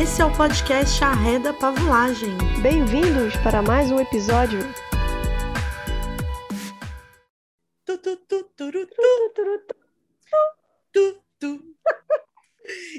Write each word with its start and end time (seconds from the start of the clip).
Esse 0.00 0.22
é 0.22 0.24
o 0.24 0.32
podcast 0.36 1.02
Arreda 1.02 1.52
Pavulagem. 1.52 2.30
Bem-vindos 2.62 3.34
para 3.42 3.60
mais 3.60 3.90
um 3.90 3.98
episódio. 3.98 4.60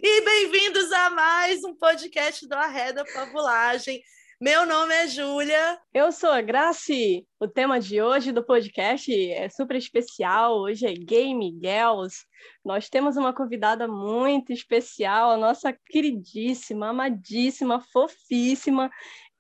E 0.04 0.21
bem-vindos 0.25 0.91
a 0.91 1.09
mais 1.12 1.64
um 1.64 1.73
podcast 1.73 2.46
do 2.46 2.55
Arreda 2.55 3.05
Pavulagem. 3.13 4.04
Meu 4.42 4.66
nome 4.66 4.94
é 4.94 5.06
Júlia. 5.06 5.78
Eu 5.94 6.14
sou 6.14 6.30
a 6.30 6.39
Graci. 6.39 7.28
O 7.42 7.46
tema 7.46 7.78
de 7.78 8.02
hoje 8.02 8.32
do 8.32 8.42
podcast 8.42 9.14
é 9.34 9.50
super 9.50 9.76
especial. 9.76 10.62
Hoje 10.62 10.86
é 10.86 10.94
Game 10.94 11.60
Girls. 11.62 12.26
Nós 12.64 12.88
temos 12.88 13.18
uma 13.18 13.34
convidada 13.34 13.86
muito 13.86 14.54
especial, 14.54 15.32
a 15.32 15.36
nossa 15.36 15.78
queridíssima, 15.88 16.88
amadíssima, 16.88 17.82
fofíssima, 17.92 18.89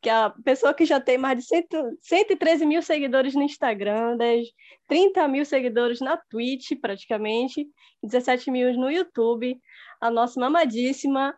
que 0.01 0.09
é 0.09 0.11
a 0.11 0.31
pessoa 0.43 0.73
que 0.73 0.83
já 0.83 0.99
tem 0.99 1.17
mais 1.17 1.39
de 1.39 1.45
100, 1.45 1.67
113 2.01 2.65
mil 2.65 2.81
seguidores 2.81 3.33
no 3.33 3.43
Instagram, 3.43 4.17
30 4.85 5.25
mil 5.29 5.45
seguidores 5.45 6.01
na 6.01 6.17
Twitch, 6.17 6.71
praticamente, 6.81 7.65
17 8.03 8.51
mil 8.51 8.73
no 8.73 8.91
YouTube. 8.91 9.57
A 10.01 10.11
nossa 10.11 10.37
mamadíssima 10.37 11.33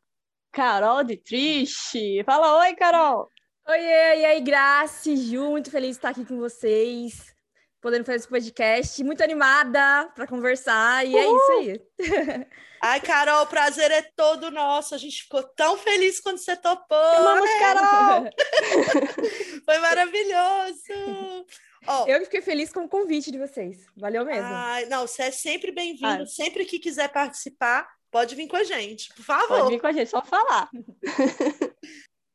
Carol 0.52 1.04
de 1.04 1.16
Triste. 1.18 2.24
Fala 2.24 2.58
oi, 2.58 2.74
Carol! 2.74 3.30
Oiê, 3.68 4.20
e 4.20 4.26
aí, 4.26 4.42
Grace, 4.42 5.16
Ju, 5.16 5.52
muito 5.52 5.70
feliz 5.70 5.92
de 5.92 5.98
estar 5.98 6.10
aqui 6.10 6.26
com 6.26 6.38
vocês, 6.38 7.34
podendo 7.80 8.04
fazer 8.04 8.18
esse 8.18 8.28
podcast, 8.28 9.04
muito 9.04 9.24
animada 9.24 10.12
para 10.16 10.28
conversar, 10.28 11.06
e 11.06 11.14
Uhul. 11.14 11.20
é 11.20 11.64
isso 11.64 11.82
aí. 12.02 12.48
Ai, 12.84 13.00
Carol, 13.00 13.44
o 13.44 13.48
prazer 13.48 13.92
é 13.92 14.02
todo 14.16 14.50
nosso, 14.50 14.96
a 14.96 14.98
gente 14.98 15.22
ficou 15.24 15.44
tão 15.44 15.78
feliz 15.78 16.20
quando 16.20 16.40
você 16.40 16.55
topou. 16.55 16.98
Vamos, 16.98 17.46
né? 17.48 17.60
Carol! 17.60 18.30
Foi 19.63 19.78
maravilhoso! 19.78 21.46
Oh, 21.88 22.05
eu 22.07 22.24
fiquei 22.24 22.41
feliz 22.41 22.74
com 22.74 22.85
o 22.85 22.90
convite 22.90 23.32
de 23.32 23.38
vocês, 23.38 23.85
valeu 23.96 24.26
mesmo. 24.26 24.50
Ai, 24.52 24.85
não, 24.85 25.05
você 25.05 25.24
é 25.24 25.32
sempre 25.32 25.72
bem-vindo, 25.72 26.26
sempre 26.28 26.66
que 26.66 26.80
quiser 26.80 27.10
participar, 27.10 27.88
pode 28.10 28.35
vir 28.35 28.48
com 28.48 28.57
a 28.57 28.63
gente, 28.63 29.13
por 29.13 29.24
favor. 29.24 29.48
Pode 29.48 29.70
vir 29.70 29.80
com 29.80 29.88
a 29.88 29.91
gente, 29.91 30.10
só 30.10 30.24
falar. 30.24 30.70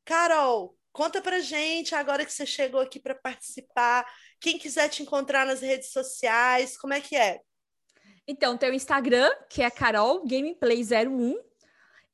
Carol, 0.04 0.75
Conta 0.96 1.20
pra 1.20 1.40
gente 1.40 1.94
agora 1.94 2.24
que 2.24 2.32
você 2.32 2.46
chegou 2.46 2.80
aqui 2.80 2.98
para 2.98 3.14
participar. 3.14 4.10
Quem 4.40 4.58
quiser 4.58 4.88
te 4.88 5.02
encontrar 5.02 5.44
nas 5.44 5.60
redes 5.60 5.90
sociais, 5.90 6.74
como 6.78 6.94
é 6.94 7.02
que 7.02 7.14
é? 7.14 7.38
Então, 8.26 8.56
tem 8.56 8.70
o 8.70 8.74
Instagram, 8.74 9.30
que 9.50 9.62
é 9.62 9.70
Carol 9.70 10.26
Gameplay01. 10.26 11.34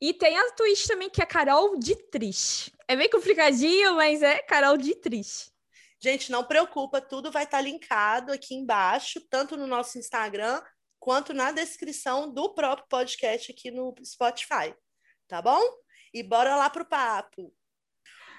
E 0.01 0.13
tem 0.13 0.37
a 0.37 0.51
Twitch 0.51 0.85
também, 0.85 1.09
que 1.09 1.23
é 1.23 1.25
Carol 1.25 1.79
de 1.79 1.95
Triste. 1.95 2.73
É 2.85 2.93
bem 2.93 3.09
complicadinho, 3.09 3.95
mas 3.95 4.21
é 4.21 4.39
Carol 4.39 4.75
de 4.75 4.93
Triste. 4.95 5.49
Gente, 5.97 6.29
não 6.29 6.43
preocupa, 6.43 6.99
tudo 6.99 7.31
vai 7.31 7.45
estar 7.45 7.59
tá 7.59 7.63
linkado 7.63 8.33
aqui 8.33 8.53
embaixo, 8.53 9.21
tanto 9.29 9.55
no 9.55 9.65
nosso 9.65 9.97
Instagram 9.97 10.61
quanto 10.99 11.33
na 11.33 11.53
descrição 11.53 12.29
do 12.33 12.53
próprio 12.53 12.85
podcast 12.89 13.49
aqui 13.49 13.71
no 13.71 13.95
Spotify. 14.03 14.75
Tá 15.25 15.41
bom? 15.41 15.61
E 16.13 16.21
bora 16.21 16.57
lá 16.57 16.69
pro 16.69 16.83
papo. 16.83 17.49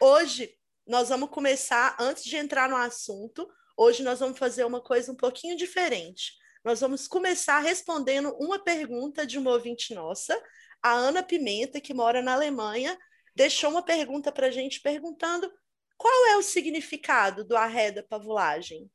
Hoje 0.00 0.54
nós 0.86 1.08
vamos 1.08 1.30
começar, 1.30 1.96
antes 1.98 2.24
de 2.24 2.36
entrar 2.36 2.68
no 2.68 2.76
assunto, 2.76 3.48
hoje 3.76 4.02
nós 4.02 4.20
vamos 4.20 4.38
fazer 4.38 4.64
uma 4.64 4.80
coisa 4.80 5.10
um 5.10 5.16
pouquinho 5.16 5.56
diferente. 5.56 6.32
Nós 6.64 6.80
vamos 6.80 7.06
começar 7.06 7.60
respondendo 7.60 8.34
uma 8.38 8.58
pergunta 8.58 9.26
de 9.26 9.38
uma 9.38 9.52
ouvinte 9.52 9.94
nossa, 9.94 10.38
a 10.82 10.92
Ana 10.92 11.22
Pimenta, 11.22 11.80
que 11.80 11.94
mora 11.94 12.20
na 12.20 12.34
Alemanha, 12.34 12.98
deixou 13.34 13.70
uma 13.70 13.82
pergunta 13.82 14.30
para 14.30 14.48
a 14.48 14.50
gente 14.50 14.80
perguntando 14.80 15.50
qual 15.96 16.26
é 16.26 16.36
o 16.36 16.42
significado 16.42 17.44
do 17.44 17.56
arreda 17.56 18.02
pavulagem. 18.02 18.90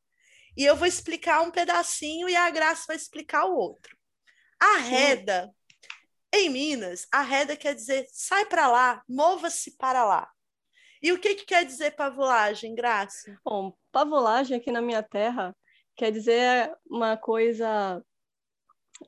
E 0.55 0.65
eu 0.65 0.75
vou 0.75 0.87
explicar 0.87 1.41
um 1.41 1.51
pedacinho 1.51 2.27
e 2.27 2.35
a 2.35 2.49
Graça 2.49 2.85
vai 2.87 2.95
explicar 2.95 3.45
o 3.45 3.55
outro. 3.55 3.97
Arreda, 4.59 5.49
em 6.33 6.49
Minas, 6.49 7.07
arreda 7.11 7.55
quer 7.55 7.73
dizer 7.73 8.05
sai 8.11 8.45
para 8.45 8.67
lá, 8.67 9.01
mova-se 9.07 9.77
para 9.77 10.05
lá. 10.05 10.29
E 11.01 11.11
o 11.11 11.19
que, 11.19 11.35
que 11.35 11.45
quer 11.45 11.65
dizer 11.65 11.95
pavulagem, 11.95 12.75
Graça? 12.75 13.39
Bom, 13.43 13.73
pavulagem 13.91 14.57
aqui 14.57 14.71
na 14.71 14.81
minha 14.81 15.01
terra 15.01 15.55
quer 15.95 16.11
dizer 16.11 16.73
uma 16.89 17.15
coisa 17.17 18.03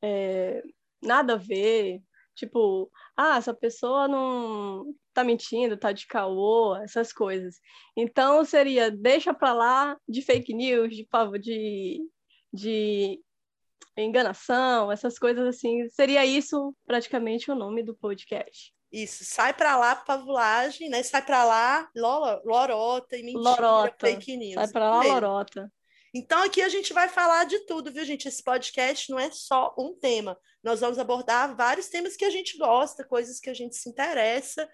é, 0.02 0.64
nada 1.02 1.34
a 1.34 1.38
ver, 1.38 2.02
tipo, 2.36 2.92
ah, 3.16 3.38
essa 3.38 3.54
pessoa 3.54 4.08
não 4.08 4.94
tá 5.14 5.24
mentindo, 5.24 5.78
tá 5.78 5.92
de 5.92 6.08
caô, 6.08 6.76
essas 6.78 7.12
coisas. 7.12 7.60
Então 7.96 8.44
seria 8.46 8.90
deixa 8.90 9.34
para 9.34 9.54
lá 9.54 9.98
de 10.08 10.22
fake 10.22 10.54
news, 10.54 10.96
de 10.96 11.08
de, 11.40 12.02
de 12.54 13.22
enganação, 13.98 14.92
essas 14.92 15.20
coisas 15.20 15.46
assim. 15.46 15.88
Seria 15.90 16.26
isso 16.26 16.76
praticamente 16.86 17.52
o 17.52 17.56
nome 17.56 17.84
do 17.84 17.96
podcast. 17.96 18.74
Isso, 18.92 19.24
sai 19.24 19.54
para 19.54 19.78
lá 19.78 19.96
pavulagem, 19.96 20.90
né? 20.90 21.02
Sai 21.02 21.22
para 21.22 21.46
lá 21.46 21.90
lorota 21.96 23.16
e 23.16 23.24
mentira, 23.24 23.50
lorota. 23.50 24.08
fake 24.08 24.36
news. 24.36 24.56
Sai 24.56 24.68
para 24.68 24.90
lá 24.90 25.04
lorota. 25.04 25.72
Então 26.14 26.44
aqui 26.44 26.62
a 26.62 26.68
gente 26.68 26.92
vai 26.92 27.08
falar 27.08 27.46
de 27.46 27.60
tudo, 27.60 27.92
viu, 27.92 28.04
gente? 28.04 28.28
Esse 28.28 28.44
podcast 28.44 29.10
não 29.10 29.18
é 29.18 29.32
só 29.32 29.74
um 29.78 29.94
tema. 29.98 30.38
Nós 30.62 30.82
vamos 30.82 31.00
abordar 31.00 31.56
vários 31.56 31.88
temas 31.88 32.18
que 32.18 32.26
a 32.26 32.30
gente 32.30 32.58
gosta, 32.58 33.06
coisas 33.06 33.40
que 33.40 33.50
a 33.50 33.54
gente 33.54 33.78
se 33.78 33.90
interessa. 33.90 34.70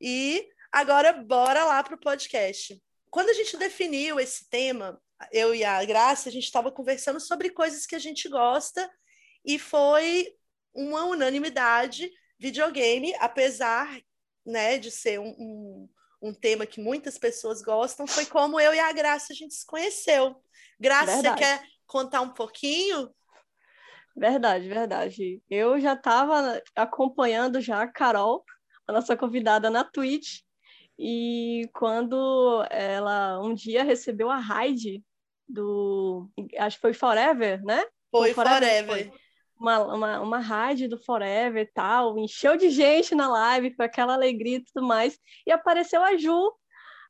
E 0.00 0.48
agora 0.72 1.12
bora 1.12 1.64
lá 1.64 1.80
para 1.82 1.94
o 1.94 2.00
podcast. 2.00 2.82
Quando 3.08 3.30
a 3.30 3.34
gente 3.34 3.56
definiu 3.56 4.18
esse 4.18 4.48
tema, 4.50 5.00
eu 5.30 5.54
e 5.54 5.62
a 5.64 5.84
Graça, 5.84 6.28
a 6.28 6.32
gente 6.32 6.44
estava 6.44 6.72
conversando 6.72 7.20
sobre 7.20 7.50
coisas 7.50 7.86
que 7.86 7.94
a 7.94 7.98
gente 8.00 8.28
gosta 8.28 8.90
e 9.44 9.60
foi 9.60 10.26
uma 10.74 11.04
unanimidade 11.04 12.10
videogame, 12.40 13.14
apesar 13.20 14.00
né, 14.44 14.78
de 14.78 14.90
ser 14.90 15.20
um, 15.20 15.28
um, 15.38 15.88
um, 16.22 16.34
tema 16.34 16.64
que 16.64 16.80
muitas 16.80 17.18
pessoas 17.18 17.60
gostam, 17.60 18.06
foi 18.06 18.24
como 18.24 18.58
eu 18.58 18.72
e 18.74 18.80
a 18.80 18.90
Graça 18.92 19.32
a 19.32 19.36
gente 19.36 19.54
se 19.54 19.66
conheceu. 19.66 20.34
Graça, 20.80 21.12
verdade. 21.12 21.38
você 21.38 21.44
quer 21.44 21.62
contar 21.86 22.22
um 22.22 22.30
pouquinho? 22.30 23.10
Verdade, 24.16 24.68
verdade. 24.68 25.42
Eu 25.50 25.78
já 25.78 25.92
estava 25.92 26.60
acompanhando 26.74 27.60
já 27.60 27.82
a 27.82 27.88
Carol, 27.88 28.42
a 28.88 28.92
nossa 28.92 29.14
convidada 29.16 29.68
na 29.68 29.84
Twitch, 29.84 30.40
e 30.98 31.68
quando 31.74 32.66
ela 32.70 33.40
um 33.40 33.54
dia 33.54 33.84
recebeu 33.84 34.30
a 34.30 34.36
raid 34.36 35.04
do. 35.46 36.28
Acho 36.58 36.76
que 36.76 36.82
foi 36.82 36.94
Forever, 36.94 37.62
né? 37.62 37.84
Foi, 38.10 38.32
foi 38.32 38.44
Forever. 38.44 38.86
Forever. 38.86 39.10
Foi 39.10 39.20
uma, 39.60 39.94
uma, 39.94 40.20
uma 40.20 40.38
rádio 40.38 40.88
do 40.88 40.98
Forever 40.98 41.62
e 41.62 41.72
tal, 41.72 42.18
encheu 42.18 42.56
de 42.56 42.70
gente 42.70 43.14
na 43.14 43.28
live, 43.28 43.76
com 43.76 43.82
aquela 43.82 44.14
alegria 44.14 44.56
e 44.56 44.64
tudo 44.64 44.86
mais, 44.86 45.18
e 45.46 45.52
apareceu 45.52 46.02
a 46.02 46.16
Ju, 46.16 46.52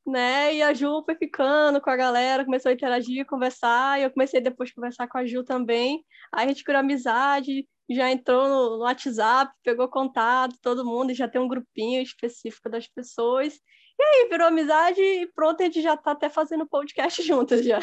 né? 0.06 0.54
E 0.54 0.62
a 0.62 0.74
Ju 0.74 1.02
foi 1.04 1.14
ficando 1.14 1.80
com 1.80 1.90
a 1.90 1.96
galera, 1.96 2.44
começou 2.44 2.70
a 2.70 2.72
interagir, 2.72 3.24
conversar, 3.26 4.00
e 4.00 4.04
eu 4.04 4.10
comecei 4.10 4.40
depois 4.40 4.70
a 4.70 4.74
conversar 4.74 5.08
com 5.08 5.18
a 5.18 5.24
Ju 5.24 5.44
também. 5.44 6.04
Aí 6.32 6.46
a 6.46 6.48
gente 6.48 6.64
criou 6.64 6.80
amizade, 6.80 7.68
já 7.88 8.10
entrou 8.10 8.48
no, 8.48 8.78
no 8.78 8.82
WhatsApp, 8.84 9.52
pegou 9.62 9.88
contato, 9.88 10.56
todo 10.60 10.84
mundo, 10.84 11.12
e 11.12 11.14
já 11.14 11.28
tem 11.28 11.40
um 11.40 11.48
grupinho 11.48 12.02
específico 12.02 12.68
das 12.68 12.88
pessoas. 12.88 13.54
E 14.00 14.02
aí, 14.02 14.28
virou 14.30 14.46
amizade 14.46 14.98
e 14.98 15.26
pronto, 15.26 15.60
a 15.60 15.66
gente 15.66 15.82
já 15.82 15.94
tá 15.94 16.12
até 16.12 16.30
fazendo 16.30 16.66
podcast 16.66 17.20
juntas 17.22 17.62
já. 17.62 17.78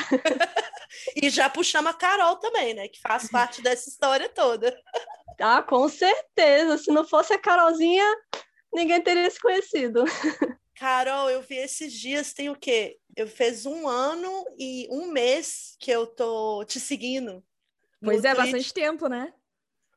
e 1.15 1.29
já 1.29 1.47
puxamos 1.47 1.91
a 1.91 1.93
Carol 1.93 2.37
também, 2.37 2.73
né? 2.73 2.87
Que 2.87 2.99
faz 2.99 3.29
parte 3.29 3.61
dessa 3.61 3.87
história 3.87 4.27
toda. 4.27 4.75
Ah, 5.39 5.61
com 5.61 5.87
certeza. 5.87 6.79
Se 6.79 6.91
não 6.91 7.07
fosse 7.07 7.33
a 7.33 7.37
Carolzinha, 7.37 8.03
ninguém 8.73 8.99
teria 8.99 9.29
se 9.29 9.39
conhecido. 9.39 10.05
Carol, 10.73 11.29
eu 11.29 11.43
vi 11.43 11.57
esses 11.57 11.93
dias, 11.93 12.33
tem 12.33 12.49
o 12.49 12.55
quê? 12.55 12.97
Eu 13.15 13.27
fez 13.27 13.67
um 13.67 13.87
ano 13.87 14.43
e 14.57 14.87
um 14.89 15.11
mês 15.11 15.75
que 15.79 15.91
eu 15.91 16.07
tô 16.07 16.65
te 16.65 16.79
seguindo. 16.79 17.45
Pois 18.01 18.25
é, 18.25 18.33
Twitch. 18.33 18.43
bastante 18.43 18.73
tempo, 18.73 19.07
né? 19.07 19.31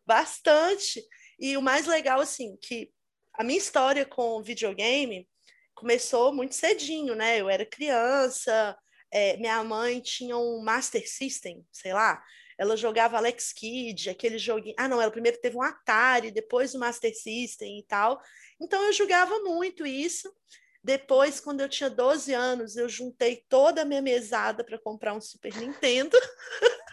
Bastante. 0.06 1.02
E 1.38 1.56
o 1.56 1.62
mais 1.62 1.86
legal, 1.86 2.20
assim, 2.20 2.58
que 2.60 2.92
a 3.32 3.42
minha 3.42 3.58
história 3.58 4.04
com 4.04 4.42
videogame 4.42 5.26
começou 5.80 6.32
muito 6.32 6.54
cedinho, 6.54 7.14
né? 7.14 7.40
Eu 7.40 7.48
era 7.48 7.64
criança, 7.64 8.76
é, 9.10 9.36
minha 9.38 9.64
mãe 9.64 10.00
tinha 10.00 10.36
um 10.36 10.62
Master 10.62 11.10
System, 11.10 11.66
sei 11.72 11.94
lá, 11.94 12.22
ela 12.58 12.76
jogava 12.76 13.16
Alex 13.16 13.54
Kidd, 13.54 14.10
aquele 14.10 14.38
joguinho. 14.38 14.74
Ah, 14.78 14.86
não, 14.86 15.00
ela 15.00 15.10
primeiro 15.10 15.40
teve 15.40 15.56
um 15.56 15.62
Atari, 15.62 16.30
depois 16.30 16.74
o 16.74 16.78
Master 16.78 17.16
System 17.16 17.78
e 17.78 17.82
tal. 17.84 18.20
Então 18.60 18.84
eu 18.84 18.92
jogava 18.92 19.38
muito 19.40 19.86
isso. 19.86 20.30
Depois, 20.84 21.40
quando 21.40 21.62
eu 21.62 21.68
tinha 21.68 21.88
12 21.88 22.34
anos, 22.34 22.76
eu 22.76 22.88
juntei 22.88 23.44
toda 23.48 23.82
a 23.82 23.84
minha 23.84 24.02
mesada 24.02 24.62
para 24.62 24.78
comprar 24.78 25.14
um 25.14 25.20
Super 25.20 25.54
Nintendo. 25.56 26.16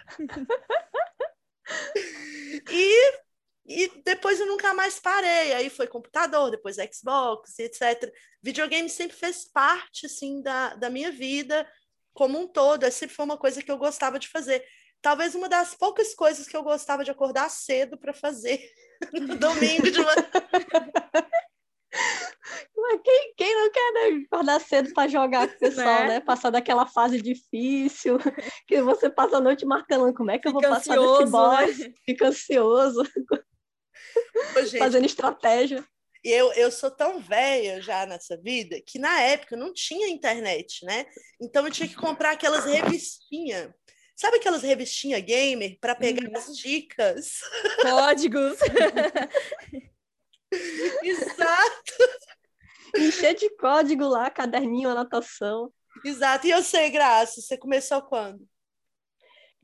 e 2.72 3.26
E 3.68 3.92
depois 4.06 4.40
eu 4.40 4.46
nunca 4.46 4.74
mais 4.74 4.98
parei. 4.98 5.54
Aí 5.54 5.69
foi 5.69 5.88
computador, 5.88 6.50
depois 6.50 6.78
Xbox, 6.78 7.60
etc. 7.60 8.12
Videogame 8.42 8.90
sempre 8.90 9.18
fez 9.18 9.44
parte, 9.44 10.06
assim, 10.06 10.42
da, 10.42 10.75
da 10.75 10.90
minha 10.90 11.12
vida 11.12 11.68
como 12.14 12.40
um 12.40 12.48
todo. 12.48 12.84
É 12.84 12.90
sempre 12.90 13.16
foi 13.16 13.25
uma 13.25 13.38
coisa 13.38 13.62
que 13.62 13.69
eu 13.69 13.78
gostava 13.78 14.18
de 14.18 14.30
fazer. 14.30 14.64
Talvez 15.02 15.36
uma 15.36 15.50
das 15.50 15.75
poucas 15.75 16.16
coisas 16.16 16.48
que 16.48 16.58
eu 16.58 16.64
gostava 16.64 17.04
de 17.04 17.12
acordar 17.12 17.50
cedo 17.50 17.98
para 17.98 18.14
fazer 18.14 18.60
no 19.14 19.36
domingo 19.36 19.92
de 19.92 20.00
manhã. 20.00 20.30
Quem, 23.04 23.34
quem 23.36 23.56
não 23.56 23.72
quer 23.72 23.92
né, 23.94 24.24
acordar 24.25 24.62
cedo 24.62 24.94
para 24.94 25.10
jogar 25.10 25.48
com 25.48 25.56
o 25.56 25.60
pessoal, 25.60 26.02
né? 26.02 26.08
né? 26.08 26.19
Passar 26.22 26.50
daquela 26.50 26.86
fase 26.86 27.22
difícil, 27.22 28.18
que 28.66 28.81
você 28.81 29.10
passa 29.10 29.38
a 29.38 29.42
noite 29.42 29.66
marcando 29.66 30.14
como 30.14 30.31
é 30.31 30.40
que 30.40 30.48
Fica 30.48 30.50
eu 30.50 30.54
vou 30.54 30.62
passar 30.62 30.98
ansioso, 30.98 31.19
desse 31.19 31.31
boss, 31.31 31.80
né? 31.80 31.94
fica 32.06 32.28
ansioso, 32.28 33.04
Gente, 34.65 34.79
fazendo 34.79 35.05
estratégia. 35.05 35.85
E 36.23 36.29
eu, 36.29 36.51
eu 36.53 36.71
sou 36.71 36.91
tão 36.91 37.19
velha 37.19 37.81
já 37.81 38.05
nessa 38.05 38.35
vida 38.38 38.81
que 38.81 38.99
na 38.99 39.21
época 39.21 39.55
não 39.55 39.73
tinha 39.73 40.09
internet, 40.09 40.83
né? 40.83 41.05
Então 41.39 41.65
eu 41.65 41.71
tinha 41.71 41.88
que 41.88 41.95
comprar 41.95 42.31
aquelas 42.31 42.65
revistinhas. 42.65 43.71
Sabe 44.15 44.38
aquelas 44.38 44.63
revistinhas 44.63 45.21
gamer 45.21 45.77
para 45.79 45.95
pegar 45.95 46.27
uhum. 46.27 46.35
as 46.35 46.57
dicas? 46.57 47.39
Códigos. 47.81 48.57
Exato. 51.03 51.94
Encher 52.95 53.35
de 53.35 53.49
código 53.57 54.05
lá, 54.05 54.29
caderninho, 54.29 54.89
anotação. 54.89 55.71
Exato. 56.03 56.47
E 56.47 56.49
eu 56.49 56.63
sei, 56.63 56.89
Graça, 56.89 57.41
você 57.41 57.57
começou 57.57 58.01
quando? 58.01 58.47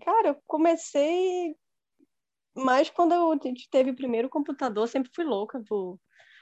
Cara, 0.04 0.30
eu 0.30 0.44
comecei 0.46 1.56
mais 2.56 2.90
quando 2.90 3.14
eu 3.14 3.40
teve 3.72 3.92
o 3.92 3.96
primeiro 3.96 4.30
computador, 4.30 4.88
sempre 4.88 5.12
fui 5.14 5.24
louca 5.24 5.62
por, 5.68 6.00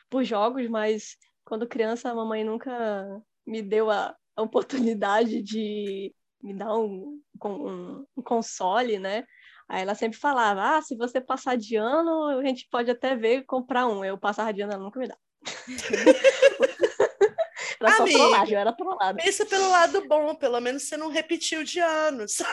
por 0.09 0.23
jogos, 0.23 0.67
mas 0.69 1.17
quando 1.45 1.67
criança 1.67 2.09
a 2.09 2.15
mamãe 2.15 2.43
nunca 2.43 3.21
me 3.45 3.61
deu 3.61 3.89
a, 3.89 4.15
a 4.35 4.41
oportunidade 4.41 5.41
de 5.41 6.13
me 6.41 6.53
dar 6.53 6.75
um, 6.75 7.21
um, 7.43 8.05
um 8.17 8.23
console, 8.23 8.99
né? 8.99 9.23
Aí 9.69 9.83
ela 9.83 9.95
sempre 9.95 10.19
falava, 10.19 10.77
ah, 10.77 10.81
se 10.81 10.97
você 10.97 11.21
passar 11.21 11.55
de 11.55 11.77
ano, 11.77 12.39
a 12.39 12.45
gente 12.45 12.67
pode 12.69 12.91
até 12.91 13.15
ver 13.15 13.45
comprar 13.45 13.87
um. 13.87 14.03
Eu 14.03 14.17
passava 14.17 14.53
de 14.53 14.61
ano, 14.61 14.73
ela 14.73 14.83
nunca 14.83 14.99
me 14.99 15.07
dá. 15.07 15.15
era 17.79 17.91
só 17.91 18.03
trollagem, 18.03 18.57
era 18.57 18.73
trollada. 18.73 19.23
Pensa 19.23 19.45
pelo 19.45 19.69
lado 19.69 20.05
bom, 20.07 20.35
pelo 20.35 20.59
menos 20.59 20.83
você 20.83 20.97
não 20.97 21.07
repetiu 21.07 21.63
de 21.63 21.79
ano, 21.79 22.27
sabe? 22.27 22.51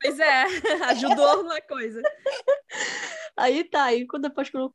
Pois 0.00 0.18
é, 0.18 0.44
ajudou 0.90 1.42
na 1.44 1.60
coisa. 1.62 2.02
Aí 3.36 3.64
tá, 3.64 3.84
aí 3.84 4.06
depois 4.20 4.48
que 4.48 4.56
eu 4.56 4.74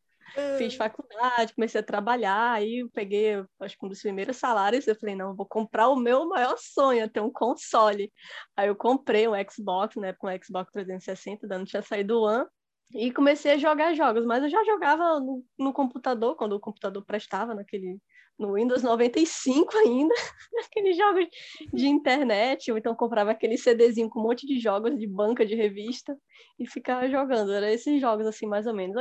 Fiz 0.58 0.76
faculdade, 0.76 1.54
comecei 1.54 1.82
a 1.82 1.84
trabalhar, 1.84 2.54
aí 2.54 2.80
eu 2.80 2.90
peguei, 2.90 3.44
acho 3.60 3.78
que 3.78 3.86
um 3.86 3.90
dos 3.90 4.02
primeiros 4.02 4.38
salários, 4.38 4.88
eu 4.88 4.96
falei, 4.96 5.14
não, 5.14 5.36
vou 5.36 5.46
comprar 5.46 5.90
o 5.90 5.96
meu 5.96 6.26
maior 6.28 6.56
sonho, 6.58 7.10
ter 7.10 7.20
um 7.20 7.32
console. 7.32 8.12
Aí 8.56 8.70
eu 8.70 8.76
comprei 8.76 9.28
um 9.28 9.34
Xbox, 9.50 9.98
né, 9.98 10.14
com 10.14 10.28
o 10.28 10.44
Xbox 10.44 10.72
360, 10.72 11.46
ainda 11.46 11.58
não 11.58 11.66
tinha 11.66 11.82
saído 11.82 12.18
o 12.18 12.24
One, 12.24 12.46
e 12.94 13.12
comecei 13.12 13.54
a 13.54 13.58
jogar 13.58 13.94
jogos, 13.94 14.26
mas 14.26 14.44
eu 14.44 14.50
já 14.50 14.64
jogava 14.64 15.20
no, 15.20 15.44
no 15.60 15.74
computador, 15.74 16.36
quando 16.36 16.54
o 16.54 16.60
computador 16.60 17.04
prestava, 17.04 17.54
naquele, 17.54 18.00
no 18.42 18.54
Windows 18.56 18.82
95 18.84 19.78
ainda, 19.78 20.14
aqueles 20.66 20.98
jogos 20.98 21.28
de 21.74 21.88
internet, 21.88 22.72
ou 22.72 22.78
então 22.78 22.96
comprava 22.96 23.32
aquele 23.32 23.58
CDzinho 23.58 24.10
com 24.10 24.20
um 24.20 24.24
monte 24.24 24.46
de 24.46 24.60
jogos 24.60 24.98
de 24.98 25.08
banca 25.08 25.46
de 25.46 25.56
revista 25.56 26.18
e 26.60 26.68
ficava 26.68 27.08
jogando, 27.08 27.54
era 27.54 27.72
esses 27.72 28.02
jogos 28.02 28.26
assim, 28.28 28.48
mais 28.48 28.68
ou 28.68 28.74
menos. 28.74 28.96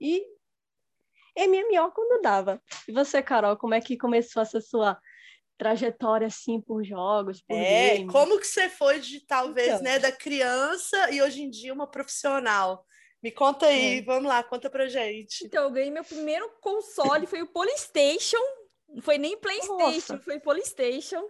E 0.00 0.24
MMO 1.36 1.90
quando 1.92 2.22
dava. 2.22 2.62
E 2.88 2.92
você, 2.92 3.22
Carol, 3.22 3.56
como 3.56 3.74
é 3.74 3.80
que 3.80 3.96
começou 3.96 4.40
essa 4.42 4.60
sua 4.60 4.98
trajetória 5.58 6.26
assim 6.26 6.60
por 6.60 6.84
jogos, 6.84 7.42
por 7.42 7.56
É, 7.56 7.96
games? 7.96 8.12
como 8.12 8.38
que 8.38 8.46
você 8.46 8.68
foi 8.68 9.00
de 9.00 9.20
talvez, 9.20 9.68
então. 9.68 9.82
né, 9.82 9.98
da 9.98 10.12
criança 10.12 11.10
e 11.10 11.22
hoje 11.22 11.42
em 11.42 11.50
dia 11.50 11.72
uma 11.72 11.86
profissional? 11.88 12.84
Me 13.22 13.30
conta 13.30 13.66
aí, 13.66 13.98
é. 13.98 14.02
vamos 14.02 14.28
lá, 14.28 14.42
conta 14.44 14.68
pra 14.68 14.86
gente. 14.86 15.46
Então, 15.46 15.64
eu 15.64 15.70
ganhei 15.70 15.90
meu 15.90 16.04
primeiro 16.04 16.46
console, 16.60 17.26
foi 17.26 17.40
o 17.40 17.46
Polystation, 17.46 18.36
não 18.94 19.02
foi 19.02 19.18
nem 19.18 19.36
Playstation, 19.36 20.14
Nossa. 20.14 20.18
foi 20.18 20.38
Polystation. 20.38 21.26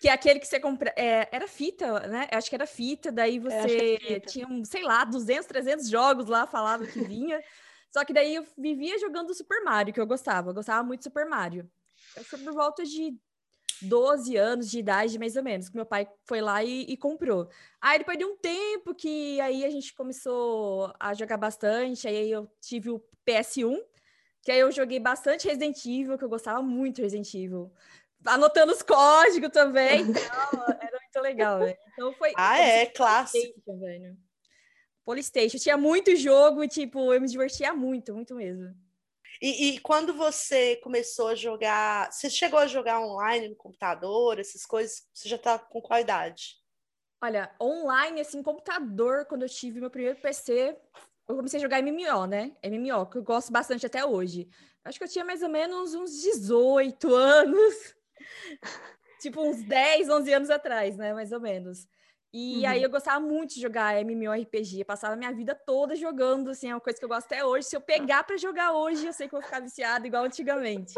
Que 0.00 0.08
é 0.08 0.12
aquele 0.12 0.40
que 0.40 0.46
você 0.46 0.58
compra. 0.58 0.94
É, 0.96 1.28
era 1.30 1.46
fita, 1.46 2.00
né? 2.08 2.26
Acho 2.32 2.48
que 2.48 2.54
era 2.54 2.66
fita, 2.66 3.12
daí 3.12 3.36
é, 3.36 3.40
você 3.40 3.98
é, 4.08 4.20
tinha, 4.20 4.46
sei 4.64 4.82
lá, 4.82 5.04
200, 5.04 5.46
300 5.46 5.88
jogos 5.90 6.26
lá, 6.26 6.46
falava 6.46 6.86
que 6.86 7.00
vinha. 7.00 7.42
Só 7.92 8.04
que 8.04 8.12
daí 8.12 8.36
eu 8.36 8.46
vivia 8.56 8.98
jogando 8.98 9.34
Super 9.34 9.62
Mario, 9.62 9.92
que 9.92 10.00
eu 10.00 10.06
gostava. 10.06 10.50
Eu 10.50 10.54
gostava 10.54 10.82
muito 10.82 11.00
de 11.00 11.04
Super 11.04 11.26
Mario. 11.26 11.68
Eu 12.16 12.24
fui 12.24 12.38
por 12.38 12.54
volta 12.54 12.82
de 12.84 13.14
12 13.82 14.36
anos 14.36 14.70
de 14.70 14.78
idade, 14.78 15.18
mais 15.18 15.36
ou 15.36 15.42
menos, 15.42 15.68
que 15.68 15.76
meu 15.76 15.86
pai 15.86 16.08
foi 16.24 16.40
lá 16.40 16.62
e, 16.62 16.82
e, 16.88 16.96
comprou. 16.96 17.48
Aí 17.80 17.98
depois 17.98 18.16
de 18.16 18.24
um 18.24 18.36
tempo 18.36 18.94
que 18.94 19.40
aí 19.40 19.64
a 19.64 19.70
gente 19.70 19.92
começou 19.94 20.94
a 20.98 21.12
jogar 21.14 21.36
bastante, 21.36 22.06
aí 22.06 22.30
eu 22.30 22.50
tive 22.60 22.90
o 22.90 23.02
PS1, 23.26 23.78
que 24.42 24.50
aí 24.50 24.60
eu 24.60 24.72
joguei 24.72 24.98
bastante 24.98 25.46
Resident 25.46 25.84
Evil, 25.84 26.16
que 26.16 26.24
eu 26.24 26.28
gostava 26.28 26.62
muito 26.62 26.96
de 26.96 27.02
Resident 27.02 27.32
Evil. 27.34 27.72
Anotando 28.24 28.72
os 28.72 28.82
códigos 28.82 29.50
também, 29.50 30.02
então, 30.10 30.64
era 30.80 30.98
muito 31.00 31.20
legal, 31.20 31.58
né? 31.60 31.76
Então 31.92 32.12
foi. 32.14 32.32
Ah, 32.36 32.58
é, 32.58 32.86
clássico. 32.86 33.78
Velho. 33.78 34.16
Polystation. 35.04 35.58
Tinha 35.58 35.76
muito 35.76 36.14
jogo 36.16 36.62
e, 36.62 36.68
tipo, 36.68 37.12
eu 37.12 37.20
me 37.20 37.28
divertia 37.28 37.72
muito, 37.72 38.14
muito 38.14 38.34
mesmo. 38.34 38.74
E, 39.40 39.70
e, 39.70 39.80
quando 39.80 40.12
você 40.12 40.76
começou 40.76 41.28
a 41.28 41.34
jogar, 41.34 42.12
você 42.12 42.28
chegou 42.28 42.58
a 42.58 42.66
jogar 42.66 43.00
online 43.00 43.48
no 43.48 43.56
computador, 43.56 44.38
essas 44.38 44.66
coisas, 44.66 45.08
você 45.14 45.28
já 45.28 45.38
tá 45.38 45.58
com 45.58 45.80
qual 45.80 45.98
idade? 45.98 46.60
Olha, 47.22 47.54
online, 47.60 48.20
assim, 48.20 48.42
computador, 48.42 49.24
quando 49.26 49.42
eu 49.42 49.48
tive 49.48 49.80
meu 49.80 49.90
primeiro 49.90 50.20
PC, 50.20 50.76
eu 51.30 51.36
comecei 51.36 51.58
a 51.58 51.62
jogar 51.62 51.82
MMO, 51.82 52.26
né? 52.26 52.52
MMO, 52.64 53.06
que 53.06 53.18
eu 53.18 53.22
gosto 53.22 53.52
bastante 53.52 53.86
até 53.86 54.04
hoje. 54.04 54.48
Acho 54.84 54.98
que 54.98 55.04
eu 55.04 55.08
tinha 55.08 55.24
mais 55.24 55.42
ou 55.42 55.48
menos 55.48 55.94
uns 55.94 56.20
18 56.20 57.14
anos. 57.14 57.94
tipo, 59.20 59.42
uns 59.42 59.62
10, 59.62 60.08
11 60.08 60.32
anos 60.32 60.50
atrás, 60.50 60.96
né? 60.96 61.12
Mais 61.12 61.32
ou 61.32 61.40
menos. 61.40 61.86
E 62.32 62.60
uhum. 62.60 62.68
aí 62.68 62.82
eu 62.82 62.90
gostava 62.90 63.18
muito 63.18 63.54
de 63.54 63.60
jogar 63.60 64.00
MMORPG, 64.04 64.80
eu 64.80 64.84
passava 64.84 65.16
minha 65.16 65.32
vida 65.32 65.52
toda 65.52 65.96
jogando, 65.96 66.50
assim, 66.50 66.70
é 66.70 66.74
uma 66.74 66.80
coisa 66.80 66.96
que 66.96 67.04
eu 67.04 67.08
gosto 67.08 67.26
até 67.26 67.44
hoje. 67.44 67.66
Se 67.66 67.76
eu 67.76 67.80
pegar 67.80 68.22
para 68.22 68.36
jogar 68.36 68.72
hoje, 68.72 69.04
eu 69.04 69.12
sei 69.12 69.26
que 69.26 69.32
vou 69.32 69.42
ficar 69.42 69.60
viciada 69.60 70.06
igual 70.06 70.24
antigamente. 70.24 70.94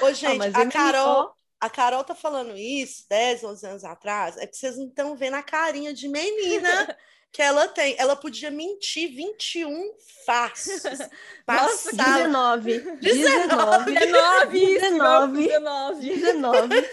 Ô, 0.00 0.12
gente, 0.14 0.56
ah, 0.56 0.62
a 0.62 0.66
Carol, 0.70 1.34
a 1.60 1.68
Carol 1.68 2.02
tá 2.04 2.14
falando 2.14 2.56
isso 2.56 3.04
10, 3.06 3.44
11 3.44 3.66
anos 3.66 3.84
atrás, 3.84 4.38
é 4.38 4.46
que 4.46 4.56
vocês 4.56 4.78
não 4.78 4.86
estão 4.86 5.14
vendo 5.14 5.34
a 5.34 5.42
carinha 5.42 5.92
de 5.92 6.08
menina 6.08 6.96
que 7.32 7.40
ela 7.40 7.66
tem. 7.66 7.96
Ela 7.98 8.14
podia 8.14 8.50
mentir 8.50 9.14
21 9.14 9.94
fácil. 10.26 10.74
Nossa, 11.48 11.96
19. 11.96 12.78
19. 13.00 13.94
19. 13.94 14.66
19. 14.66 15.48
19. 15.48 16.08
19. 16.08 16.88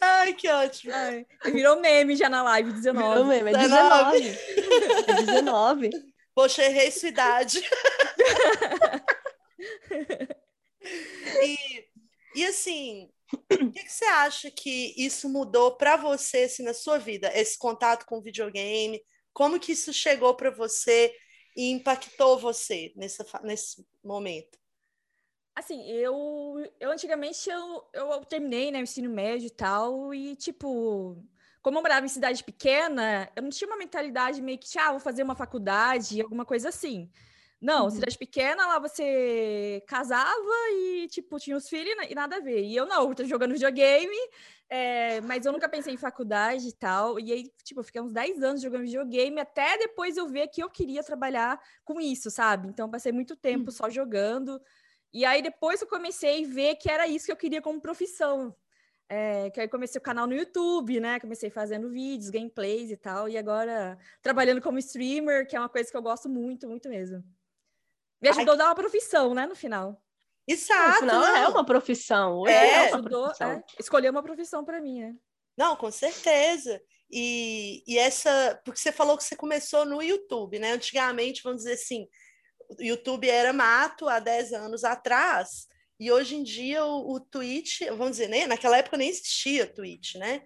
Ai, 0.00 0.34
que 0.34 0.48
ótimo. 0.48 0.92
Ai, 0.94 1.26
virou 1.46 1.80
meme 1.80 2.14
já 2.16 2.28
na 2.28 2.42
live, 2.42 2.72
19. 2.72 3.08
Virou 3.08 3.24
meme, 3.24 3.50
é 3.50 3.56
19. 3.56 4.20
19. 4.20 5.06
É 5.06 5.12
19. 5.22 5.90
Poxa, 6.34 6.64
errei 6.64 6.90
sua 6.90 7.08
idade. 7.08 7.62
e, 11.42 11.56
e 12.34 12.44
assim, 12.44 13.10
o 13.32 13.70
que, 13.72 13.84
que, 13.84 13.92
você 13.92 14.04
acha 14.06 14.50
que 14.50 14.94
isso 14.96 15.28
mudou 15.28 15.76
para 15.76 15.96
você 15.96 16.44
assim, 16.44 16.62
na 16.62 16.74
sua 16.74 16.98
vida? 16.98 17.30
Esse 17.34 17.58
contato 17.58 18.06
com 18.06 18.18
o 18.18 18.22
videogame? 18.22 19.02
Como 19.32 19.60
que 19.60 19.72
isso 19.72 19.92
chegou 19.92 20.34
para 20.34 20.50
você 20.50 21.14
e 21.56 21.70
impactou 21.70 22.38
você 22.38 22.92
nessa, 22.96 23.24
nesse 23.42 23.86
momento? 24.02 24.58
Assim, 25.54 25.82
eu, 25.90 26.14
eu 26.78 26.90
antigamente 26.90 27.50
eu, 27.50 27.84
eu 27.92 28.24
terminei, 28.24 28.70
né, 28.70 28.78
o 28.78 28.82
ensino 28.82 29.10
médio 29.10 29.48
e 29.48 29.50
tal, 29.50 30.14
e 30.14 30.36
tipo, 30.36 31.20
como 31.60 31.78
eu 31.78 31.82
morava 31.82 32.06
em 32.06 32.08
cidade 32.08 32.44
pequena, 32.44 33.30
eu 33.34 33.42
não 33.42 33.50
tinha 33.50 33.68
uma 33.68 33.76
mentalidade 33.76 34.40
meio 34.40 34.58
que, 34.58 34.78
ah, 34.78 34.92
vou 34.92 35.00
fazer 35.00 35.24
uma 35.24 35.34
faculdade, 35.34 36.22
alguma 36.22 36.44
coisa 36.44 36.68
assim. 36.68 37.10
Não, 37.60 37.84
uhum. 37.84 37.90
cidade 37.90 38.16
pequena, 38.16 38.66
lá 38.66 38.78
você 38.78 39.82
casava 39.88 40.30
e, 40.70 41.08
tipo, 41.10 41.40
tinha 41.40 41.56
os 41.56 41.68
filhos 41.68 41.92
e 42.08 42.14
nada 42.14 42.36
a 42.36 42.40
ver. 42.40 42.62
E 42.62 42.76
eu 42.76 42.86
não, 42.86 43.08
eu 43.08 43.14
tô 43.16 43.24
jogando 43.24 43.52
videogame, 43.52 44.16
é, 44.68 45.20
mas 45.22 45.44
eu 45.44 45.50
nunca 45.52 45.68
pensei 45.68 45.92
em 45.92 45.96
faculdade 45.96 46.68
e 46.68 46.72
tal. 46.72 47.18
E 47.18 47.32
aí, 47.32 47.52
tipo, 47.64 47.80
eu 47.80 47.84
fiquei 47.84 48.00
uns 48.00 48.12
10 48.12 48.42
anos 48.44 48.62
jogando 48.62 48.82
videogame, 48.84 49.40
até 49.40 49.76
depois 49.76 50.16
eu 50.16 50.28
ver 50.28 50.46
que 50.48 50.62
eu 50.62 50.70
queria 50.70 51.02
trabalhar 51.02 51.60
com 51.84 52.00
isso, 52.00 52.30
sabe? 52.30 52.68
Então, 52.68 52.88
passei 52.88 53.10
muito 53.10 53.34
tempo 53.34 53.66
uhum. 53.66 53.72
só 53.72 53.90
jogando. 53.90 54.60
E 55.12 55.24
aí 55.24 55.42
depois 55.42 55.80
eu 55.80 55.88
comecei 55.88 56.44
a 56.44 56.48
ver 56.48 56.76
que 56.76 56.88
era 56.90 57.08
isso 57.08 57.26
que 57.26 57.32
eu 57.32 57.36
queria 57.36 57.62
como 57.62 57.80
profissão. 57.80 58.54
É, 59.08 59.50
que 59.50 59.60
aí 59.60 59.68
comecei 59.68 59.98
o 59.98 60.02
canal 60.02 60.26
no 60.26 60.34
YouTube, 60.34 61.00
né? 61.00 61.18
Comecei 61.18 61.50
fazendo 61.50 61.88
vídeos, 61.90 62.30
gameplays 62.30 62.90
e 62.90 62.96
tal, 62.96 63.28
e 63.28 63.38
agora 63.38 63.98
trabalhando 64.22 64.60
como 64.60 64.78
streamer, 64.78 65.46
que 65.48 65.56
é 65.56 65.58
uma 65.58 65.68
coisa 65.68 65.90
que 65.90 65.96
eu 65.96 66.02
gosto 66.02 66.28
muito, 66.28 66.68
muito 66.68 66.88
mesmo. 66.90 67.24
Me 68.20 68.28
ajudou 68.28 68.54
Ai, 68.54 68.54
a 68.54 68.58
dar 68.58 68.64
uma 68.66 68.74
profissão, 68.74 69.34
né, 69.34 69.46
no 69.46 69.54
final. 69.54 70.02
Exato. 70.46 71.04
Não, 71.04 71.20
não. 71.20 71.36
é 71.36 71.48
uma 71.48 71.64
profissão. 71.64 72.46
É, 72.46 72.52
é 72.52 72.78
uma 72.88 72.98
ajudou, 72.98 73.24
profissão. 73.24 73.50
É, 73.50 73.64
escolher 73.78 74.10
uma 74.10 74.22
profissão 74.22 74.64
para 74.64 74.80
mim, 74.80 75.00
né? 75.00 75.14
Não, 75.56 75.76
com 75.76 75.90
certeza. 75.90 76.80
E, 77.10 77.82
e 77.86 77.98
essa, 77.98 78.60
porque 78.64 78.80
você 78.80 78.92
falou 78.92 79.16
que 79.16 79.24
você 79.24 79.36
começou 79.36 79.84
no 79.84 80.02
YouTube, 80.02 80.58
né? 80.58 80.72
Antigamente, 80.72 81.42
vamos 81.42 81.58
dizer 81.58 81.74
assim, 81.74 82.06
o 82.68 82.82
YouTube 82.82 83.28
era 83.28 83.52
mato 83.52 84.08
há 84.08 84.18
10 84.18 84.52
anos 84.52 84.84
atrás, 84.84 85.66
e 85.98 86.12
hoje 86.12 86.36
em 86.36 86.42
dia 86.42 86.84
o, 86.84 87.14
o 87.14 87.20
Twitch, 87.20 87.80
vamos 87.88 88.12
dizer, 88.12 88.28
né? 88.28 88.46
naquela 88.46 88.78
época 88.78 88.96
nem 88.96 89.08
existia 89.08 89.66
Twitch, 89.66 90.14
né? 90.14 90.42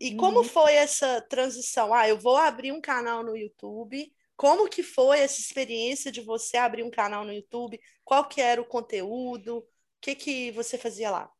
E 0.00 0.16
como 0.16 0.38
uhum. 0.38 0.44
foi 0.44 0.72
essa 0.72 1.20
transição? 1.28 1.92
Ah, 1.92 2.08
eu 2.08 2.18
vou 2.18 2.36
abrir 2.36 2.72
um 2.72 2.80
canal 2.80 3.22
no 3.22 3.36
YouTube. 3.36 4.10
Como 4.40 4.70
que 4.70 4.82
foi 4.82 5.20
essa 5.20 5.38
experiência 5.38 6.10
de 6.10 6.22
você 6.22 6.56
abrir 6.56 6.82
um 6.82 6.90
canal 6.90 7.26
no 7.26 7.32
YouTube? 7.32 7.78
Qual 8.02 8.26
que 8.26 8.40
era 8.40 8.58
o 8.58 8.64
conteúdo? 8.64 9.58
O 9.58 9.64
que 10.00 10.14
que 10.14 10.50
você 10.52 10.78
fazia 10.78 11.10
lá? 11.10 11.30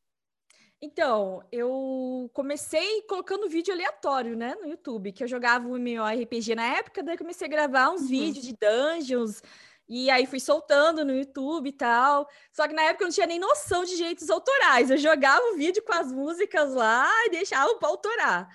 Então, 0.83 1.43
eu 1.51 2.31
comecei 2.35 3.01
colocando 3.09 3.49
vídeo 3.49 3.73
aleatório, 3.73 4.37
né, 4.37 4.55
no 4.61 4.69
YouTube, 4.69 5.13
que 5.13 5.25
eu 5.25 5.29
jogava 5.29 5.67
o 5.67 5.79
MMORPG 5.79 6.55
na 6.55 6.77
época, 6.77 7.03
daí 7.03 7.17
comecei 7.17 7.47
a 7.47 7.51
gravar 7.51 7.89
uns 7.89 8.03
uhum. 8.03 8.09
vídeos 8.09 8.45
de 8.45 8.55
dungeons, 8.55 9.41
e 9.89 10.11
aí 10.11 10.27
fui 10.27 10.39
soltando 10.39 11.03
no 11.03 11.15
YouTube 11.15 11.71
e 11.71 11.73
tal. 11.73 12.29
Só 12.53 12.69
que 12.69 12.75
na 12.75 12.83
época 12.83 13.05
eu 13.05 13.07
não 13.07 13.15
tinha 13.15 13.27
nem 13.27 13.39
noção 13.39 13.83
de 13.83 13.97
direitos 13.97 14.29
autorais. 14.29 14.91
Eu 14.91 14.99
jogava 14.99 15.43
o 15.47 15.57
vídeo 15.57 15.83
com 15.85 15.95
as 15.95 16.13
músicas 16.13 16.75
lá 16.75 17.11
e 17.25 17.31
deixava 17.31 17.75
para 17.77 17.89
autorar. 17.89 18.47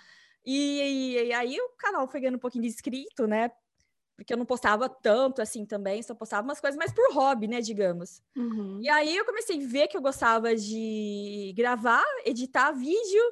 E, 0.46 1.16
e, 1.18 1.24
e, 1.30 1.34
aí 1.34 1.60
o 1.60 1.70
canal 1.80 2.08
foi 2.08 2.20
ganhando 2.20 2.36
um 2.36 2.40
pouquinho 2.40 2.62
de 2.62 2.70
inscrito, 2.70 3.25
né? 3.25 3.50
Porque 4.15 4.34
eu 4.34 4.38
não 4.38 4.45
postava 4.45 4.88
tanto 4.88 5.41
assim 5.41 5.65
também, 5.65 6.01
só 6.01 6.15
postava 6.15 6.48
umas 6.48 6.62
coisas 6.62 6.77
mais 6.77 6.93
por 6.93 7.13
hobby, 7.13 7.48
né, 7.48 7.60
digamos. 7.60 8.22
Uhum. 8.36 8.79
E 8.81 8.89
aí 8.89 9.15
eu 9.15 9.25
comecei 9.25 9.62
a 9.62 9.67
ver 9.67 9.88
que 9.88 9.98
eu 9.98 10.01
gostava 10.01 10.55
de 10.55 11.53
gravar, 11.55 12.03
editar 12.25 12.72
vídeo. 12.72 13.24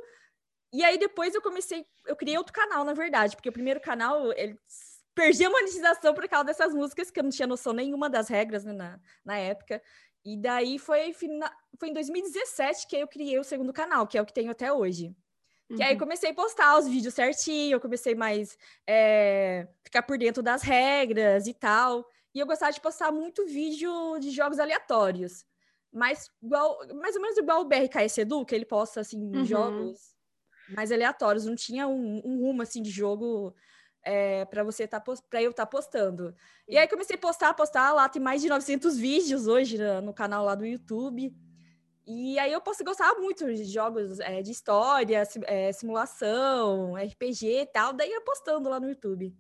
E 0.74 0.84
aí 0.84 0.98
depois 0.98 1.34
eu 1.34 1.42
comecei, 1.42 1.86
eu 2.06 2.16
criei 2.16 2.38
outro 2.38 2.52
canal, 2.52 2.84
na 2.84 2.94
verdade, 2.94 3.36
porque 3.36 3.50
o 3.50 3.54
primeiro 3.54 3.80
canal, 3.80 4.34
ele 4.34 4.60
perdi 5.16 5.46
a 5.46 5.50
monetização 5.50 6.14
por 6.14 6.28
causa 6.28 6.46
dessas 6.46 6.74
músicas, 6.74 7.12
que 7.12 7.20
eu 7.20 7.24
não 7.24 7.30
tinha 7.30 7.48
noção 7.48 7.72
nenhuma 7.72 8.10
das 8.10 8.28
regras 8.28 8.64
né, 8.66 8.74
na, 8.74 9.00
na 9.24 9.38
época. 9.38 9.82
E 10.26 10.38
daí 10.38 10.80
foi, 10.80 11.14
foi 11.14 11.90
em 11.90 11.94
2017 11.94 12.88
que 12.88 12.96
eu 12.96 13.08
criei 13.08 13.38
o 13.38 13.44
segundo 13.44 13.74
canal, 13.74 14.08
que 14.08 14.18
é 14.18 14.22
o 14.22 14.26
que 14.26 14.34
tenho 14.34 14.52
até 14.52 14.72
hoje. 14.72 15.16
Uhum. 15.70 15.78
Que 15.78 15.84
aí 15.84 15.94
uhum. 15.94 16.00
comecei 16.00 16.32
a 16.32 16.34
postar 16.34 16.78
os 16.78 16.88
vídeos 16.88 17.14
certinho, 17.14 17.76
eu 17.76 17.82
comecei 17.82 18.16
mais 18.16 18.58
é, 18.88 19.68
ficar 19.84 20.04
por 20.04 20.18
dentro 20.18 20.44
das 20.44 20.62
regras 20.62 21.48
e 21.48 21.54
tal. 21.54 22.06
E 22.34 22.40
eu 22.40 22.48
gostava 22.48 22.72
de 22.72 22.82
postar 22.82 23.12
muito 23.12 23.46
vídeo 23.46 24.18
de 24.20 24.32
jogos 24.32 24.60
aleatórios. 24.60 25.46
Mas 25.92 26.30
igual, 26.42 26.80
mais 26.96 27.16
ou 27.16 27.22
menos 27.22 27.38
igual 27.38 27.62
o 27.62 27.66
BRKS 27.66 28.18
Edu, 28.18 28.44
que 28.46 28.56
ele 28.56 28.66
posta 28.66 29.02
assim, 29.02 29.20
uhum. 29.36 29.46
jogos 29.46 30.14
mais 30.70 30.92
aleatórios. 30.92 31.46
Não 31.46 31.56
tinha 31.56 31.88
um, 31.88 32.22
um 32.26 32.40
rumo 32.40 32.64
assim 32.64 32.82
de 32.82 32.90
jogo 32.90 33.56
é, 34.04 34.46
para 34.46 34.64
você 34.64 34.88
tá 34.88 35.00
para 35.00 35.42
eu 35.42 35.52
estar 35.52 35.66
tá 35.66 35.70
postando. 35.70 36.36
E 36.68 36.78
aí 36.78 36.88
comecei 36.88 37.16
a 37.16 37.20
postar, 37.20 37.54
postar 37.54 37.94
lá 37.94 38.10
tem 38.10 38.22
mais 38.22 38.42
de 38.42 38.50
900 38.50 38.98
vídeos 38.98 39.48
hoje 39.48 39.78
no, 39.78 40.02
no 40.02 40.14
canal 40.14 40.44
lá 40.44 40.56
do 40.56 40.66
YouTube. 40.66 41.34
E 42.06 42.38
aí 42.38 42.52
eu 42.52 42.60
posso 42.60 42.84
gostar 42.84 43.14
muito 43.16 43.46
de 43.54 43.64
jogos 43.64 44.20
é, 44.20 44.42
de 44.42 44.52
história, 44.52 45.24
é, 45.46 45.72
simulação, 45.72 46.96
RPG 46.96 47.62
e 47.62 47.66
tal, 47.66 47.94
daí 47.94 48.12
eu 48.12 48.22
postando 48.22 48.70
lá 48.70 48.80
no 48.80 48.90
YouTube. 48.90 49.34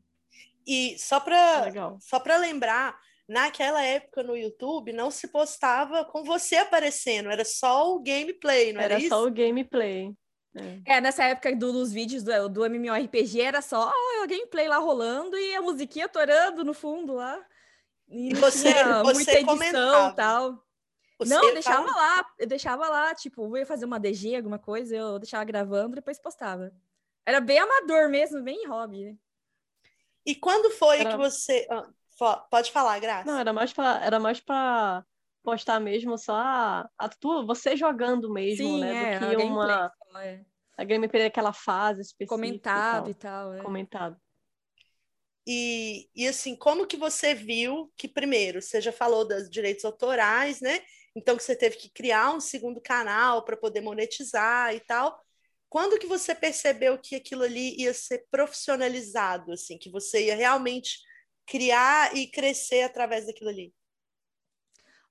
E 0.65 0.97
só 0.97 1.19
para 1.19 1.71
só 1.99 2.19
para 2.19 2.37
lembrar, 2.37 2.97
naquela 3.27 3.83
época 3.83 4.23
no 4.23 4.35
YouTube 4.35 4.93
não 4.93 5.11
se 5.11 5.27
postava 5.27 6.05
com 6.05 6.23
você 6.23 6.55
aparecendo, 6.55 7.29
era 7.29 7.43
só 7.43 7.93
o 7.93 7.99
gameplay, 7.99 8.71
não 8.71 8.79
era, 8.79 8.93
era 8.95 9.03
isso? 9.03 9.13
Era 9.13 9.21
só 9.21 9.27
o 9.27 9.31
gameplay. 9.31 10.13
É. 10.55 10.97
é, 10.97 11.01
nessa 11.01 11.23
época 11.23 11.55
do, 11.55 11.71
dos 11.73 11.91
vídeos 11.91 12.21
do, 12.21 12.47
do 12.47 12.65
MMORPG 12.65 13.41
era 13.41 13.61
só 13.61 13.91
a 14.21 14.27
gameplay 14.27 14.67
lá 14.67 14.77
rolando 14.77 15.35
e 15.35 15.55
a 15.55 15.61
musiquinha 15.61 16.07
torando 16.07 16.63
no 16.63 16.73
fundo 16.73 17.13
lá. 17.15 17.43
E, 18.07 18.29
e 18.29 18.33
você, 18.35 18.71
você 19.03 19.13
muita 19.13 19.39
edição 19.39 20.09
e 20.09 20.15
tal. 20.15 20.62
Não, 21.25 21.43
eu 21.43 21.53
deixava 21.53 21.85
tava... 21.85 21.97
lá, 21.97 22.25
eu 22.39 22.47
deixava 22.47 22.89
lá, 22.89 23.15
tipo, 23.15 23.43
eu 23.43 23.57
ia 23.57 23.65
fazer 23.65 23.85
uma 23.85 23.99
DG, 23.99 24.35
alguma 24.35 24.59
coisa, 24.59 24.95
eu 24.95 25.19
deixava 25.19 25.43
gravando 25.43 25.93
e 25.93 25.95
depois 25.95 26.19
postava. 26.19 26.71
Era 27.25 27.39
bem 27.39 27.59
amador 27.59 28.09
mesmo, 28.09 28.41
bem 28.41 28.67
hobby. 28.67 29.17
E 30.25 30.35
quando 30.35 30.71
foi 30.71 30.99
era... 30.99 31.11
que 31.11 31.17
você. 31.17 31.67
Ah, 31.69 32.37
pode 32.49 32.71
falar, 32.71 32.99
Graça. 32.99 33.29
Não, 33.29 33.39
era 33.39 33.53
mais 33.53 33.73
pra, 33.73 34.03
era 34.03 34.19
mais 34.19 34.39
pra 34.39 35.05
postar 35.43 35.79
mesmo 35.79 36.17
só 36.17 36.35
a, 36.35 36.89
a 36.97 37.09
tua, 37.09 37.45
você 37.45 37.75
jogando 37.75 38.31
mesmo, 38.31 38.65
Sim, 38.65 38.81
né? 38.81 39.15
É, 39.15 39.19
do 39.19 39.35
que 39.35 39.43
uma. 39.43 39.91
É. 40.21 40.41
A 40.75 40.83
gameplay 40.83 41.23
daquela 41.23 41.53
fase 41.53 42.01
específica. 42.01 42.35
Comentado 42.35 43.09
e 43.09 43.13
tal. 43.13 43.53
E 43.53 43.53
tal 43.53 43.53
é. 43.53 43.61
Comentado. 43.61 44.17
E, 45.45 46.09
e 46.15 46.27
assim, 46.27 46.55
como 46.55 46.87
que 46.87 46.95
você 46.95 47.35
viu 47.35 47.91
que, 47.97 48.07
primeiro, 48.07 48.61
você 48.61 48.79
já 48.79 48.91
falou 48.91 49.27
dos 49.27 49.49
direitos 49.49 49.83
autorais, 49.83 50.61
né? 50.61 50.79
Então, 51.15 51.37
que 51.37 51.43
você 51.43 51.55
teve 51.55 51.77
que 51.77 51.89
criar 51.89 52.33
um 52.33 52.39
segundo 52.39 52.81
canal 52.81 53.43
para 53.43 53.57
poder 53.57 53.81
monetizar 53.81 54.73
e 54.73 54.79
tal. 54.79 55.21
Quando 55.69 55.97
que 55.97 56.07
você 56.07 56.35
percebeu 56.35 56.97
que 56.97 57.15
aquilo 57.15 57.43
ali 57.43 57.79
ia 57.81 57.93
ser 57.93 58.25
profissionalizado, 58.29 59.51
assim, 59.51 59.77
que 59.77 59.89
você 59.89 60.25
ia 60.27 60.35
realmente 60.35 60.99
criar 61.45 62.15
e 62.15 62.27
crescer 62.27 62.81
através 62.81 63.25
daquilo 63.25 63.49
ali? 63.49 63.73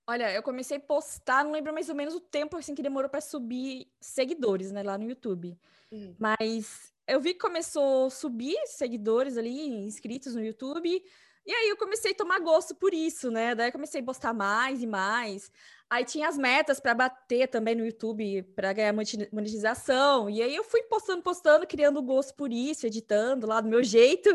Olha, 0.07 0.33
eu 0.33 0.43
comecei 0.43 0.79
a 0.79 0.81
postar, 0.81 1.45
não 1.45 1.53
lembro 1.53 1.73
mais 1.73 1.89
ou 1.89 1.95
menos 1.95 2.15
o 2.15 2.21
tempo 2.21 2.57
assim 2.57 2.75
que 2.75 2.83
demorou 2.83 3.09
para 3.09 3.21
subir 3.21 3.89
seguidores, 4.01 4.73
né, 4.73 4.83
lá 4.83 4.99
no 4.99 5.09
YouTube. 5.09 5.57
Hum. 5.93 6.15
Mas 6.19 6.93
eu 7.07 7.21
vi 7.21 7.35
que 7.35 7.41
começou 7.41 8.07
a 8.07 8.11
subir 8.11 8.57
seguidores 8.67 9.37
ali, 9.37 9.69
inscritos 9.69 10.35
no 10.35 10.45
YouTube, 10.45 11.03
e 11.45 11.53
aí 11.53 11.69
eu 11.69 11.77
comecei 11.77 12.13
a 12.13 12.17
tomar 12.17 12.39
gosto 12.39 12.75
por 12.75 12.95
isso, 12.95 13.31
né? 13.31 13.55
Daí 13.55 13.69
eu 13.69 13.73
comecei 13.73 14.01
a 14.01 14.05
postar 14.05 14.33
mais 14.33 14.83
e 14.83 14.87
mais. 14.87 15.51
Aí 15.93 16.07
tinha 16.07 16.27
as 16.27 16.39
metas 16.39 16.81
para 16.81 16.95
bater 16.95 17.49
também 17.49 17.75
no 17.75 17.85
YouTube 17.85 18.43
para 18.57 18.73
ganhar 18.73 18.95
monetização. 19.31 20.31
E 20.31 20.41
aí 20.41 20.57
eu 20.57 20.65
fui 20.65 20.83
postando, 20.85 21.21
postando, 21.23 21.67
criando 21.67 22.01
gosto 22.01 22.35
por 22.35 22.51
isso, 22.51 22.87
editando 22.87 23.47
lá 23.47 23.61
do 23.61 23.69
meu 23.69 23.83
jeito. 23.85 24.31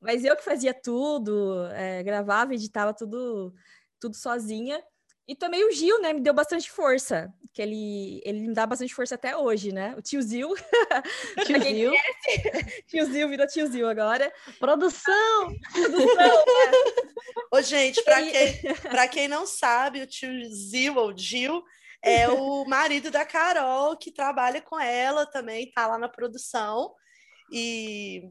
Mas 0.00 0.24
eu 0.24 0.34
que 0.34 0.42
fazia 0.42 0.72
tudo, 0.72 1.66
é, 1.72 2.02
gravava, 2.02 2.54
editava 2.54 2.94
tudo, 2.94 3.52
tudo 4.00 4.16
sozinha. 4.16 4.82
E 5.26 5.34
também 5.34 5.66
o 5.66 5.72
Gil, 5.72 6.00
né, 6.02 6.12
me 6.12 6.20
deu 6.20 6.34
bastante 6.34 6.70
força, 6.70 7.32
que 7.52 7.62
ele, 7.62 8.20
ele 8.24 8.40
me 8.40 8.52
dá 8.52 8.66
bastante 8.66 8.94
força 8.94 9.14
até 9.14 9.34
hoje, 9.36 9.72
né? 9.72 9.94
O 9.96 10.02
tio 10.02 10.20
Zil. 10.20 10.50
Tio 11.46 11.62
Zil. 11.62 11.92
tio 12.86 13.06
Zil 13.06 13.28
virou 13.28 13.46
tio 13.46 13.66
Zil 13.66 13.88
agora. 13.88 14.30
Produção! 14.58 15.56
Produção, 15.72 16.16
né? 16.16 16.72
Ô, 17.50 17.62
gente, 17.62 18.02
para 18.02 18.20
quem, 18.20 19.08
quem 19.12 19.28
não 19.28 19.46
sabe, 19.46 20.02
o 20.02 20.06
tio 20.06 20.30
Zil, 20.52 20.96
ou 20.96 21.16
Gil, 21.16 21.62
é 22.02 22.28
o 22.28 22.66
marido 22.66 23.10
da 23.10 23.24
Carol, 23.24 23.96
que 23.96 24.12
trabalha 24.12 24.60
com 24.60 24.78
ela 24.78 25.24
também, 25.24 25.70
tá 25.72 25.86
lá 25.86 25.96
na 25.96 26.08
produção. 26.08 26.92
E 27.50 28.30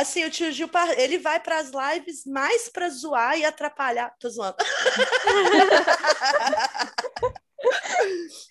Assim, 0.00 0.24
o 0.24 0.30
tio 0.30 0.50
Gil, 0.50 0.70
ele 0.96 1.18
vai 1.18 1.38
para 1.38 1.58
as 1.58 1.70
lives 1.70 2.24
mais 2.24 2.70
para 2.70 2.88
zoar 2.88 3.38
e 3.38 3.44
atrapalhar. 3.44 4.16
Tô 4.18 4.30
zoando. 4.30 4.56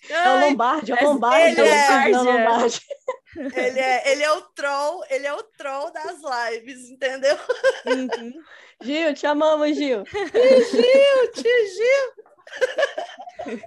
É 0.08 0.30
o 0.30 0.40
Lombardi, 0.40 0.92
é 0.92 0.94
o 0.94 1.04
Lombardi. 1.08 1.60
Ele 1.60 1.68
é, 1.68 2.08
não, 2.10 2.22
Lombardi. 2.22 2.80
Ele 3.36 3.80
é, 3.80 4.12
ele 4.12 4.22
é 4.22 4.32
o 4.32 4.42
troll, 4.42 5.04
ele 5.10 5.26
é 5.26 5.32
o 5.32 5.42
troll 5.42 5.90
das 5.92 6.20
lives, 6.20 6.88
entendeu? 6.88 7.36
Uhum. 7.84 8.32
Gil, 8.82 9.12
te 9.14 9.26
amamos, 9.26 9.76
Gil. 9.76 10.04
Tio 10.04 10.28
Gil, 10.28 11.32
tio 11.32 11.66
Gil. 11.74 13.64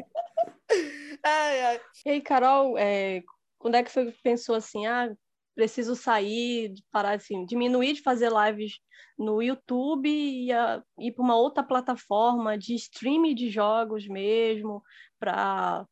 ai, 1.22 1.62
ai. 1.62 1.82
E 2.06 2.12
aí, 2.12 2.22
Carol, 2.22 2.78
é, 2.78 3.22
quando 3.58 3.76
é 3.76 3.84
que 3.84 3.92
você 3.92 4.14
pensou 4.24 4.56
assim, 4.56 4.88
ah, 4.88 5.10
preciso 5.56 5.96
sair, 5.96 6.74
parar 6.92 7.14
assim, 7.14 7.46
diminuir 7.46 7.94
de 7.94 8.02
fazer 8.02 8.32
lives 8.32 8.80
no 9.18 9.42
YouTube 9.42 10.10
e 10.10 10.52
a, 10.52 10.84
ir 11.00 11.12
para 11.12 11.24
uma 11.24 11.36
outra 11.36 11.64
plataforma 11.64 12.58
de 12.58 12.76
streaming 12.76 13.36
de 13.36 13.50
jogos 13.50 14.08
mesmo, 14.08 14.84
para 15.20 15.88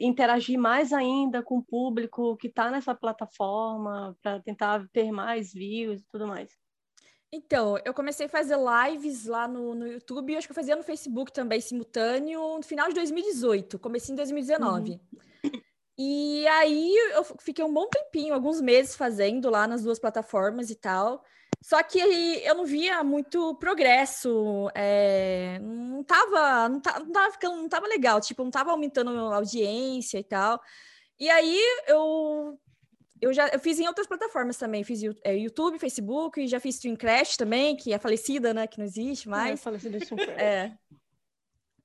interagir 0.00 0.58
mais 0.58 0.92
ainda 0.92 1.42
com 1.42 1.58
o 1.58 1.64
público 1.64 2.36
que 2.36 2.48
está 2.48 2.70
nessa 2.70 2.94
plataforma, 2.94 4.16
para 4.22 4.40
tentar 4.40 4.86
ter 4.92 5.10
mais 5.12 5.52
views 5.52 6.00
e 6.00 6.06
tudo 6.10 6.26
mais. 6.26 6.50
Então, 7.34 7.78
eu 7.82 7.94
comecei 7.94 8.26
a 8.26 8.28
fazer 8.28 8.58
lives 8.58 9.24
lá 9.24 9.48
no, 9.48 9.74
no 9.74 9.86
YouTube, 9.86 10.32
e 10.32 10.36
acho 10.36 10.46
que 10.46 10.52
eu 10.52 10.54
fazia 10.54 10.76
no 10.76 10.82
Facebook 10.82 11.32
também, 11.32 11.62
simultâneo, 11.62 12.56
no 12.56 12.62
final 12.62 12.88
de 12.88 12.94
2018, 12.94 13.78
comecei 13.78 14.12
em 14.12 14.16
2019. 14.16 14.90
Uhum. 14.90 15.00
E 15.98 16.46
aí 16.48 16.94
eu 17.14 17.24
fiquei 17.40 17.64
um 17.64 17.72
bom 17.72 17.86
tempinho, 17.88 18.34
alguns 18.34 18.60
meses 18.60 18.96
fazendo 18.96 19.50
lá 19.50 19.66
nas 19.66 19.82
duas 19.82 19.98
plataformas 19.98 20.70
e 20.70 20.74
tal. 20.74 21.22
Só 21.62 21.80
que 21.82 21.98
eu 21.98 22.54
não 22.56 22.64
via 22.64 23.04
muito 23.04 23.54
progresso, 23.56 24.68
é, 24.74 25.58
não 25.60 26.02
tava, 26.02 26.68
não 26.68 26.80
tava, 26.80 26.98
não 27.00 27.12
tava 27.12 27.32
ficando, 27.32 27.56
não 27.56 27.68
tava 27.68 27.86
legal, 27.86 28.20
tipo, 28.20 28.42
não 28.42 28.50
tava 28.50 28.72
aumentando 28.72 29.10
a 29.10 29.36
audiência 29.36 30.18
e 30.18 30.24
tal. 30.24 30.60
E 31.20 31.30
aí 31.30 31.60
eu 31.86 32.58
eu 33.20 33.32
já 33.32 33.46
eu 33.48 33.60
fiz 33.60 33.78
em 33.78 33.86
outras 33.86 34.08
plataformas 34.08 34.56
também, 34.56 34.82
fiz 34.82 35.02
é, 35.22 35.36
YouTube, 35.36 35.78
Facebook, 35.78 36.44
já 36.48 36.58
fiz 36.58 36.74
Streamcraft 36.74 37.36
também, 37.36 37.76
que 37.76 37.92
é 37.92 37.98
falecida, 37.98 38.52
né, 38.52 38.66
que 38.66 38.78
não 38.78 38.84
existe 38.84 39.28
mais. 39.28 39.60
É, 39.60 39.62
falecida 39.62 39.98
É. 40.36 40.76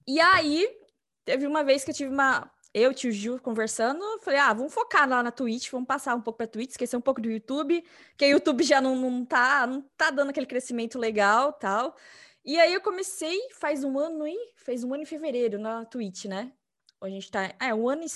E 0.07 0.19
aí 0.19 0.67
teve 1.23 1.45
uma 1.45 1.63
vez 1.63 1.83
que 1.83 1.91
eu 1.91 1.95
tive 1.95 2.09
uma 2.09 2.49
eu 2.73 2.93
tio 2.93 3.11
Gil 3.11 3.39
conversando, 3.39 4.01
falei, 4.21 4.39
ah, 4.39 4.53
vamos 4.53 4.73
focar 4.73 5.07
lá 5.07 5.23
na 5.23 5.31
Twitch, 5.31 5.69
vamos 5.71 5.87
passar 5.87 6.15
um 6.15 6.21
pouco 6.21 6.37
para 6.37 6.47
Twitch, 6.47 6.71
esquecer 6.71 6.97
um 6.97 7.01
pouco 7.01 7.21
do 7.21 7.29
YouTube, 7.29 7.83
que 8.17 8.25
o 8.25 8.29
YouTube 8.29 8.63
já 8.63 8.79
não, 8.79 8.95
não, 8.95 9.25
tá, 9.25 9.65
não 9.65 9.81
tá 9.95 10.09
dando 10.09 10.29
aquele 10.29 10.45
crescimento 10.45 10.99
legal 10.99 11.53
tal. 11.53 11.95
E 12.45 12.59
aí 12.59 12.73
eu 12.73 12.81
comecei 12.81 13.37
faz 13.59 13.83
um 13.83 13.99
ano 13.99 14.27
e 14.27 14.53
fez 14.55 14.83
um 14.83 14.93
ano 14.93 15.03
em 15.03 15.05
fevereiro 15.05 15.59
na 15.59 15.85
Twitch, 15.85 16.25
né? 16.25 16.51
A 17.01 17.09
gente 17.09 17.29
tá. 17.29 17.53
É, 17.59 17.73
um 17.73 17.87
ano 17.89 18.03
e 18.03 18.07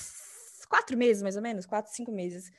quatro 0.68 0.96
meses, 0.96 1.22
mais 1.22 1.36
ou 1.36 1.42
menos, 1.42 1.66
quatro, 1.66 1.92
cinco 1.92 2.10
meses. 2.10 2.50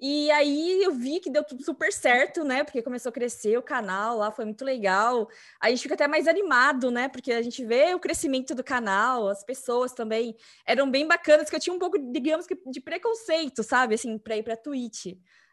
E 0.00 0.30
aí 0.30 0.82
eu 0.82 0.92
vi 0.92 1.20
que 1.20 1.28
deu 1.28 1.44
tudo 1.44 1.62
super 1.62 1.92
certo, 1.92 2.42
né? 2.42 2.64
Porque 2.64 2.80
começou 2.80 3.10
a 3.10 3.12
crescer 3.12 3.58
o 3.58 3.62
canal 3.62 4.16
lá, 4.16 4.32
foi 4.32 4.46
muito 4.46 4.64
legal. 4.64 5.28
A 5.60 5.68
gente 5.68 5.82
fica 5.82 5.94
até 5.94 6.08
mais 6.08 6.26
animado, 6.26 6.90
né? 6.90 7.06
Porque 7.08 7.30
a 7.32 7.42
gente 7.42 7.62
vê 7.66 7.94
o 7.94 8.00
crescimento 8.00 8.54
do 8.54 8.64
canal, 8.64 9.28
as 9.28 9.44
pessoas 9.44 9.92
também 9.92 10.34
eram 10.64 10.90
bem 10.90 11.06
bacanas, 11.06 11.50
que 11.50 11.56
eu 11.56 11.60
tinha 11.60 11.74
um 11.74 11.78
pouco, 11.78 11.98
digamos 11.98 12.46
que, 12.46 12.58
de 12.66 12.80
preconceito, 12.80 13.62
sabe? 13.62 13.94
Assim, 13.94 14.16
para 14.16 14.38
ir 14.38 14.42
para 14.42 14.56
Twitch. 14.56 15.06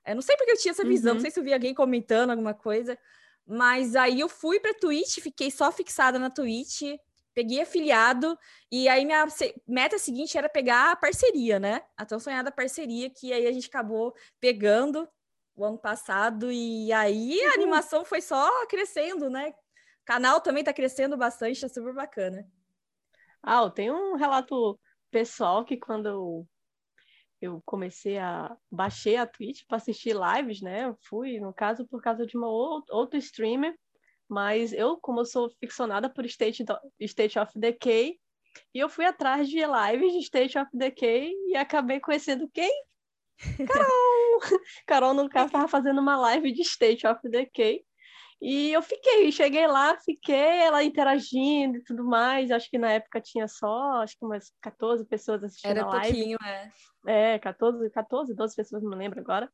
Eu 0.05 0.15
não 0.15 0.21
sei 0.21 0.37
porque 0.37 0.51
eu 0.51 0.57
tinha 0.57 0.71
essa 0.71 0.85
visão, 0.85 1.11
uhum. 1.11 1.15
não 1.15 1.21
sei 1.21 1.29
se 1.29 1.39
eu 1.39 1.43
vi 1.43 1.53
alguém 1.53 1.73
comentando 1.73 2.29
alguma 2.29 2.53
coisa, 2.53 2.97
mas 3.45 3.97
aí 3.97 4.21
eu 4.21 4.29
fui 4.29 4.61
para 4.61 4.73
Twitch, 4.73 5.19
fiquei 5.19 5.51
só 5.51 5.69
fixada 5.73 6.17
na 6.17 6.29
Twitch, 6.29 6.83
peguei 7.37 7.61
afiliado, 7.61 8.35
e 8.71 8.89
aí 8.89 9.05
minha 9.05 9.23
meta 9.67 9.99
seguinte 9.99 10.35
era 10.39 10.49
pegar 10.49 10.93
a 10.93 10.95
parceria, 10.95 11.59
né? 11.59 11.83
A 11.95 12.03
tão 12.03 12.19
sonhada 12.19 12.51
parceria, 12.51 13.11
que 13.11 13.31
aí 13.31 13.45
a 13.45 13.51
gente 13.51 13.67
acabou 13.67 14.11
pegando 14.39 15.07
o 15.55 15.63
ano 15.63 15.77
passado, 15.77 16.51
e 16.51 16.91
aí 16.91 17.39
a 17.43 17.53
animação 17.53 18.03
foi 18.03 18.21
só 18.21 18.65
crescendo, 18.65 19.29
né? 19.29 19.49
O 19.49 20.05
canal 20.05 20.41
também 20.41 20.63
tá 20.63 20.73
crescendo 20.73 21.15
bastante, 21.15 21.61
tá 21.61 21.69
super 21.69 21.93
bacana. 21.93 22.43
Ah, 23.43 23.61
eu 23.61 23.69
tenho 23.69 23.93
um 23.93 24.15
relato 24.15 24.79
pessoal 25.11 25.63
que 25.63 25.77
quando 25.77 26.07
eu, 26.07 26.47
eu 27.39 27.61
comecei 27.63 28.17
a 28.17 28.57
baixei 28.71 29.15
a 29.15 29.27
Twitch 29.27 29.61
para 29.67 29.77
assistir 29.77 30.15
lives, 30.15 30.59
né? 30.59 30.85
Eu 30.85 30.97
fui, 31.07 31.39
no 31.39 31.53
caso, 31.53 31.85
por 31.85 32.01
causa 32.01 32.25
de 32.25 32.35
uma 32.35 32.47
outra 32.47 33.19
streamer 33.19 33.77
mas 34.29 34.73
eu, 34.73 34.97
como 34.97 35.21
eu 35.21 35.25
sou 35.25 35.49
ficcionada 35.59 36.09
por 36.09 36.25
State, 36.25 36.65
State 36.99 37.39
of 37.39 37.51
Decay, 37.55 38.19
e 38.73 38.79
eu 38.79 38.89
fui 38.89 39.05
atrás 39.05 39.47
de 39.47 39.57
lives 39.57 40.13
de 40.13 40.19
State 40.19 40.57
of 40.57 40.69
Decay 40.73 41.31
e 41.47 41.55
acabei 41.55 41.99
conhecendo 41.99 42.49
quem? 42.53 42.71
Carol! 43.67 44.39
Carol, 44.85 45.13
no 45.13 45.29
caso, 45.29 45.47
estava 45.47 45.67
fazendo 45.67 46.01
uma 46.01 46.17
live 46.17 46.51
de 46.51 46.61
State 46.61 47.05
of 47.05 47.19
Decay. 47.29 47.83
E 48.39 48.71
eu 48.71 48.83
fiquei, 48.83 49.31
cheguei 49.31 49.65
lá, 49.65 49.97
fiquei 49.97 50.35
ela 50.35 50.83
interagindo 50.83 51.77
e 51.77 51.83
tudo 51.83 52.03
mais. 52.03 52.51
Acho 52.51 52.69
que 52.69 52.77
na 52.77 52.91
época 52.91 53.19
tinha 53.19 53.47
só, 53.47 54.01
acho 54.01 54.17
que 54.17 54.25
umas 54.25 54.51
14 54.61 55.05
pessoas 55.05 55.43
assistindo 55.43 55.71
Era 55.71 55.83
a 55.83 55.87
live. 55.87 56.13
pouquinho, 56.13 56.37
é. 56.43 57.33
É, 57.33 57.39
14, 57.39 57.89
14, 57.89 58.35
12 58.35 58.55
pessoas, 58.55 58.83
não 58.83 58.91
me 58.91 58.95
lembro 58.95 59.19
agora. 59.19 59.51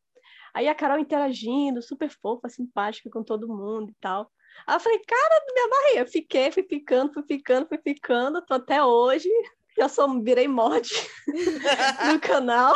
Aí 0.54 0.68
a 0.68 0.76
Carol 0.76 1.00
interagindo, 1.00 1.82
super 1.82 2.10
fofa, 2.10 2.50
simpática 2.50 3.10
com 3.10 3.24
todo 3.24 3.48
mundo 3.48 3.90
e 3.92 3.96
tal. 4.02 4.30
Aí 4.68 4.76
eu 4.76 4.80
falei, 4.80 5.00
cara, 5.00 5.46
minha 5.54 5.70
barriga. 5.70 6.06
Fiquei, 6.08 6.52
fui 6.52 6.64
ficando, 6.64 7.14
fui 7.14 7.24
ficando, 7.24 7.68
fui 7.68 7.78
ficando, 7.78 8.42
tô 8.46 8.54
até 8.56 8.84
hoje. 8.84 9.30
Já 9.78 9.90
sou, 9.90 10.22
virei 10.22 10.48
mod 10.48 10.88
no 12.14 12.20
canal, 12.20 12.76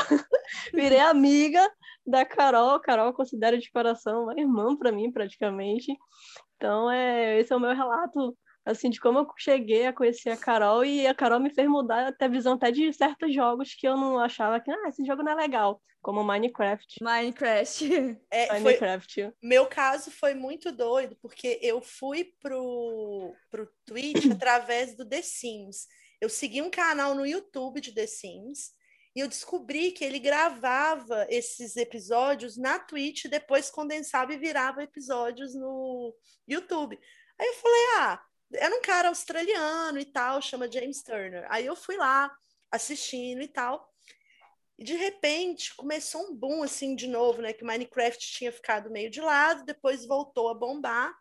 virei 0.73 0.99
amiga 0.99 1.61
da 2.05 2.25
Carol. 2.25 2.79
Carol 2.79 3.07
eu 3.07 3.13
considero 3.13 3.57
de 3.59 3.71
coração 3.71 4.23
uma 4.23 4.39
irmã 4.39 4.75
para 4.75 4.91
mim, 4.91 5.11
praticamente. 5.11 5.95
Então, 6.55 6.89
é, 6.89 7.39
esse 7.39 7.53
é 7.53 7.55
o 7.55 7.59
meu 7.59 7.75
relato 7.75 8.35
assim, 8.67 8.89
de 8.89 8.99
como 8.99 9.19
eu 9.19 9.27
cheguei 9.37 9.87
a 9.87 9.93
conhecer 9.93 10.29
a 10.29 10.37
Carol 10.37 10.83
e 10.83 11.07
a 11.07 11.15
Carol 11.15 11.39
me 11.39 11.53
fez 11.53 11.67
mudar 11.67 12.07
até 12.07 12.25
a 12.25 12.29
visão 12.29 12.53
até 12.53 12.69
de 12.69 12.91
certos 12.91 13.33
jogos 13.33 13.73
que 13.73 13.87
eu 13.87 13.95
não 13.95 14.19
achava 14.19 14.59
que, 14.59 14.69
ah, 14.69 14.89
esse 14.89 15.05
jogo 15.05 15.23
não 15.23 15.31
é 15.31 15.35
legal, 15.35 15.81
como 16.01 16.23
Minecraft. 16.23 17.01
Minecraft. 17.01 18.19
É, 18.29 18.59
Minecraft. 18.59 19.23
Foi, 19.23 19.33
meu 19.41 19.65
caso 19.67 20.11
foi 20.11 20.33
muito 20.33 20.71
doido, 20.71 21.15
porque 21.21 21.59
eu 21.61 21.81
fui 21.81 22.33
pro, 22.41 23.33
pro 23.49 23.69
Twitch 23.85 24.25
através 24.31 24.95
do 24.95 25.07
The 25.07 25.21
Sims. 25.21 25.87
Eu 26.19 26.29
segui 26.29 26.61
um 26.61 26.69
canal 26.69 27.15
no 27.15 27.25
YouTube 27.25 27.79
de 27.79 27.93
The 27.93 28.05
Sims, 28.05 28.75
e 29.15 29.19
eu 29.19 29.27
descobri 29.27 29.91
que 29.91 30.05
ele 30.05 30.19
gravava 30.19 31.25
esses 31.27 31.75
episódios 31.75 32.55
na 32.55 32.77
Twitch, 32.77 33.25
depois 33.25 33.67
condensava 33.67 34.31
e 34.31 34.37
virava 34.37 34.83
episódios 34.83 35.55
no 35.55 36.13
YouTube. 36.47 36.99
Aí 37.39 37.47
eu 37.47 37.53
falei, 37.55 37.81
ah, 37.97 38.23
era 38.53 38.75
um 38.75 38.81
cara 38.81 39.09
australiano 39.09 39.99
e 39.99 40.05
tal, 40.05 40.41
chama 40.41 40.71
James 40.71 41.01
Turner. 41.03 41.45
Aí 41.49 41.65
eu 41.65 41.75
fui 41.75 41.97
lá 41.97 42.31
assistindo 42.71 43.41
e 43.41 43.47
tal. 43.47 43.91
E 44.77 44.83
de 44.83 44.95
repente 44.95 45.75
começou 45.75 46.21
um 46.29 46.35
boom 46.35 46.63
assim 46.63 46.95
de 46.95 47.07
novo, 47.07 47.41
né? 47.41 47.51
Que 47.51 47.63
Minecraft 47.63 48.19
tinha 48.19 48.51
ficado 48.51 48.91
meio 48.91 49.09
de 49.09 49.21
lado, 49.21 49.65
depois 49.65 50.05
voltou 50.05 50.49
a 50.49 50.53
bombar. 50.53 51.13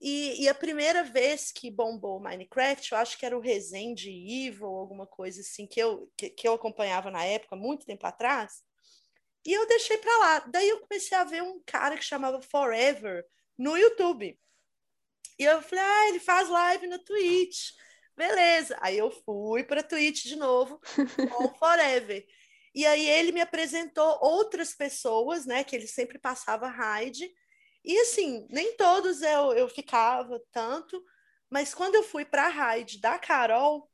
E, 0.00 0.42
e 0.42 0.48
a 0.48 0.54
primeira 0.54 1.04
vez 1.04 1.52
que 1.52 1.70
bombou 1.70 2.18
Minecraft, 2.20 2.92
eu 2.92 2.98
acho 2.98 3.18
que 3.18 3.26
era 3.26 3.36
o 3.36 3.40
Resende 3.40 4.08
Evil, 4.10 4.66
alguma 4.66 5.06
coisa 5.06 5.42
assim, 5.42 5.66
que 5.66 5.78
eu, 5.78 6.10
que, 6.16 6.30
que 6.30 6.48
eu 6.48 6.54
acompanhava 6.54 7.10
na 7.10 7.22
época, 7.22 7.54
muito 7.54 7.84
tempo 7.84 8.06
atrás. 8.06 8.62
E 9.44 9.52
eu 9.52 9.66
deixei 9.66 9.98
para 9.98 10.18
lá. 10.18 10.38
Daí 10.40 10.68
eu 10.68 10.80
comecei 10.80 11.16
a 11.16 11.24
ver 11.24 11.42
um 11.42 11.60
cara 11.66 11.98
que 11.98 12.04
chamava 12.04 12.40
Forever 12.40 13.26
no 13.58 13.76
YouTube. 13.76 14.38
E 15.40 15.44
eu 15.44 15.62
falei, 15.62 15.82
ah, 15.82 16.08
ele 16.08 16.20
faz 16.20 16.50
live 16.50 16.86
na 16.86 16.98
Twitch. 16.98 17.70
Beleza. 18.14 18.76
Aí 18.78 18.98
eu 18.98 19.10
fui 19.10 19.64
para 19.64 19.82
Twitch 19.82 20.24
de 20.24 20.36
novo, 20.36 20.78
com 21.34 21.54
Forever. 21.54 22.26
E 22.74 22.84
aí 22.84 23.08
ele 23.08 23.32
me 23.32 23.40
apresentou 23.40 24.18
outras 24.20 24.74
pessoas, 24.74 25.46
né? 25.46 25.64
Que 25.64 25.74
ele 25.74 25.86
sempre 25.86 26.18
passava 26.18 26.68
raid. 26.68 27.26
E 27.82 27.98
assim, 28.00 28.46
nem 28.50 28.76
todos 28.76 29.22
eu, 29.22 29.54
eu 29.54 29.66
ficava 29.66 30.38
tanto, 30.52 31.02
mas 31.48 31.72
quando 31.72 31.94
eu 31.94 32.02
fui 32.02 32.26
para 32.26 32.44
a 32.44 32.50
raid 32.50 33.00
da 33.00 33.18
Carol, 33.18 33.90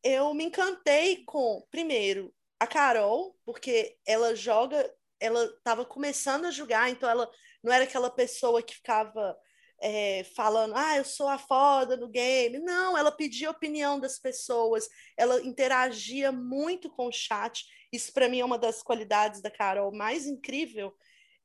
eu 0.00 0.32
me 0.32 0.44
encantei 0.44 1.24
com, 1.24 1.66
primeiro, 1.72 2.32
a 2.60 2.68
Carol, 2.68 3.36
porque 3.44 3.96
ela 4.06 4.36
joga, 4.36 4.88
ela 5.18 5.44
estava 5.44 5.84
começando 5.84 6.44
a 6.44 6.52
jogar, 6.52 6.88
então 6.88 7.10
ela 7.10 7.28
não 7.64 7.72
era 7.72 7.82
aquela 7.82 8.10
pessoa 8.10 8.62
que 8.62 8.76
ficava 8.76 9.36
é, 9.82 10.22
falando, 10.36 10.74
ah, 10.76 10.96
eu 10.96 11.04
sou 11.04 11.28
a 11.28 11.36
foda 11.36 11.96
no 11.96 12.08
game. 12.08 12.60
Não, 12.60 12.96
ela 12.96 13.10
pedia 13.10 13.48
a 13.48 13.50
opinião 13.50 13.98
das 13.98 14.16
pessoas, 14.18 14.88
ela 15.16 15.42
interagia 15.42 16.30
muito 16.30 16.88
com 16.88 17.08
o 17.08 17.12
chat. 17.12 17.66
Isso, 17.92 18.12
para 18.12 18.28
mim, 18.28 18.38
é 18.38 18.44
uma 18.44 18.56
das 18.56 18.80
qualidades 18.80 19.42
da 19.42 19.50
Carol 19.50 19.92
mais 19.92 20.24
incrível. 20.26 20.94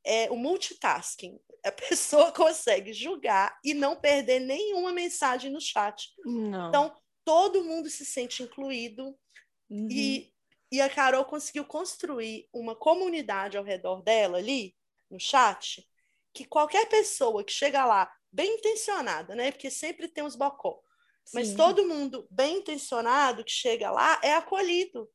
É 0.05 0.29
o 0.29 0.35
multitasking. 0.35 1.39
A 1.65 1.71
pessoa 1.73 2.31
consegue 2.31 2.93
julgar 2.93 3.57
e 3.63 3.73
não 3.73 3.95
perder 3.95 4.39
nenhuma 4.39 4.93
mensagem 4.93 5.51
no 5.51 5.59
chat. 5.59 6.07
Não. 6.23 6.69
Então, 6.69 6.95
todo 7.25 7.63
mundo 7.63 7.89
se 7.89 8.05
sente 8.05 8.43
incluído. 8.43 9.17
Uhum. 9.67 9.87
E, 9.89 10.31
e 10.71 10.79
a 10.79 10.87
Carol 10.87 11.25
conseguiu 11.25 11.65
construir 11.65 12.47
uma 12.53 12.75
comunidade 12.75 13.57
ao 13.57 13.63
redor 13.63 14.03
dela 14.03 14.37
ali, 14.37 14.75
no 15.09 15.19
chat, 15.19 15.83
que 16.33 16.45
qualquer 16.45 16.87
pessoa 16.87 17.43
que 17.43 17.51
chega 17.51 17.83
lá 17.83 18.11
bem 18.31 18.55
intencionada, 18.55 19.35
né? 19.35 19.51
Porque 19.51 19.69
sempre 19.69 20.07
tem 20.07 20.23
os 20.23 20.35
bocó. 20.35 20.81
Mas 21.33 21.53
todo 21.53 21.85
mundo 21.85 22.25
bem 22.31 22.59
intencionado 22.59 23.43
que 23.43 23.51
chega 23.51 23.91
lá 23.91 24.19
é 24.23 24.33
acolhido. 24.33 25.09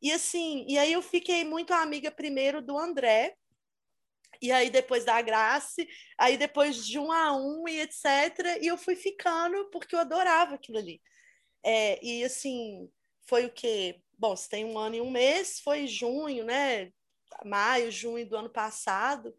E 0.00 0.10
assim, 0.10 0.64
e 0.68 0.78
aí 0.78 0.92
eu 0.92 1.02
fiquei 1.02 1.44
muito 1.44 1.72
amiga 1.72 2.10
primeiro 2.10 2.62
do 2.62 2.78
André, 2.78 3.36
e 4.40 4.52
aí 4.52 4.68
depois 4.70 5.04
da 5.04 5.20
Grace, 5.22 5.88
aí 6.18 6.36
depois 6.36 6.86
de 6.86 6.98
um 6.98 7.10
a 7.10 7.34
um 7.36 7.66
e 7.68 7.80
etc. 7.80 8.58
E 8.60 8.66
eu 8.66 8.76
fui 8.76 8.96
ficando 8.96 9.70
porque 9.70 9.94
eu 9.94 10.00
adorava 10.00 10.54
aquilo 10.54 10.78
ali. 10.78 11.00
É, 11.62 11.98
e 12.04 12.24
assim, 12.24 12.90
foi 13.26 13.46
o 13.46 13.50
que? 13.50 14.00
Bom, 14.18 14.36
se 14.36 14.48
tem 14.48 14.64
um 14.64 14.78
ano 14.78 14.96
e 14.96 15.00
um 15.00 15.10
mês, 15.10 15.60
foi 15.60 15.86
junho, 15.86 16.44
né? 16.44 16.92
Maio, 17.44 17.90
junho 17.90 18.28
do 18.28 18.36
ano 18.36 18.50
passado. 18.50 19.34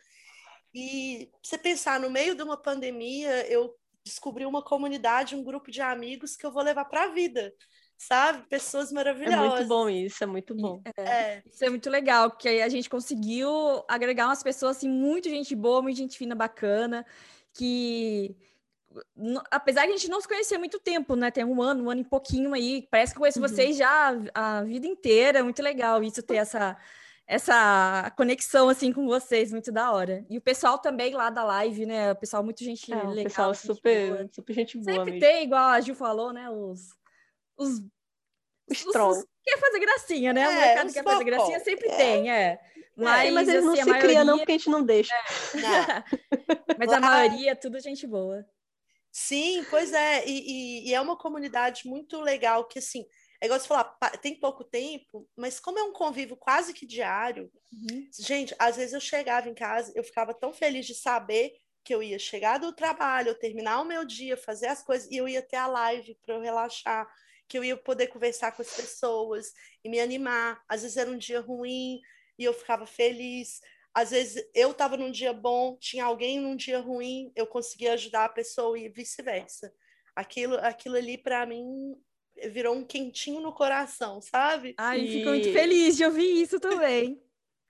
E 0.76 1.32
você 1.42 1.58
pensar, 1.58 2.02
no 2.02 2.10
meio 2.10 2.36
de 2.36 2.44
uma 2.44 2.58
pandemia, 2.58 3.50
eu 3.50 3.74
descobri 4.04 4.46
uma 4.46 4.62
comunidade, 4.62 5.34
um 5.34 5.44
grupo 5.44 5.72
de 5.72 5.82
amigos 5.82 6.36
que 6.36 6.46
eu 6.46 6.52
vou 6.52 6.62
levar 6.62 6.84
para 6.84 7.06
a 7.06 7.08
vida. 7.08 7.54
sabe? 7.98 8.46
Pessoas 8.50 8.92
maravilhosas. 8.92 9.40
É 9.40 9.48
muito 9.56 9.68
bom 9.70 9.90
isso, 9.90 10.22
é 10.22 10.28
muito 10.28 10.54
bom. 10.54 10.82
É, 10.98 11.02
é. 11.02 11.44
Isso 11.46 11.64
é 11.64 11.70
muito 11.70 11.90
legal, 11.90 12.30
porque 12.30 12.50
a 12.50 12.68
gente 12.68 12.90
conseguiu 12.90 13.50
agregar 13.88 14.28
umas 14.28 14.44
pessoas 14.44 14.76
assim, 14.76 14.90
muito 14.90 15.30
gente 15.30 15.56
boa, 15.56 15.82
muito 15.82 15.96
gente 15.96 16.18
fina, 16.18 16.36
bacana, 16.36 17.06
que 17.54 18.36
apesar 19.50 19.86
de 19.86 19.94
a 19.94 19.98
gente 19.98 20.10
não 20.10 20.20
se 20.20 20.28
conhecer 20.28 20.56
há 20.56 20.60
muito 20.60 20.80
tempo, 20.80 21.16
né? 21.16 21.32
Tem 21.32 21.46
um 21.46 21.62
ano, 21.62 21.86
um 21.86 21.90
ano 21.90 22.02
e 22.02 22.06
pouquinho 22.06 22.54
aí. 22.54 22.86
Parece 22.92 23.14
que 23.14 23.20
conheço 23.20 23.40
uhum. 23.42 23.48
vocês 23.48 23.78
já 23.78 24.14
a, 24.34 24.58
a 24.58 24.64
vida 24.64 24.88
inteira. 24.88 25.40
É 25.40 25.44
muito 25.44 25.62
legal 25.62 26.04
isso 26.04 26.22
ter 26.22 26.36
essa 26.36 26.78
essa 27.28 28.12
conexão 28.16 28.70
assim 28.70 28.94
com 28.94 29.06
vocês, 29.08 29.52
muito 29.52 29.72
da 29.72 29.92
hora. 29.92 30.26
E 30.30 30.38
o 30.38 30.42
pessoal 30.42 30.78
também 30.78 31.14
lá 31.14 31.30
da 31.30 31.44
live, 31.44 31.86
né? 31.86 32.12
O 32.12 32.16
pessoal 32.16 32.44
muito 32.44 32.64
gente 32.64 32.92
é, 32.92 32.96
legal. 32.96 33.12
O 33.12 33.24
pessoal 33.24 33.54
super, 33.54 34.14
boa. 34.14 34.30
super 34.32 34.54
gente 34.54 34.78
boa. 34.78 34.98
Sempre 34.98 35.12
mesmo. 35.14 35.20
tem, 35.20 35.44
igual 35.44 35.70
a 35.70 35.82
Gil 35.82 35.96
falou, 35.96 36.32
né? 36.32 36.50
Os 36.50 36.82
os 37.58 37.82
os, 38.70 38.84
trolls. 38.92 39.26
Quer 39.44 39.60
fazer 39.60 39.80
gracinha, 39.80 40.34
né? 40.34 40.42
É, 40.42 40.50
o 40.50 40.54
mercado 40.54 40.94
quer 40.94 41.04
fazer 41.04 41.24
gracinha, 41.24 41.60
sempre 41.60 41.88
é. 41.90 41.96
tem, 41.96 42.32
é. 42.32 42.60
Mas, 42.96 43.28
é, 43.28 43.32
mas 43.32 43.48
eles 43.48 43.60
assim, 43.60 43.68
não 43.68 43.76
se 43.76 43.86
maioria... 43.86 44.10
cria, 44.10 44.24
não, 44.24 44.38
porque 44.38 44.52
a 44.52 44.58
gente 44.58 44.70
não 44.70 44.84
deixa. 44.84 45.14
É. 45.14 46.04
mas 46.80 46.92
a 46.92 47.00
maioria 47.00 47.52
é 47.52 47.56
tudo 47.56 47.80
gente 47.80 48.08
boa. 48.08 48.46
Sim, 49.12 49.66
pois 49.70 49.94
é. 49.94 50.26
E, 50.26 50.32
e, 50.32 50.90
e, 50.90 50.94
é 50.94 51.02
uma 51.02 51.18
comunidade 51.18 51.88
muito 51.88 52.20
legal 52.22 52.66
que, 52.66 52.80
assim, 52.80 53.06
é 53.45 53.47
igual 53.47 53.60
você 53.60 53.67
falar, 53.67 53.95
tem 54.21 54.39
pouco 54.39 54.63
tempo, 54.63 55.27
mas 55.36 55.60
como 55.60 55.79
é 55.79 55.84
um 55.84 55.93
convívio 55.93 56.36
quase 56.36 56.73
que 56.73 56.86
diário, 56.86 57.51
uhum. 57.71 58.08
gente, 58.19 58.55
às 58.58 58.75
vezes 58.75 58.93
eu 58.93 58.99
chegava 58.99 59.47
em 59.47 59.53
casa, 59.53 59.91
eu 59.95 60.03
ficava 60.03 60.34
tão 60.34 60.53
feliz 60.53 60.86
de 60.86 60.95
saber 60.95 61.53
que 61.84 61.93
eu 61.93 62.01
ia 62.01 62.17
chegar 62.17 62.58
do 62.58 62.73
trabalho, 62.73 63.29
eu 63.29 63.39
terminar 63.39 63.79
o 63.79 63.86
meu 63.86 64.03
dia, 64.03 64.36
fazer 64.36 64.67
as 64.67 64.84
coisas, 64.84 65.10
e 65.12 65.17
eu 65.17 65.29
ia 65.29 65.41
ter 65.41 65.58
a 65.58 65.67
live 65.67 66.17
para 66.25 66.34
eu 66.34 66.41
relaxar, 66.41 67.08
que 67.47 67.58
eu 67.58 67.63
ia 67.63 67.77
poder 67.77 68.08
conversar 68.08 68.51
com 68.51 68.63
as 68.63 68.75
pessoas 68.75 69.53
e 69.84 69.89
me 69.89 69.99
animar. 69.99 70.63
Às 70.67 70.81
vezes 70.81 70.97
era 70.97 71.12
um 71.12 71.17
dia 71.17 71.39
ruim 71.39 72.01
e 72.39 72.43
eu 72.43 72.53
ficava 72.53 72.88
feliz. 72.88 73.62
Às 73.93 74.10
vezes 74.10 74.43
eu 74.55 74.71
estava 74.71 74.97
num 74.97 75.12
dia 75.12 75.31
bom, 75.31 75.77
tinha 75.77 76.05
alguém 76.05 76.39
num 76.39 76.55
dia 76.55 76.79
ruim, 76.79 77.31
eu 77.36 77.45
conseguia 77.45 77.93
ajudar 77.93 78.25
a 78.25 78.29
pessoa 78.29 78.77
e 78.79 78.89
vice-versa. 78.89 79.71
Aquilo, 80.15 80.55
aquilo 80.58 80.95
ali 80.95 81.19
para 81.19 81.45
mim 81.45 81.95
virou 82.50 82.76
um 82.76 82.84
quentinho 82.84 83.41
no 83.41 83.54
coração, 83.54 84.21
sabe? 84.21 84.76
Ai, 84.78 85.02
e... 85.02 85.08
fico 85.08 85.30
muito 85.30 85.52
feliz 85.52 85.95
de 85.98 86.06
ouvir 86.06 86.41
isso 86.41 86.60
também. 86.60 87.21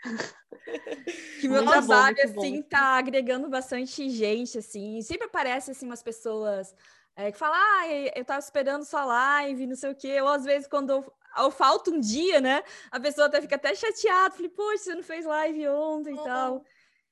que 1.41 1.47
meu 1.47 1.63
muito 1.63 1.71
trabalho, 1.71 2.15
bom, 2.33 2.41
assim, 2.41 2.61
bom. 2.61 2.67
tá 2.67 2.97
agregando 2.97 3.49
bastante 3.49 4.09
gente, 4.09 4.57
assim. 4.57 5.01
Sempre 5.01 5.27
aparece, 5.27 5.71
assim, 5.71 5.85
umas 5.85 6.03
pessoas 6.03 6.73
é, 7.15 7.31
que 7.31 7.37
falam, 7.37 7.57
ah, 7.57 7.87
eu 8.15 8.25
tava 8.25 8.39
esperando 8.39 8.83
sua 8.83 9.05
live, 9.05 9.67
não 9.67 9.75
sei 9.75 9.91
o 9.91 9.95
quê. 9.95 10.19
Ou, 10.21 10.27
às 10.27 10.43
vezes, 10.43 10.67
quando 10.67 10.89
eu, 10.91 11.13
eu 11.37 11.51
falto 11.51 11.91
um 11.91 11.99
dia, 11.99 12.41
né, 12.41 12.63
a 12.91 12.99
pessoa 12.99 13.27
até 13.27 13.41
fica 13.41 13.55
até 13.55 13.73
chateada. 13.73 14.35
Falei, 14.35 14.49
poxa, 14.49 14.83
você 14.83 14.95
não 14.95 15.03
fez 15.03 15.25
live 15.25 15.67
ontem 15.69 16.13
e 16.13 16.23
tal. 16.23 16.63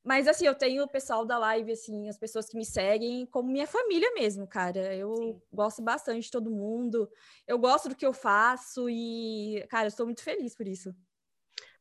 Mas, 0.03 0.27
assim, 0.27 0.45
eu 0.45 0.53
tenho 0.53 0.83
o 0.83 0.87
pessoal 0.87 1.25
da 1.25 1.37
live, 1.37 1.71
assim, 1.71 2.09
as 2.09 2.17
pessoas 2.17 2.47
que 2.47 2.57
me 2.57 2.65
seguem 2.65 3.25
como 3.25 3.49
minha 3.49 3.65
família 3.65 4.11
mesmo, 4.13 4.45
cara. 4.45 4.93
Eu 4.93 5.15
Sim. 5.15 5.41
gosto 5.51 5.81
bastante 5.81 6.25
de 6.25 6.31
todo 6.31 6.51
mundo. 6.51 7.09
Eu 7.47 7.57
gosto 7.57 7.87
do 7.87 7.95
que 7.95 8.05
eu 8.05 8.11
faço 8.11 8.89
e, 8.89 9.65
cara, 9.69 9.85
eu 9.85 9.87
estou 9.87 10.05
muito 10.05 10.21
feliz 10.21 10.55
por 10.55 10.67
isso. 10.67 10.93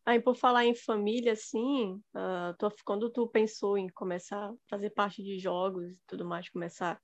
Aí, 0.07 0.21
por 0.21 0.37
falar 0.37 0.65
em 0.65 0.75
família, 0.75 1.33
assim, 1.33 1.95
uh, 2.15 2.57
tô, 2.59 2.73
quando 2.85 3.11
tu 3.11 3.27
pensou 3.27 3.77
em 3.77 3.89
começar 3.89 4.51
a 4.51 4.55
fazer 4.71 4.91
parte 4.91 5.23
de 5.23 5.39
jogos 5.39 5.97
e 5.97 6.01
tudo 6.07 6.25
mais, 6.25 6.49
começar 6.49 7.01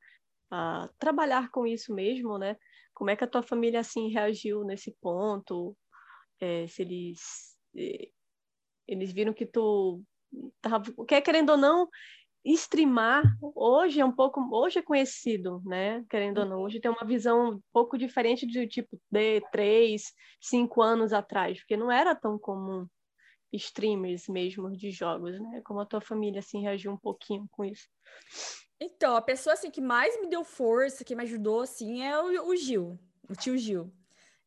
a 0.51 0.89
trabalhar 0.99 1.51
com 1.51 1.67
isso 1.67 1.93
mesmo, 1.93 2.39
né? 2.39 2.57
Como 2.95 3.11
é 3.11 3.17
que 3.17 3.25
a 3.25 3.29
tua 3.29 3.43
família, 3.43 3.81
assim, 3.81 4.09
reagiu 4.09 4.63
nesse 4.63 4.97
ponto? 5.01 5.77
É, 6.41 6.67
se 6.69 6.83
eles... 6.83 7.57
Eh, 7.77 8.11
eles 8.87 9.13
viram 9.13 9.35
que 9.35 9.45
tu 9.45 10.03
tava, 10.61 10.85
quer 11.07 11.21
querendo 11.21 11.51
ou 11.51 11.57
não, 11.57 11.89
streamar 12.45 13.23
hoje 13.55 14.01
é 14.01 14.05
um 14.05 14.13
pouco, 14.13 14.41
hoje 14.53 14.79
é 14.79 14.83
conhecido, 14.83 15.63
né? 15.65 16.05
Querendo 16.09 16.39
ou 16.39 16.47
não, 16.47 16.61
hoje 16.63 16.81
tem 16.81 16.91
uma 16.91 17.07
visão 17.07 17.51
um 17.51 17.61
pouco 17.73 17.99
diferente 17.99 18.47
de 18.47 18.67
tipo 18.67 18.99
de 19.11 19.41
três, 19.53 20.13
cinco 20.41 20.83
anos 20.83 21.13
atrás, 21.13 21.59
porque 21.59 21.77
não 21.77 21.91
era 21.91 22.15
tão 22.15 22.39
comum 22.39 22.87
streamers 23.53 24.29
mesmo 24.29 24.71
de 24.71 24.91
jogos, 24.91 25.39
né? 25.41 25.61
Como 25.65 25.81
a 25.81 25.87
tua 25.87 26.01
família 26.01 26.41
assim 26.41 26.63
reagiu 26.63 26.93
um 26.93 26.99
pouquinho 26.99 27.47
com 27.51 27.65
isso? 27.65 27.89
Então, 28.81 29.17
a 29.17 29.23
pessoa 29.23 29.55
assim 29.55 29.71
que 29.71 29.81
mais 29.81 30.21
me 30.21 30.29
deu 30.29 30.45
força, 30.45 31.05
que 31.05 31.17
me 31.17 31.23
ajudou 31.23 31.63
assim 31.63 32.03
é 32.03 32.19
o, 32.21 32.49
o 32.49 32.57
Gil, 32.57 32.99
o 33.29 33.35
tio 33.35 33.57
Gil. 33.57 33.93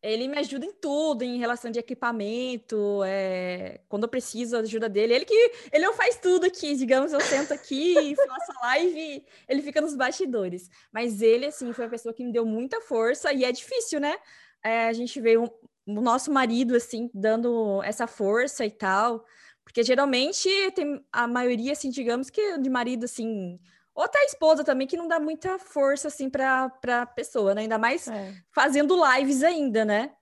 Ele 0.01 0.27
me 0.27 0.37
ajuda 0.39 0.65
em 0.65 0.73
tudo, 0.73 1.23
em 1.23 1.37
relação 1.37 1.69
de 1.69 1.77
equipamento, 1.77 3.03
é... 3.03 3.81
quando 3.87 4.03
eu 4.03 4.09
preciso 4.09 4.53
da 4.53 4.59
ajuda 4.59 4.89
dele. 4.89 5.13
Ele 5.13 5.25
que 5.25 5.51
ele 5.71 5.85
não 5.85 5.93
faz 5.93 6.17
tudo 6.17 6.45
aqui, 6.45 6.75
digamos, 6.75 7.13
eu 7.13 7.21
sento 7.21 7.53
aqui 7.53 7.97
e 7.97 8.15
faço 8.27 8.51
a 8.57 8.67
live, 8.67 9.23
ele 9.47 9.61
fica 9.61 9.79
nos 9.79 9.95
bastidores. 9.95 10.69
Mas 10.91 11.21
ele, 11.21 11.45
assim, 11.45 11.71
foi 11.71 11.85
a 11.85 11.89
pessoa 11.89 12.13
que 12.13 12.23
me 12.23 12.31
deu 12.31 12.45
muita 12.45 12.81
força 12.81 13.31
e 13.31 13.43
é 13.43 13.51
difícil, 13.51 13.99
né? 13.99 14.17
É, 14.63 14.87
a 14.87 14.93
gente 14.93 15.19
vê 15.21 15.37
um, 15.37 15.47
o 15.85 16.01
nosso 16.01 16.31
marido, 16.31 16.75
assim, 16.75 17.09
dando 17.13 17.81
essa 17.83 18.07
força 18.07 18.65
e 18.65 18.71
tal. 18.71 19.23
Porque 19.63 19.83
geralmente 19.83 20.49
tem 20.75 21.03
a 21.11 21.27
maioria, 21.27 21.73
assim, 21.73 21.89
digamos 21.89 22.29
que 22.29 22.57
de 22.57 22.69
marido, 22.69 23.05
assim, 23.05 23.59
ou 23.93 24.03
até 24.03 24.19
a 24.19 24.25
esposa 24.25 24.63
também, 24.63 24.87
que 24.87 24.97
não 24.97 25.07
dá 25.07 25.19
muita 25.19 25.59
força, 25.59 26.07
assim, 26.07 26.29
para 26.29 26.71
a 26.87 27.05
pessoa, 27.05 27.53
né? 27.53 27.61
Ainda 27.61 27.77
mais 27.77 28.07
é. 28.07 28.33
fazendo 28.51 28.97
lives 29.15 29.43
ainda, 29.43 29.83
né? 29.83 30.13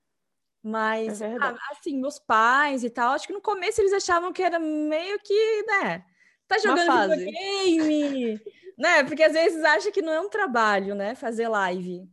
Mas, 0.61 1.21
é 1.21 1.35
assim, 1.71 1.99
meus 1.99 2.19
pais 2.19 2.83
e 2.83 2.89
tal, 2.89 3.13
acho 3.13 3.27
que 3.27 3.33
no 3.33 3.41
começo 3.41 3.79
eles 3.79 3.93
achavam 3.93 4.33
que 4.33 4.43
era 4.43 4.59
meio 4.59 5.17
que, 5.19 5.63
né? 5.63 6.03
Tá 6.47 6.57
jogando 6.57 7.09
videogame, 7.11 8.41
né? 8.77 9.03
Porque 9.03 9.23
às 9.23 9.33
vezes 9.33 9.63
acha 9.63 9.91
que 9.91 10.01
não 10.01 10.11
é 10.11 10.19
um 10.19 10.29
trabalho, 10.29 10.95
né? 10.95 11.15
Fazer 11.15 11.47
live. 11.47 12.09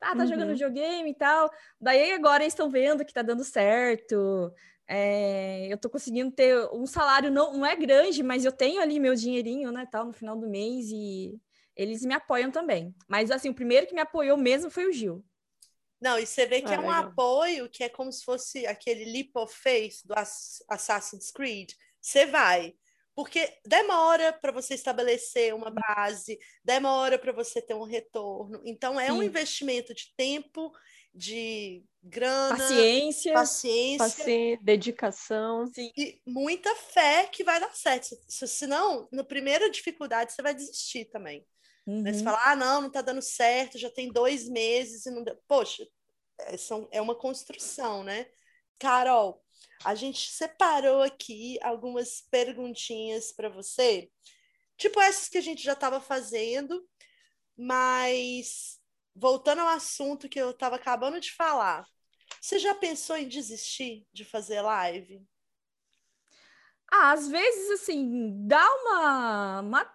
Ah, 0.00 0.16
tá 0.16 0.22
uhum. 0.22 0.28
jogando 0.28 0.52
videogame 0.52 1.10
e 1.10 1.14
tal. 1.14 1.50
Daí 1.78 2.12
agora 2.12 2.42
eles 2.42 2.54
estão 2.54 2.70
vendo 2.70 3.04
que 3.04 3.12
tá 3.12 3.20
dando 3.20 3.44
certo. 3.44 4.50
É, 4.92 5.72
eu 5.72 5.78
tô 5.78 5.88
conseguindo 5.88 6.32
ter 6.32 6.68
um 6.72 6.84
salário 6.84 7.30
não, 7.30 7.52
não 7.52 7.64
é 7.64 7.76
grande, 7.76 8.24
mas 8.24 8.44
eu 8.44 8.50
tenho 8.50 8.82
ali 8.82 8.98
meu 8.98 9.14
dinheirinho, 9.14 9.70
né, 9.70 9.86
tal, 9.88 10.04
no 10.04 10.12
final 10.12 10.36
do 10.36 10.48
mês 10.48 10.90
e 10.90 11.40
eles 11.76 12.04
me 12.04 12.12
apoiam 12.12 12.50
também. 12.50 12.92
Mas 13.08 13.30
assim, 13.30 13.50
o 13.50 13.54
primeiro 13.54 13.86
que 13.86 13.94
me 13.94 14.00
apoiou 14.00 14.36
mesmo 14.36 14.68
foi 14.68 14.86
o 14.86 14.92
Gil. 14.92 15.24
Não, 16.00 16.18
e 16.18 16.26
você 16.26 16.44
vê 16.44 16.60
que 16.60 16.72
ah, 16.72 16.74
é 16.74 16.78
um 16.78 16.88
legal. 16.88 17.04
apoio 17.04 17.68
que 17.68 17.84
é 17.84 17.88
como 17.88 18.10
se 18.10 18.24
fosse 18.24 18.66
aquele 18.66 19.04
leap 19.04 19.30
of 19.36 19.54
faith 19.54 20.00
do 20.04 20.14
Assassin's 20.68 21.30
Creed. 21.30 21.70
Você 22.00 22.26
vai, 22.26 22.74
porque 23.14 23.48
demora 23.64 24.32
para 24.32 24.50
você 24.50 24.74
estabelecer 24.74 25.54
uma 25.54 25.70
base, 25.70 26.36
demora 26.64 27.16
para 27.16 27.32
você 27.32 27.62
ter 27.62 27.74
um 27.74 27.84
retorno. 27.84 28.60
Então 28.64 28.98
é 28.98 29.06
Sim. 29.06 29.12
um 29.12 29.22
investimento 29.22 29.94
de 29.94 30.12
tempo, 30.16 30.72
de 31.14 31.84
grana, 32.02 32.56
paciência, 32.56 33.32
paciência, 33.32 33.98
paciência 33.98 34.58
dedicação 34.62 35.66
Sim. 35.66 35.92
e 35.96 36.20
muita 36.26 36.74
fé 36.74 37.26
que 37.26 37.44
vai 37.44 37.60
dar 37.60 37.74
certo. 37.74 38.16
Senão, 38.28 39.08
na 39.12 39.24
primeira 39.24 39.70
dificuldade, 39.70 40.32
você 40.32 40.42
vai 40.42 40.54
desistir 40.54 41.06
também. 41.06 41.46
Uhum. 41.86 42.02
Né? 42.02 42.12
Você 42.12 42.24
fala, 42.24 42.40
ah, 42.44 42.56
não, 42.56 42.80
não 42.82 42.88
está 42.88 43.02
dando 43.02 43.22
certo, 43.22 43.78
já 43.78 43.90
tem 43.90 44.12
dois 44.12 44.48
meses 44.48 45.06
e 45.06 45.10
não 45.10 45.22
deu. 45.22 45.36
Poxa, 45.46 45.86
é, 46.40 46.56
são, 46.56 46.88
é 46.90 47.00
uma 47.00 47.14
construção, 47.14 48.02
né? 48.02 48.26
Carol, 48.78 49.44
a 49.84 49.94
gente 49.94 50.30
separou 50.30 51.02
aqui 51.02 51.58
algumas 51.62 52.22
perguntinhas 52.30 53.32
para 53.32 53.48
você, 53.48 54.10
tipo 54.78 55.00
essas 55.00 55.28
que 55.28 55.36
a 55.36 55.42
gente 55.42 55.62
já 55.62 55.74
estava 55.74 56.00
fazendo, 56.00 56.82
mas 57.56 58.79
voltando 59.14 59.60
ao 59.60 59.68
assunto 59.68 60.28
que 60.28 60.40
eu 60.40 60.50
estava 60.50 60.76
acabando 60.76 61.20
de 61.20 61.32
falar, 61.32 61.86
você 62.40 62.58
já 62.58 62.74
pensou 62.74 63.16
em 63.16 63.28
desistir 63.28 64.06
de 64.12 64.24
fazer 64.24 64.60
live? 64.62 65.22
Ah, 66.90 67.12
às 67.12 67.28
vezes, 67.28 67.70
assim, 67.70 68.46
dá 68.46 68.66
uma, 68.82 69.60
uma... 69.60 69.94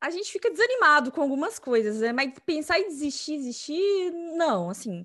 A 0.00 0.10
gente 0.10 0.30
fica 0.30 0.50
desanimado 0.50 1.10
com 1.10 1.22
algumas 1.22 1.58
coisas, 1.58 2.00
né? 2.00 2.12
Mas 2.12 2.32
pensar 2.44 2.78
em 2.78 2.88
desistir, 2.88 3.38
desistir, 3.38 4.12
não, 4.36 4.70
assim... 4.70 5.04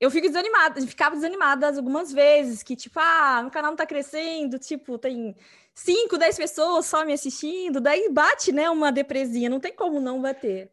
Eu 0.00 0.10
fico 0.10 0.26
desanimada, 0.26 0.80
ficava 0.86 1.14
desanimada 1.14 1.68
algumas 1.68 2.12
vezes, 2.12 2.62
que 2.62 2.76
tipo, 2.76 2.98
ah, 3.00 3.40
meu 3.42 3.50
canal 3.50 3.70
não 3.70 3.76
tá 3.76 3.86
crescendo, 3.86 4.58
tipo, 4.58 4.98
tem 4.98 5.34
5, 5.74 6.18
10 6.18 6.36
pessoas 6.36 6.86
só 6.86 7.04
me 7.06 7.12
assistindo, 7.12 7.80
daí 7.80 8.10
bate, 8.10 8.52
né, 8.52 8.68
uma 8.68 8.92
depresinha, 8.92 9.48
não 9.48 9.60
tem 9.60 9.72
como 9.74 10.00
não 10.00 10.20
bater. 10.20 10.70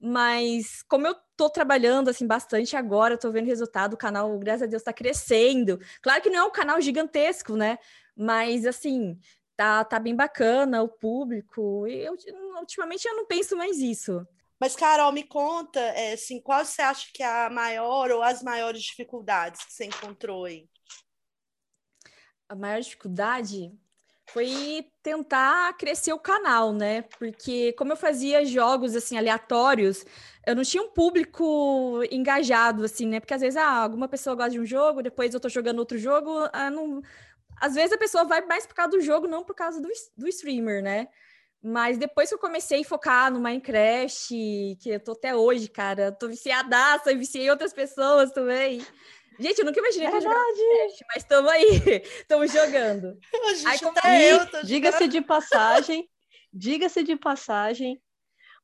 Mas 0.00 0.82
como 0.82 1.06
eu 1.06 1.16
tô 1.36 1.50
trabalhando 1.50 2.08
assim 2.08 2.26
bastante 2.26 2.76
agora, 2.76 3.18
tô 3.18 3.30
vendo 3.30 3.46
resultado, 3.46 3.94
o 3.94 3.98
canal, 3.98 4.36
graças 4.38 4.62
a 4.62 4.66
Deus, 4.66 4.82
tá 4.82 4.92
crescendo. 4.92 5.78
Claro 6.02 6.22
que 6.22 6.30
não 6.30 6.40
é 6.40 6.44
um 6.44 6.50
canal 6.50 6.80
gigantesco, 6.80 7.54
né? 7.56 7.78
Mas 8.16 8.64
assim, 8.64 9.18
tá, 9.56 9.84
tá 9.84 9.98
bem 9.98 10.14
bacana 10.14 10.82
o 10.82 10.88
público. 10.88 11.86
E 11.86 12.04
eu, 12.04 12.16
ultimamente 12.58 13.06
eu 13.06 13.14
não 13.14 13.26
penso 13.26 13.56
mais 13.56 13.78
isso. 13.78 14.26
Mas, 14.58 14.74
Carol, 14.74 15.12
me 15.12 15.22
conta, 15.22 15.78
é, 15.78 16.14
assim, 16.14 16.40
qual 16.40 16.64
você 16.64 16.80
acha 16.80 17.10
que 17.12 17.22
é 17.22 17.26
a 17.26 17.50
maior 17.50 18.10
ou 18.10 18.22
as 18.22 18.42
maiores 18.42 18.82
dificuldades 18.82 19.62
que 19.64 19.72
você 19.72 19.84
encontrou 19.84 20.46
aí? 20.46 20.66
A 22.48 22.54
maior 22.54 22.80
dificuldade 22.80 23.70
foi 24.32 24.86
tentar 25.02 25.76
crescer 25.76 26.12
o 26.12 26.18
canal, 26.18 26.72
né? 26.72 27.02
Porque 27.18 27.72
como 27.74 27.92
eu 27.92 27.96
fazia 27.96 28.44
jogos 28.44 28.96
assim 28.96 29.16
aleatórios, 29.16 30.04
eu 30.46 30.54
não 30.54 30.62
tinha 30.62 30.82
um 30.82 30.90
público 30.90 32.02
engajado 32.10 32.84
assim, 32.84 33.06
né? 33.06 33.20
Porque 33.20 33.34
às 33.34 33.40
vezes 33.40 33.56
ah, 33.56 33.68
alguma 33.82 34.08
pessoa 34.08 34.36
gosta 34.36 34.50
de 34.50 34.60
um 34.60 34.66
jogo, 34.66 35.02
depois 35.02 35.32
eu 35.32 35.40
tô 35.40 35.48
jogando 35.48 35.78
outro 35.78 35.98
jogo, 35.98 36.30
ah, 36.52 36.70
não... 36.70 37.02
às 37.60 37.74
vezes 37.74 37.92
a 37.92 37.98
pessoa 37.98 38.24
vai 38.24 38.44
mais 38.46 38.66
por 38.66 38.74
causa 38.74 38.90
do 38.92 39.00
jogo, 39.00 39.26
não 39.28 39.44
por 39.44 39.54
causa 39.54 39.80
do, 39.80 39.88
do 40.16 40.28
streamer, 40.28 40.82
né? 40.82 41.08
Mas 41.62 41.98
depois 41.98 42.28
que 42.28 42.34
eu 42.34 42.38
comecei 42.38 42.82
a 42.82 42.84
focar 42.84 43.32
no 43.32 43.40
Minecraft, 43.40 44.76
que 44.80 44.88
eu 44.90 45.00
tô 45.00 45.12
até 45.12 45.34
hoje, 45.34 45.68
cara, 45.68 46.12
tô 46.12 46.28
viciadaça, 46.28 47.14
viciei 47.14 47.50
outras 47.50 47.72
pessoas 47.72 48.30
também. 48.30 48.80
Gente, 49.38 49.58
eu 49.58 49.64
nunca 49.64 49.78
imaginei 49.78 50.08
que 50.08 50.16
eu 50.16 50.20
Minecraft, 50.20 51.04
mas 51.08 51.22
estamos 51.22 51.50
aí, 51.50 51.66
estamos 52.20 52.52
jogando. 52.52 53.18
Aí, 53.66 53.78
tá 53.78 54.20
eu, 54.20 54.64
diga-se 54.64 55.08
de 55.08 55.20
passagem, 55.20 56.08
diga-se 56.52 57.02
de 57.02 57.16
passagem, 57.16 58.00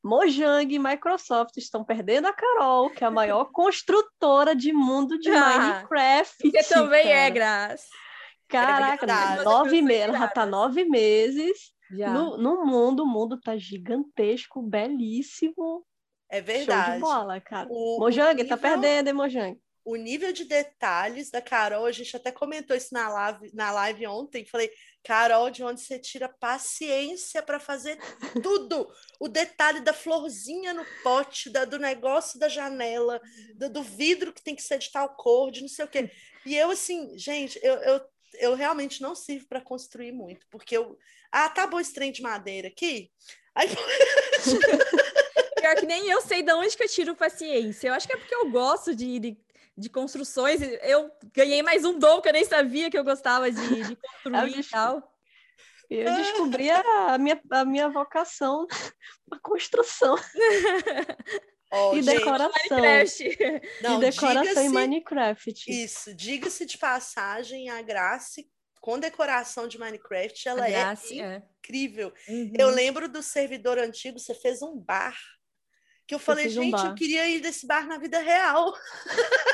Mojang 0.02 0.74
e 0.74 0.78
Microsoft 0.78 1.56
estão 1.56 1.84
perdendo 1.84 2.26
a 2.26 2.32
Carol, 2.32 2.90
que 2.90 3.04
é 3.04 3.06
a 3.06 3.10
maior 3.10 3.46
construtora 3.52 4.56
de 4.56 4.72
mundo 4.72 5.18
de 5.18 5.30
ah, 5.30 5.58
Minecraft. 5.58 6.50
Que 6.50 6.62
também 6.64 7.12
é, 7.12 7.30
Graça. 7.30 7.86
Caraca, 8.48 9.06
é 9.06 9.44
nove 9.44 9.80
meses, 9.80 10.02
ela 10.02 10.18
já 10.18 10.28
tá 10.28 10.44
nove 10.44 10.84
meses 10.84 11.72
no, 11.92 12.38
no, 12.38 12.64
mundo, 12.64 13.02
o 13.02 13.06
mundo 13.06 13.38
tá 13.38 13.56
gigantesco, 13.56 14.62
belíssimo. 14.62 15.84
É 16.28 16.40
verdade. 16.40 16.86
Show 16.86 16.94
de 16.94 17.00
bola, 17.00 17.40
cara. 17.40 17.68
O, 17.70 17.98
Mojang, 18.00 18.32
o 18.32 18.36
tá 18.36 18.42
nível, 18.42 18.48
tá 18.48 18.56
perdendo, 18.56 19.08
hein, 19.08 19.12
Mojang? 19.12 19.60
O 19.84 19.96
nível 19.96 20.32
de 20.32 20.44
detalhes 20.44 21.30
da 21.30 21.42
Carol, 21.42 21.86
a 21.86 21.92
gente 21.92 22.16
até 22.16 22.30
comentou 22.30 22.76
isso 22.76 22.94
na 22.94 23.08
live, 23.08 23.50
na 23.52 23.70
live 23.72 24.06
ontem. 24.06 24.44
Falei, 24.44 24.70
Carol, 25.02 25.50
de 25.50 25.64
onde 25.64 25.80
você 25.80 25.98
tira 25.98 26.28
paciência 26.28 27.42
para 27.42 27.58
fazer 27.58 27.98
tudo? 28.42 28.88
o 29.22 29.28
detalhe 29.28 29.80
da 29.80 29.92
florzinha 29.92 30.74
no 30.74 30.84
pote, 31.02 31.48
da, 31.48 31.64
do 31.64 31.78
negócio 31.78 32.40
da 32.40 32.48
janela, 32.48 33.20
do, 33.54 33.70
do, 33.70 33.82
vidro 33.82 34.32
que 34.32 34.42
tem 34.42 34.56
que 34.56 34.62
ser 34.62 34.78
de 34.78 34.90
tal 34.90 35.10
cor, 35.10 35.52
de 35.52 35.60
não 35.60 35.68
sei 35.68 35.84
o 35.84 35.88
quê. 35.88 36.10
E 36.44 36.56
eu, 36.56 36.72
assim, 36.72 37.16
gente, 37.16 37.56
eu, 37.62 37.74
eu, 37.74 38.00
eu 38.40 38.54
realmente 38.54 39.00
não 39.00 39.14
sirvo 39.14 39.46
para 39.46 39.60
construir 39.60 40.10
muito, 40.10 40.44
porque 40.50 40.76
eu 40.76 40.98
ah, 41.30 41.48
tá 41.48 41.68
bom 41.68 41.78
esse 41.78 41.94
trem 41.94 42.10
de 42.10 42.20
madeira 42.20 42.66
aqui. 42.66 43.10
Aí... 43.54 43.68
Pior 45.56 45.76
que 45.76 45.86
nem 45.86 46.10
eu 46.10 46.20
sei 46.20 46.42
de 46.42 46.52
onde 46.52 46.76
que 46.76 46.82
eu 46.82 46.88
tiro 46.88 47.14
paciência. 47.14 47.86
Eu 47.86 47.94
acho 47.94 48.08
que 48.08 48.12
é 48.12 48.16
porque 48.16 48.34
eu 48.34 48.50
gosto 48.50 48.96
de, 48.96 49.20
de, 49.20 49.38
de 49.76 49.88
construções. 49.88 50.60
Eu 50.82 51.10
ganhei 51.34 51.62
mais 51.62 51.84
um 51.84 51.98
dom 51.98 52.20
que 52.20 52.28
eu 52.28 52.32
nem 52.32 52.44
sabia 52.44 52.90
que 52.90 52.98
eu 52.98 53.04
gostava 53.04 53.50
de, 53.50 53.82
de 53.82 53.96
construir 53.96 54.60
e 54.60 54.64
tal. 54.64 55.12
Eu 55.90 56.14
descobri 56.14 56.70
a 56.70 57.18
minha, 57.18 57.40
a 57.50 57.64
minha 57.64 57.88
vocação 57.88 58.66
para 59.28 59.38
construção. 59.40 60.16
Oh, 61.70 61.92
e 61.96 62.02
gente, 62.02 62.18
decoração. 62.18 62.78
Não, 63.82 63.98
e 63.98 64.00
decoração 64.00 64.62
em 64.62 64.68
Minecraft. 64.70 65.64
Isso, 65.68 66.14
diga-se 66.14 66.64
de 66.64 66.78
passagem, 66.78 67.68
a 67.68 67.82
Grace 67.82 68.50
com 68.82 68.98
decoração 68.98 69.68
de 69.68 69.78
Minecraft, 69.78 70.48
ela 70.48 70.68
é, 70.68 70.72
é, 70.72 71.42
incrível. 71.60 72.12
Uhum. 72.28 72.52
Eu 72.58 72.68
lembro 72.68 73.08
do 73.08 73.22
servidor 73.22 73.78
antigo, 73.78 74.18
você 74.18 74.34
fez 74.34 74.60
um 74.60 74.76
bar. 74.76 75.16
Que 76.12 76.16
eu 76.16 76.18
falei, 76.18 76.46
gente, 76.50 76.76
um 76.76 76.88
eu 76.88 76.94
queria 76.94 77.26
ir 77.26 77.40
desse 77.40 77.66
bar 77.66 77.86
na 77.86 77.96
vida 77.96 78.18
real. 78.18 78.70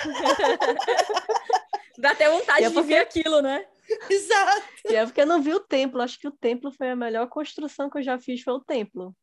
Dá 1.97 2.11
até 2.11 2.29
vontade 2.29 2.65
é 2.65 2.71
porque... 2.71 2.83
de 2.83 2.89
ver 2.89 2.99
aquilo, 2.99 3.41
né? 3.41 3.65
Exato. 4.11 4.67
E 4.91 4.97
é 4.97 5.07
porque 5.07 5.21
eu 5.21 5.27
não 5.27 5.41
vi 5.41 5.55
o 5.55 5.61
templo. 5.61 6.03
Acho 6.03 6.19
que 6.19 6.27
o 6.27 6.33
templo 6.33 6.73
foi 6.73 6.91
a 6.91 6.97
melhor 6.97 7.29
construção 7.29 7.89
que 7.89 7.99
eu 7.99 8.03
já 8.03 8.19
fiz, 8.19 8.43
foi 8.43 8.55
o 8.55 8.61
templo. 8.61 9.15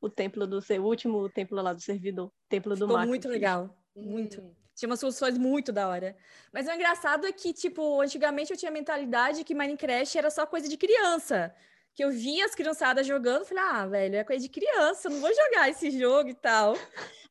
O 0.00 0.08
templo 0.08 0.46
do 0.46 0.62
seu 0.62 0.82
último 0.82 1.28
templo 1.28 1.60
lá 1.60 1.74
do 1.74 1.82
servidor. 1.82 2.32
Templo 2.48 2.74
do 2.74 2.88
Ficou 2.88 3.06
muito 3.06 3.28
legal. 3.28 3.76
Muito. 3.94 4.40
Hum. 4.40 4.54
Tinha 4.74 4.88
umas 4.88 5.00
soluções 5.00 5.36
muito 5.36 5.70
da 5.72 5.86
hora. 5.86 6.16
Mas 6.50 6.66
o 6.66 6.70
engraçado 6.70 7.26
é 7.26 7.32
que, 7.32 7.52
tipo, 7.52 8.00
antigamente 8.00 8.52
eu 8.52 8.56
tinha 8.56 8.70
a 8.70 8.72
mentalidade 8.72 9.44
que 9.44 9.54
Minecraft 9.54 10.16
era 10.16 10.30
só 10.30 10.46
coisa 10.46 10.66
de 10.66 10.78
criança. 10.78 11.54
Que 11.94 12.04
eu 12.04 12.10
via 12.10 12.44
as 12.44 12.54
criançadas 12.54 13.06
jogando, 13.06 13.44
falei, 13.44 13.64
ah, 13.64 13.86
velho, 13.86 14.16
é 14.16 14.24
coisa 14.24 14.42
de 14.42 14.48
criança, 14.48 15.08
não 15.08 15.20
vou 15.20 15.34
jogar 15.34 15.68
esse 15.68 15.90
jogo 15.90 16.30
e 16.30 16.34
tal. 16.34 16.74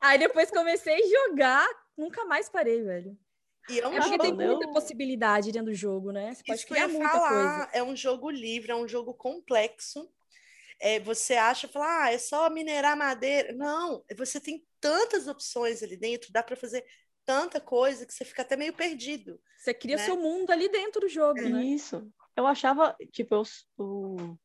Aí 0.00 0.18
depois 0.18 0.50
comecei 0.50 0.94
a 0.94 1.28
jogar, 1.28 1.68
nunca 1.96 2.24
mais 2.24 2.48
parei, 2.48 2.82
velho. 2.82 3.16
E 3.68 3.80
é, 3.80 3.88
um 3.88 3.94
é 3.94 4.00
porque 4.00 4.18
tem 4.18 4.32
muita 4.32 4.68
possibilidade 4.68 5.52
dentro 5.52 5.70
do 5.70 5.74
jogo, 5.74 6.10
né? 6.10 6.34
Você 6.34 6.42
pode 6.44 6.58
Isso 6.58 6.68
criar 6.68 6.88
muita 6.88 7.08
falar, 7.08 7.28
coisa. 7.28 7.70
É 7.72 7.82
um 7.82 7.94
jogo 7.94 8.30
livre, 8.30 8.72
é 8.72 8.76
um 8.76 8.88
jogo 8.88 9.14
complexo. 9.14 10.10
É, 10.80 10.98
você 10.98 11.34
acha, 11.34 11.68
fala, 11.68 12.04
ah, 12.04 12.12
é 12.12 12.18
só 12.18 12.48
minerar 12.48 12.96
madeira. 12.96 13.52
Não, 13.52 14.02
você 14.16 14.40
tem 14.40 14.64
tantas 14.80 15.28
opções 15.28 15.82
ali 15.82 15.96
dentro, 15.96 16.32
dá 16.32 16.42
para 16.42 16.56
fazer 16.56 16.84
tanta 17.24 17.60
coisa 17.60 18.06
que 18.06 18.14
você 18.14 18.24
fica 18.24 18.42
até 18.42 18.56
meio 18.56 18.72
perdido. 18.72 19.38
Você 19.58 19.74
cria 19.74 19.96
né? 19.96 20.04
seu 20.04 20.16
mundo 20.16 20.50
ali 20.50 20.68
dentro 20.68 21.02
do 21.02 21.08
jogo, 21.08 21.38
é. 21.38 21.48
né? 21.48 21.64
Isso. 21.64 22.10
Eu 22.34 22.46
achava, 22.46 22.96
tipo, 23.12 23.34
eu, 23.34 23.42
eu, 23.78 24.38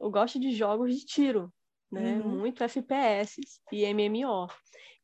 eu 0.00 0.10
gosto 0.10 0.38
de 0.40 0.52
jogos 0.52 0.94
de 0.94 1.04
tiro, 1.04 1.52
né? 1.94 2.20
Uhum. 2.20 2.38
Muito 2.38 2.62
FPS 2.62 3.40
e 3.72 3.94
MMO. 3.94 4.48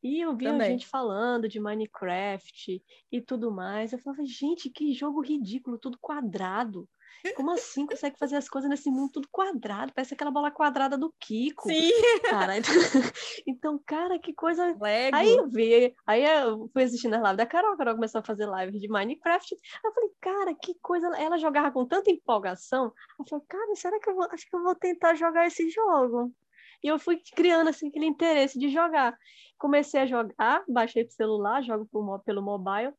E 0.02 0.20
eu 0.20 0.34
via 0.34 0.52
Também. 0.52 0.72
gente 0.72 0.86
falando 0.86 1.48
de 1.48 1.60
Minecraft 1.60 2.82
e 3.12 3.20
tudo 3.20 3.50
mais. 3.50 3.92
Eu 3.92 3.98
falava, 3.98 4.24
gente, 4.24 4.70
que 4.70 4.92
jogo 4.94 5.20
ridículo, 5.20 5.78
tudo 5.78 5.98
quadrado. 6.00 6.88
Como 7.36 7.50
assim 7.50 7.86
consegue 7.86 8.18
fazer 8.18 8.36
as 8.36 8.48
coisas 8.48 8.70
nesse 8.70 8.90
mundo 8.90 9.12
tudo 9.12 9.28
quadrado? 9.30 9.92
Parece 9.92 10.14
aquela 10.14 10.30
bola 10.30 10.50
quadrada 10.50 10.96
do 10.96 11.12
Kiko. 11.20 11.68
Sim. 11.68 11.90
Cara, 12.22 12.54
então, 13.46 13.78
cara, 13.84 14.18
que 14.18 14.32
coisa. 14.32 14.74
Lego. 14.80 15.16
Aí 15.16 15.36
eu 15.36 15.48
vi, 15.48 15.94
aí 16.06 16.24
eu 16.24 16.68
fui 16.72 16.84
assistindo 16.84 17.14
as 17.14 17.20
lives 17.20 17.36
da 17.36 17.46
Carol, 17.46 17.74
a 17.74 17.76
Carol 17.76 17.94
começou 17.94 18.20
a 18.20 18.24
fazer 18.24 18.48
lives 18.48 18.80
de 18.80 18.88
Minecraft. 18.88 19.54
Eu 19.84 19.92
falei, 19.92 20.10
cara, 20.20 20.54
que 20.54 20.74
coisa. 20.80 21.08
Ela 21.18 21.36
jogava 21.36 21.70
com 21.70 21.84
tanta 21.84 22.10
empolgação. 22.10 22.92
Eu 23.18 23.26
falei, 23.28 23.44
cara, 23.48 23.74
será 23.74 24.00
que 24.00 24.08
eu 24.08 24.14
vou. 24.14 24.26
Acho 24.30 24.48
que 24.48 24.56
eu 24.56 24.62
vou 24.62 24.74
tentar 24.74 25.14
jogar 25.14 25.46
esse 25.46 25.68
jogo. 25.68 26.32
E 26.82 26.88
eu 26.88 26.98
fui 26.98 27.20
criando 27.34 27.68
assim 27.68 27.88
aquele 27.88 28.06
interesse 28.06 28.58
de 28.58 28.68
jogar. 28.70 29.16
Comecei 29.58 30.00
a 30.00 30.06
jogar, 30.06 30.64
baixei 30.68 31.04
pro 31.04 31.14
celular, 31.14 31.62
jogo 31.62 31.88
pelo 32.24 32.42
mobile. 32.42 32.94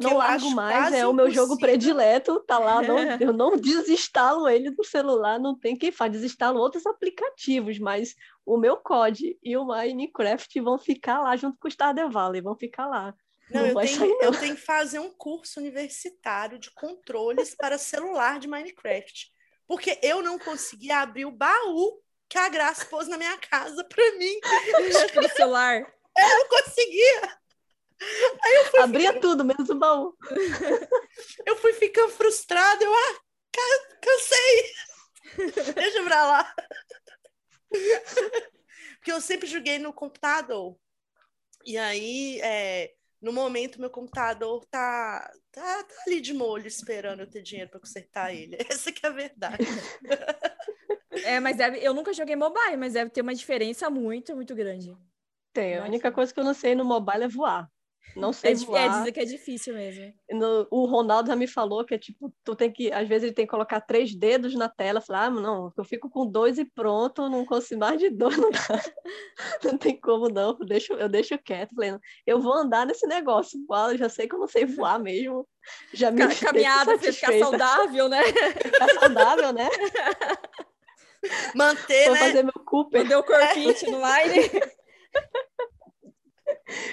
Não 0.00 0.16
largo 0.16 0.50
mais, 0.50 0.92
é 0.92 1.06
o 1.06 1.12
meu 1.12 1.30
jogo 1.30 1.56
predileto, 1.58 2.40
tá 2.40 2.58
lá, 2.58 2.82
não, 2.82 2.98
eu 3.20 3.32
não 3.32 3.56
desinstalo 3.56 4.48
ele 4.48 4.72
do 4.72 4.82
celular, 4.82 5.38
não 5.38 5.56
tem 5.56 5.76
quem 5.76 5.92
faz, 5.92 6.10
desinstalo 6.10 6.58
outros 6.58 6.84
aplicativos, 6.86 7.78
mas 7.78 8.16
o 8.44 8.56
meu 8.58 8.76
COD 8.78 9.38
e 9.40 9.56
o 9.56 9.64
Minecraft 9.64 10.60
vão 10.60 10.76
ficar 10.76 11.20
lá 11.20 11.36
junto 11.36 11.56
com 11.60 11.68
o 11.68 11.70
Stardew 11.70 12.10
Valley, 12.10 12.40
vão 12.40 12.56
ficar 12.56 12.88
lá. 12.88 13.14
Não, 13.48 13.60
não 13.60 13.68
eu, 13.68 13.76
tenho, 13.76 13.98
sair, 13.98 14.18
eu 14.22 14.32
tenho 14.32 14.56
que 14.56 14.62
fazer 14.62 14.98
um 14.98 15.10
curso 15.10 15.60
universitário 15.60 16.58
de 16.58 16.72
controles 16.72 17.54
para 17.54 17.78
celular 17.78 18.40
de 18.40 18.48
Minecraft, 18.48 19.30
porque 19.68 20.00
eu 20.02 20.20
não 20.20 20.36
conseguia 20.36 20.98
abrir 20.98 21.26
o 21.26 21.30
baú 21.30 22.02
que 22.28 22.38
a 22.38 22.48
Graça 22.48 22.84
pôs 22.86 23.08
na 23.08 23.16
minha 23.18 23.36
casa 23.38 23.84
para 23.84 24.12
mim. 24.16 24.38
No 25.14 25.28
celular. 25.30 25.80
Eu 26.16 26.28
não 26.28 26.48
conseguia. 26.48 27.38
Abria 28.78 29.12
ficando... 29.12 29.20
tudo, 29.20 29.44
menos 29.44 29.68
o 29.70 29.74
baú. 29.74 30.16
eu 31.46 31.56
fui 31.56 31.72
ficando 31.72 32.12
frustrada, 32.12 32.84
eu 32.84 32.92
ah, 32.94 33.20
cansei. 34.00 34.74
Deixa 35.74 36.02
pra 36.02 36.26
lá. 36.26 36.54
Porque 38.96 39.12
eu 39.12 39.20
sempre 39.20 39.46
joguei 39.46 39.78
no 39.78 39.92
computador. 39.92 40.76
E 41.64 41.76
aí, 41.76 42.40
é, 42.42 42.92
no 43.20 43.32
momento, 43.32 43.80
meu 43.80 43.90
computador 43.90 44.64
tá, 44.66 45.32
tá, 45.50 45.82
tá, 45.82 45.94
ali 46.06 46.20
de 46.20 46.32
molho, 46.32 46.66
esperando 46.66 47.20
eu 47.20 47.30
ter 47.30 47.42
dinheiro 47.42 47.70
para 47.70 47.80
consertar 47.80 48.34
ele. 48.34 48.56
Essa 48.70 48.92
que 48.92 49.04
é 49.04 49.08
a 49.08 49.12
verdade. 49.12 49.64
É, 51.26 51.40
mas 51.40 51.56
deve, 51.56 51.78
eu 51.78 51.92
nunca 51.92 52.12
joguei 52.12 52.36
mobile, 52.36 52.76
mas 52.76 52.92
deve 52.92 53.10
ter 53.10 53.20
uma 53.20 53.34
diferença 53.34 53.90
muito, 53.90 54.34
muito 54.34 54.54
grande. 54.54 54.96
Tem. 55.52 55.76
A 55.78 55.84
única 55.84 56.12
coisa 56.12 56.32
que 56.32 56.38
eu 56.38 56.44
não 56.44 56.54
sei 56.54 56.74
no 56.74 56.84
mobile 56.84 57.24
é 57.24 57.28
voar. 57.28 57.68
Não 58.14 58.32
sei 58.32 58.52
é, 58.52 58.54
voar. 58.54 58.80
É, 58.80 58.88
dizer 58.98 59.12
que 59.12 59.20
é 59.20 59.24
difícil 59.24 59.74
mesmo. 59.74 60.12
No, 60.30 60.66
o 60.70 60.86
Ronaldo 60.86 61.28
já 61.28 61.36
me 61.36 61.46
falou 61.46 61.84
que 61.84 61.94
é 61.94 61.98
tipo, 61.98 62.32
tu 62.44 62.54
tem 62.54 62.72
que, 62.72 62.92
às 62.92 63.06
vezes 63.08 63.24
ele 63.24 63.34
tem 63.34 63.44
que 63.44 63.50
colocar 63.50 63.80
três 63.80 64.14
dedos 64.14 64.54
na 64.54 64.68
tela, 64.68 65.00
falar, 65.00 65.24
ah, 65.24 65.30
não, 65.30 65.72
eu 65.76 65.84
fico 65.84 66.08
com 66.08 66.26
dois 66.26 66.58
e 66.58 66.64
pronto, 66.64 67.28
não 67.28 67.44
consigo 67.44 67.80
mais 67.80 67.98
de 67.98 68.08
dois, 68.08 68.36
não 68.38 68.50
dá. 68.50 68.82
não 69.64 69.76
tem 69.76 70.00
como 70.00 70.28
não, 70.28 70.56
eu 70.58 70.66
deixo, 70.66 70.92
eu 70.94 71.08
deixo 71.08 71.38
quieto, 71.38 71.74
falei, 71.74 71.94
eu 72.26 72.40
vou 72.40 72.54
andar 72.54 72.86
nesse 72.86 73.06
negócio, 73.06 73.58
eu 73.90 73.98
já 73.98 74.08
sei 74.08 74.28
que 74.28 74.34
eu 74.34 74.40
não 74.40 74.48
sei 74.48 74.64
voar 74.64 74.98
mesmo. 74.98 75.46
Já 75.92 76.10
me 76.10 76.22
Caminhada, 76.40 76.96
você 76.96 77.12
ficar 77.12 77.38
saudável, 77.38 78.08
né? 78.08 78.22
Ficar 78.62 78.88
saudável, 78.94 79.52
né? 79.52 79.68
Manter, 81.54 82.04
Vou 82.04 82.14
né? 82.14 82.20
fazer 82.20 82.42
meu 82.42 82.52
Cooper. 82.52 83.02
Manter 83.02 83.16
o 83.16 83.22
corpinho 83.22 83.74
no 83.90 84.04
aire. 84.04 84.50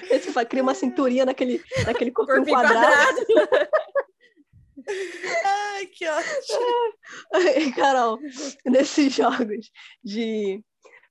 Você 0.08 0.44
cria 0.46 0.62
uma 0.62 0.74
cinturinha 0.74 1.24
naquele, 1.24 1.62
naquele 1.84 2.10
corpo 2.10 2.32
quadrado. 2.44 3.26
quadrado. 3.26 3.26
Ai, 5.44 5.86
que 5.86 6.06
ótimo. 6.06 7.74
Carol, 7.74 8.18
nesses 8.64 9.14
jogos 9.14 9.70
de. 10.02 10.62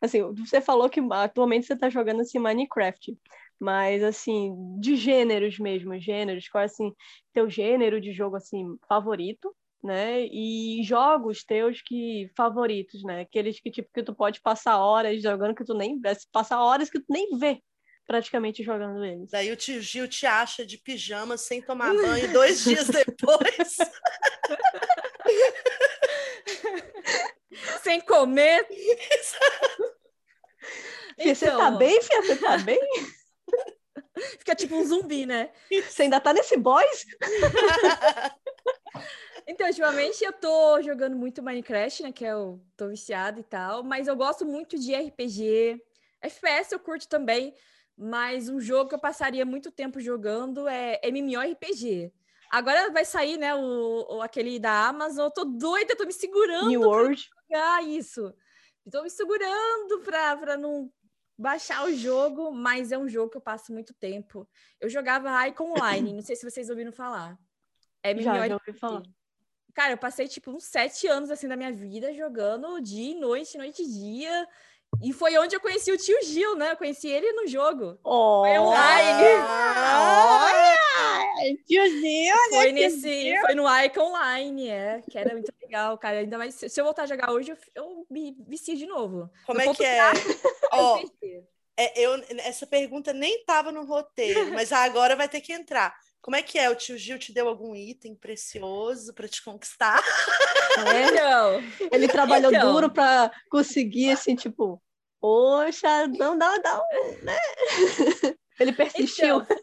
Assim, 0.01 0.21
você 0.33 0.59
falou 0.59 0.89
que 0.89 1.01
atualmente 1.11 1.65
você 1.65 1.73
está 1.73 1.89
jogando 1.89 2.21
assim 2.21 2.37
Minecraft, 2.37 3.17
mas 3.59 4.03
assim, 4.03 4.53
de 4.79 4.95
gêneros 4.97 5.57
mesmo, 5.57 5.97
gêneros, 5.99 6.49
qual 6.49 6.61
é 6.61 6.65
assim, 6.65 6.93
teu 7.31 7.49
gênero 7.49 8.01
de 8.01 8.11
jogo 8.11 8.35
assim 8.35 8.77
favorito, 8.87 9.55
né? 9.83 10.25
E 10.25 10.81
jogos 10.83 11.43
teus 11.43 11.81
que 11.81 12.29
favoritos, 12.35 13.03
né? 13.03 13.21
Aqueles 13.21 13.59
que 13.59 13.69
tipo 13.69 13.89
que 13.93 14.03
tu 14.03 14.15
pode 14.15 14.41
passar 14.41 14.77
horas 14.77 15.21
jogando 15.21 15.55
que 15.55 15.65
tu 15.65 15.73
nem 15.73 15.99
passar 16.31 16.61
horas 16.61 16.89
que 16.89 16.99
tu 16.99 17.05
nem 17.09 17.37
vê 17.37 17.61
praticamente 18.05 18.63
jogando 18.63 19.03
eles. 19.03 19.31
Daí 19.31 19.51
o 19.51 19.55
tio 19.55 19.81
Gil 19.81 20.07
te 20.07 20.25
acha 20.25 20.65
de 20.65 20.77
pijama 20.77 21.37
sem 21.37 21.61
tomar 21.61 21.93
banho 21.93 22.31
dois 22.31 22.63
dias 22.63 22.87
depois. 22.87 23.77
sem 27.81 28.01
comer. 28.01 28.67
Então... 31.17 31.35
Você 31.35 31.51
tá 31.51 31.71
bem, 31.71 32.01
Fia? 32.01 32.21
Você 32.23 32.35
tá 32.37 32.57
bem? 32.57 32.79
Fica 34.39 34.55
tipo 34.55 34.75
um 34.75 34.85
zumbi, 34.85 35.25
né? 35.25 35.51
Você 35.69 36.03
ainda 36.03 36.19
tá 36.19 36.33
nesse 36.33 36.57
boys? 36.57 37.05
Então, 39.47 39.67
ultimamente 39.67 40.23
eu 40.23 40.33
tô 40.33 40.81
jogando 40.81 41.15
muito 41.15 41.43
Minecraft, 41.43 42.03
né? 42.03 42.11
Que 42.11 42.23
eu 42.23 42.61
tô 42.77 42.87
viciada 42.87 43.39
e 43.39 43.43
tal, 43.43 43.83
mas 43.83 44.07
eu 44.07 44.15
gosto 44.15 44.45
muito 44.45 44.77
de 44.79 44.95
RPG. 44.95 45.81
FPS 46.21 46.71
eu 46.71 46.79
curto 46.79 47.07
também, 47.07 47.53
mas 47.97 48.47
um 48.47 48.59
jogo 48.59 48.89
que 48.89 48.95
eu 48.95 48.99
passaria 48.99 49.45
muito 49.45 49.71
tempo 49.71 49.99
jogando 49.99 50.67
é 50.67 50.99
MMORPG. 51.03 52.11
Agora 52.49 52.91
vai 52.91 53.03
sair, 53.03 53.37
né, 53.37 53.53
o, 53.55 54.17
o 54.17 54.21
aquele 54.21 54.59
da 54.59 54.87
Amazon. 54.87 55.25
Eu 55.25 55.31
tô 55.31 55.43
doida, 55.43 55.95
tô 55.95 56.05
me 56.05 56.13
segurando 56.13 56.69
New 56.69 56.81
World. 56.81 57.29
jogar 57.49 57.83
isso. 57.83 58.33
Estou 58.85 59.03
me 59.03 59.09
segurando 59.09 60.01
para 60.03 60.37
pra 60.37 60.57
não 60.57 60.91
baixar 61.37 61.83
o 61.85 61.93
jogo, 61.93 62.51
mas 62.51 62.91
é 62.91 62.97
um 62.97 63.09
jogo 63.09 63.31
que 63.31 63.37
eu 63.37 63.41
passo 63.41 63.73
muito 63.73 63.93
tempo. 63.93 64.47
Eu 64.79 64.89
jogava 64.89 65.47
Icon 65.47 65.71
Online, 65.71 66.13
não 66.13 66.21
sei 66.21 66.35
se 66.35 66.49
vocês 66.49 66.69
ouviram 66.69 66.91
falar. 66.91 67.37
É 68.03 68.15
já, 68.21 68.47
já 68.47 68.53
ouvi 68.53 68.79
falar. 68.79 69.01
Cara, 69.73 69.93
eu 69.93 69.97
passei 69.97 70.27
tipo 70.27 70.51
uns 70.51 70.65
sete 70.65 71.07
anos 71.07 71.31
assim 71.31 71.47
da 71.47 71.55
minha 71.55 71.71
vida 71.71 72.13
jogando 72.13 72.79
dia 72.81 73.11
e 73.11 73.19
noite, 73.19 73.57
noite 73.57 73.81
e 73.81 73.87
dia. 73.87 74.47
E 75.01 75.11
foi 75.11 75.37
onde 75.37 75.55
eu 75.55 75.59
conheci 75.59 75.91
o 75.91 75.97
tio 75.97 76.21
Gil, 76.23 76.55
né? 76.55 76.71
Eu 76.71 76.77
conheci 76.77 77.07
ele 77.07 77.31
no 77.33 77.47
jogo. 77.47 77.97
Oh, 78.03 78.41
foi 78.41 78.59
online. 78.59 79.23
Olha! 79.99 81.57
Tio 81.65 81.85
Gil, 81.87 82.01
né? 82.01 82.49
Foi, 82.49 82.71
nesse, 82.71 83.35
foi 83.41 83.55
no 83.55 83.63
Icon 83.83 84.01
Online, 84.01 84.69
é. 84.69 85.01
Que 85.09 85.17
era 85.17 85.33
muito 85.33 85.51
legal, 85.61 85.97
cara. 85.97 86.19
Ainda 86.19 86.37
mais, 86.37 86.53
se 86.53 86.79
eu 86.79 86.85
voltar 86.85 87.03
a 87.03 87.07
jogar 87.07 87.31
hoje, 87.31 87.51
eu, 87.51 87.57
eu 87.73 88.05
me 88.09 88.35
vici 88.47 88.75
de 88.75 88.85
novo. 88.85 89.29
Como 89.45 89.59
é 89.59 89.73
que 89.73 89.83
é? 89.83 89.99
Ó, 90.71 90.99
é, 91.75 91.99
eu, 91.99 92.23
essa 92.39 92.67
pergunta 92.67 93.11
nem 93.11 93.39
estava 93.39 93.71
no 93.71 93.83
roteiro, 93.83 94.51
mas 94.53 94.71
agora 94.71 95.15
vai 95.15 95.27
ter 95.27 95.41
que 95.41 95.51
entrar. 95.51 95.95
Como 96.23 96.37
é 96.37 96.41
que 96.41 96.57
é? 96.57 96.69
O 96.69 96.75
tio 96.75 96.97
Gil 96.97 97.19
te 97.19 97.33
deu 97.33 97.49
algum 97.49 97.75
item 97.75 98.15
precioso 98.15 99.13
para 99.13 99.27
te 99.27 99.43
conquistar? 99.43 100.01
É, 100.87 101.11
não. 101.11 101.61
Ele 101.91 102.07
trabalhou 102.07 102.51
então. 102.51 102.71
duro 102.71 102.89
para 102.89 103.29
conseguir, 103.49 104.11
assim, 104.11 104.33
tipo, 104.33 104.81
poxa, 105.19 106.07
não 106.07 106.35
dá, 106.37 106.57
dá, 106.57 106.81
né? 107.21 107.37
Ele 108.59 108.71
persistiu. 108.71 109.41
Então, 109.41 109.57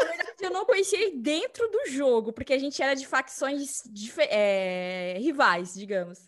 na 0.00 0.12
verdade, 0.12 0.44
eu 0.44 0.50
não 0.50 0.64
conheci 0.64 1.10
dentro 1.16 1.68
do 1.68 1.90
jogo, 1.90 2.32
porque 2.32 2.52
a 2.52 2.58
gente 2.58 2.80
era 2.80 2.94
de 2.94 3.06
facções 3.06 3.82
de, 3.90 4.12
é, 4.30 5.16
rivais, 5.18 5.74
digamos. 5.74 6.20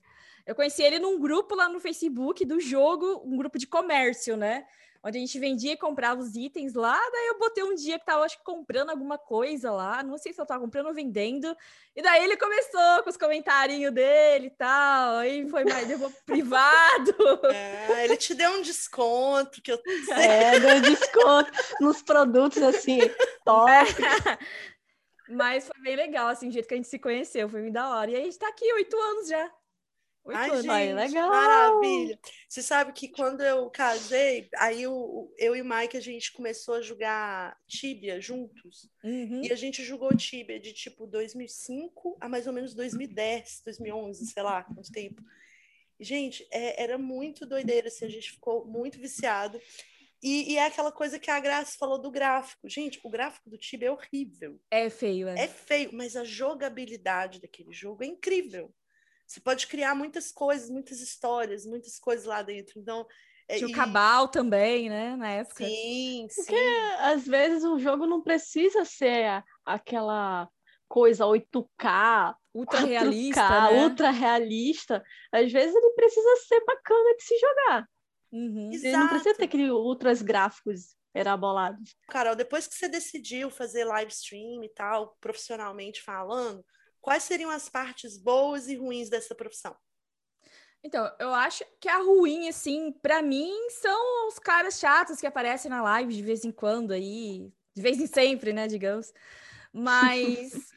Eu 0.45 0.57
conheci 0.57 0.83
ele 0.83 0.99
num 0.99 1.21
grupo 1.21 1.55
lá 1.55 1.69
no 1.69 1.79
Facebook 1.79 2.45
do 2.45 2.59
jogo, 2.59 3.23
um 3.25 3.37
grupo 3.37 3.59
de 3.59 3.67
comércio, 3.67 4.37
né? 4.37 4.67
Onde 5.03 5.17
a 5.17 5.21
gente 5.21 5.39
vendia 5.39 5.73
e 5.73 5.77
comprava 5.77 6.21
os 6.21 6.35
itens 6.35 6.75
lá. 6.75 6.99
Daí 7.11 7.29
eu 7.29 7.39
botei 7.39 7.65
um 7.65 7.75
dia 7.75 7.99
que 7.99 8.05
tava, 8.05 8.25
acho 8.25 8.37
que, 8.39 8.45
comprando 8.45 8.91
alguma 8.91 9.17
coisa 9.17 9.71
lá. 9.71 10.03
Não 10.03 10.19
sei 10.19 10.33
se 10.33 10.41
eu 10.41 10.47
tava 10.47 10.61
comprando 10.61 10.87
ou 10.87 10.95
vendendo. 10.95 11.57
E 11.97 12.03
daí 12.03 12.25
ele 12.25 12.37
começou 12.37 13.03
com 13.03 13.11
os 13.11 13.17
comentários 13.17 13.93
dele 13.93 14.47
e 14.47 14.51
tal. 14.51 15.17
Aí 15.17 15.49
foi 15.49 15.65
mais, 15.65 15.89
levou 15.89 16.11
privado. 16.25 16.71
É, 17.51 18.05
ele 18.05 18.17
te 18.17 18.35
deu 18.35 18.51
um 18.53 18.63
desconto 18.63 19.61
que 19.63 19.73
eu 19.73 19.79
sei. 19.79 20.15
É, 20.31 20.61
deu 20.61 20.81
desconto 20.81 21.51
nos 21.81 22.03
produtos 22.03 22.63
assim, 22.63 23.01
top. 23.45 23.71
É. 23.71 24.39
Mas 25.29 25.67
foi 25.67 25.81
bem 25.81 25.97
legal, 25.97 26.29
assim, 26.29 26.49
o 26.49 26.53
jeito 26.53 26.67
que 26.67 26.75
a 26.75 26.77
gente 26.77 26.89
se 26.89 26.99
conheceu, 26.99 27.49
foi 27.49 27.61
muito 27.61 27.75
da 27.75 27.89
hora. 27.91 28.11
E 28.11 28.17
a 28.17 28.21
gente 28.21 28.39
tá 28.39 28.49
aqui 28.49 28.73
oito 28.73 28.97
anos 28.97 29.29
já. 29.29 29.51
Oito 30.25 30.37
Ai, 30.37 30.51
anos. 30.51 30.63
Gente, 30.65 30.93
legal. 30.95 31.31
Maravilha. 31.31 32.19
Você 32.49 32.63
sabe 32.63 32.93
que 32.93 33.09
quando 33.09 33.41
eu 33.43 33.71
casei, 33.71 34.49
aí 34.57 34.83
eu, 34.83 35.33
eu 35.39 35.57
e 35.57 35.63
o 35.63 35.65
Mike 35.65 35.97
a 35.97 36.01
gente 36.01 36.33
começou 36.33 36.75
a 36.75 36.83
jogar 36.83 37.57
Tibia 37.67 38.21
juntos. 38.21 38.91
Uhum. 39.03 39.43
E 39.43 39.53
a 39.53 39.57
gente 39.57 39.83
jogou 39.83 40.15
Tibia 40.17 40.61
de 40.61 40.73
tipo 40.73 41.07
2005 41.07 42.19
a 42.21 42.29
mais 42.29 42.47
ou 42.47 42.53
menos 42.53 42.75
2010, 42.75 43.63
2011, 43.65 44.27
sei 44.27 44.43
lá, 44.43 44.63
quanto 44.63 44.93
tempo. 44.93 45.23
Gente, 45.99 46.47
é, 46.51 46.83
era 46.83 46.97
muito 46.97 47.47
doideira, 47.47 47.89
assim, 47.89 48.07
a 48.07 48.09
gente 48.09 48.33
ficou 48.33 48.65
muito 48.67 48.99
viciado. 48.99 49.61
E, 50.23 50.53
e, 50.53 50.57
é 50.59 50.67
aquela 50.67 50.93
coisa 50.93 51.19
que 51.19 51.31
a 51.31 51.41
Graça 51.41 51.77
falou 51.79 51.99
do 51.99 52.11
gráfico. 52.11 52.69
Gente, 52.69 53.01
o 53.03 53.09
gráfico 53.09 53.49
do 53.49 53.57
Tibia 53.57 53.89
é 53.89 53.91
horrível. 53.91 54.61
É 54.71 54.91
feio, 54.91 55.29
é. 55.29 55.45
É 55.45 55.49
feio, 55.49 55.91
mas 55.95 56.15
a 56.15 56.25
jogabilidade 56.25 57.41
daquele 57.41 57.73
jogo 57.73 58.05
é 58.05 58.07
incrível. 58.07 58.71
Você 59.31 59.39
pode 59.39 59.69
criar 59.69 59.95
muitas 59.95 60.33
coisas, 60.33 60.69
muitas 60.69 61.01
histórias, 61.01 61.65
muitas 61.65 62.01
coisas 62.01 62.27
lá 62.27 62.43
dentro. 62.43 62.81
Então, 62.81 63.07
é, 63.47 63.59
tinha 63.59 63.69
o 63.69 63.73
Cabal 63.73 64.27
também, 64.27 64.91
né, 64.91 65.15
na 65.15 65.29
época. 65.29 65.65
Sim, 65.65 66.27
sim. 66.29 66.43
Porque 66.43 66.61
às 66.99 67.29
vezes 67.29 67.63
o 67.63 67.79
jogo 67.79 68.09
não 68.09 68.21
precisa 68.21 68.85
ser 68.85 69.45
aquela 69.65 70.49
coisa 70.89 71.27
8K, 71.27 72.35
ultra 72.53 72.81
realista, 72.81 73.71
né? 73.71 73.85
ultra 73.85 74.11
realista. 74.11 75.01
Às 75.31 75.53
vezes 75.53 75.77
ele 75.77 75.95
precisa 75.95 76.37
ser 76.49 76.65
bacana 76.65 77.17
de 77.17 77.23
se 77.23 77.39
jogar. 77.39 77.89
Uhum. 78.33 78.71
Ele 78.73 78.97
não 78.97 79.09
precisa 79.09 79.37
ter 79.37 79.45
aqueles 79.45 79.71
ultras 79.71 80.23
gráficos 80.23 80.97
erabolados. 81.15 81.95
Carol, 82.09 82.35
depois 82.35 82.67
que 82.67 82.75
você 82.75 82.89
decidiu 82.89 83.49
fazer 83.49 83.85
live 83.85 84.11
stream 84.11 84.65
e 84.65 84.69
tal, 84.71 85.17
profissionalmente 85.21 86.03
falando, 86.03 86.65
Quais 87.01 87.23
seriam 87.23 87.51
as 87.51 87.69
partes 87.69 88.19
boas 88.19 88.69
e 88.69 88.77
ruins 88.77 89.09
dessa 89.09 89.35
profissão? 89.35 89.77
Então, 90.83 91.11
eu 91.19 91.35
acho 91.35 91.63
que 91.79 91.89
a 91.89 91.99
ruim, 91.99 92.49
assim, 92.49 92.93
para 92.93 93.21
mim, 93.21 93.53
são 93.71 94.29
os 94.29 94.39
caras 94.39 94.79
chatos 94.79 95.21
que 95.21 95.27
aparecem 95.27 95.71
na 95.71 95.83
live 95.83 96.15
de 96.15 96.23
vez 96.23 96.45
em 96.45 96.51
quando 96.51 96.93
aí, 96.93 97.53
de 97.75 97.83
vez 97.83 98.01
em 98.01 98.07
sempre, 98.07 98.53
né, 98.53 98.67
digamos. 98.67 99.13
Mas 99.73 100.73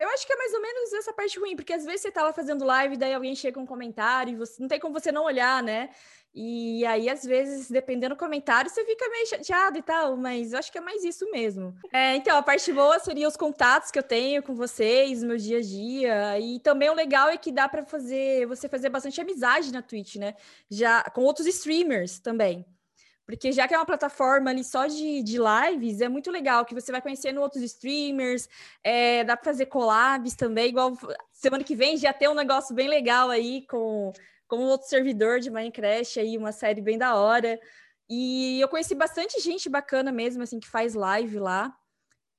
eu 0.00 0.08
acho 0.08 0.26
que 0.26 0.32
é 0.32 0.36
mais 0.36 0.54
ou 0.54 0.62
menos 0.62 0.92
essa 0.94 1.12
parte 1.12 1.38
ruim, 1.38 1.54
porque 1.54 1.74
às 1.74 1.84
vezes 1.84 2.00
você 2.00 2.10
tá 2.10 2.22
lá 2.22 2.32
fazendo 2.32 2.64
live, 2.64 2.96
daí 2.96 3.12
alguém 3.12 3.36
chega 3.36 3.54
com 3.54 3.62
um 3.62 3.66
comentário 3.66 4.32
e 4.32 4.36
você 4.36 4.60
não 4.60 4.66
tem 4.66 4.80
como 4.80 4.98
você 4.98 5.12
não 5.12 5.24
olhar, 5.24 5.62
né? 5.62 5.90
E 6.32 6.86
aí, 6.86 7.08
às 7.08 7.24
vezes, 7.24 7.68
dependendo 7.68 8.14
do 8.14 8.18
comentário, 8.18 8.70
você 8.70 8.84
fica 8.84 9.08
meio 9.08 9.26
chateado 9.26 9.76
e 9.76 9.82
tal, 9.82 10.16
mas 10.16 10.52
eu 10.52 10.60
acho 10.60 10.70
que 10.70 10.78
é 10.78 10.80
mais 10.80 11.02
isso 11.02 11.28
mesmo. 11.30 11.74
É, 11.92 12.14
então, 12.14 12.36
a 12.36 12.42
parte 12.42 12.72
boa 12.72 12.98
seria 13.00 13.26
os 13.26 13.36
contatos 13.36 13.90
que 13.90 13.98
eu 13.98 14.02
tenho 14.02 14.42
com 14.42 14.54
vocês 14.54 15.24
meu 15.24 15.36
dia 15.36 15.58
a 15.58 15.60
dia. 15.60 16.38
E 16.38 16.60
também 16.60 16.88
o 16.88 16.94
legal 16.94 17.28
é 17.28 17.36
que 17.36 17.50
dá 17.50 17.68
para 17.68 17.84
fazer 17.84 18.46
você 18.46 18.68
fazer 18.68 18.88
bastante 18.90 19.20
amizade 19.20 19.72
na 19.72 19.82
Twitch, 19.82 20.16
né? 20.16 20.36
Já 20.70 21.02
com 21.02 21.22
outros 21.22 21.48
streamers 21.48 22.20
também. 22.20 22.64
Porque 23.30 23.52
já 23.52 23.68
que 23.68 23.74
é 23.74 23.78
uma 23.78 23.86
plataforma 23.86 24.50
ali 24.50 24.64
só 24.64 24.86
de, 24.86 25.22
de 25.22 25.38
lives, 25.38 26.00
é 26.00 26.08
muito 26.08 26.30
legal 26.30 26.64
que 26.64 26.74
você 26.74 26.90
vai 26.90 27.00
conhecendo 27.00 27.40
outros 27.40 27.62
streamers, 27.62 28.48
é, 28.82 29.22
dá 29.24 29.36
para 29.36 29.44
fazer 29.44 29.66
collabs 29.66 30.34
também, 30.34 30.68
igual 30.68 30.98
semana 31.32 31.62
que 31.62 31.76
vem 31.76 31.96
já 31.96 32.12
tem 32.12 32.28
um 32.28 32.34
negócio 32.34 32.74
bem 32.74 32.88
legal 32.88 33.30
aí 33.30 33.66
com 33.66 34.12
como 34.48 34.64
outro 34.64 34.88
servidor 34.88 35.38
de 35.38 35.48
Minecraft 35.48 36.18
aí, 36.18 36.36
uma 36.36 36.50
série 36.50 36.80
bem 36.80 36.98
da 36.98 37.14
hora. 37.14 37.58
E 38.08 38.60
eu 38.60 38.66
conheci 38.66 38.96
bastante 38.96 39.40
gente 39.40 39.68
bacana 39.68 40.10
mesmo, 40.10 40.42
assim, 40.42 40.58
que 40.58 40.68
faz 40.68 40.94
live 40.94 41.38
lá, 41.38 41.72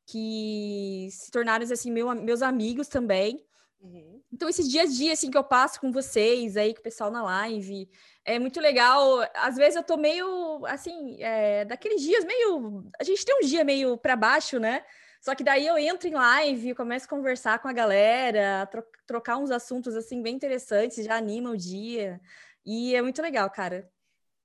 que 0.06 1.08
se 1.10 1.32
tornaram, 1.32 1.64
assim, 1.64 1.90
meu, 1.90 2.14
meus 2.14 2.42
amigos 2.42 2.90
também. 2.90 3.42
Uhum. 3.82 4.22
Então, 4.32 4.48
esses 4.48 4.70
dias 4.70 4.92
a 4.92 4.94
dia, 4.94 5.14
assim, 5.14 5.32
que 5.32 5.38
eu 5.38 5.44
passo 5.44 5.82
com 5.82 5.92
vocês 5.92 6.56
aí, 6.56 6.74
com 6.74 6.80
o 6.80 6.84
pessoal 6.84 7.10
na 7.10 7.24
live, 7.24 7.90
é 8.24 8.38
muito 8.38 8.60
legal. 8.60 9.20
Às 9.34 9.56
vezes 9.56 9.76
eu 9.76 9.84
tô 9.84 9.98
meio, 9.98 10.64
assim, 10.68 11.22
é, 11.22 11.66
daqueles 11.66 12.02
dias 12.02 12.24
meio... 12.24 12.90
A 13.00 13.04
gente 13.04 13.26
tem 13.26 13.36
um 13.36 13.46
dia 13.46 13.64
meio 13.64 13.98
para 13.98 14.16
baixo, 14.16 14.60
né? 14.60 14.86
Só 15.20 15.36
que 15.36 15.44
daí 15.44 15.68
eu 15.68 15.78
entro 15.78 16.08
em 16.08 16.14
live, 16.14 16.76
começo 16.76 17.06
a 17.06 17.10
conversar 17.10 17.60
com 17.60 17.68
a 17.68 17.74
galera, 17.74 18.66
tro 18.68 18.84
trocar 19.06 19.38
uns 19.38 19.52
assuntos 19.52 19.96
assim 19.96 20.22
bem 20.22 20.36
interessantes, 20.36 21.04
já 21.04 21.16
anima 21.16 21.50
o 21.50 21.58
dia. 21.58 22.22
E 22.66 22.96
é 22.96 23.02
muito 23.02 23.22
legal, 23.22 23.50
cara. 23.50 23.92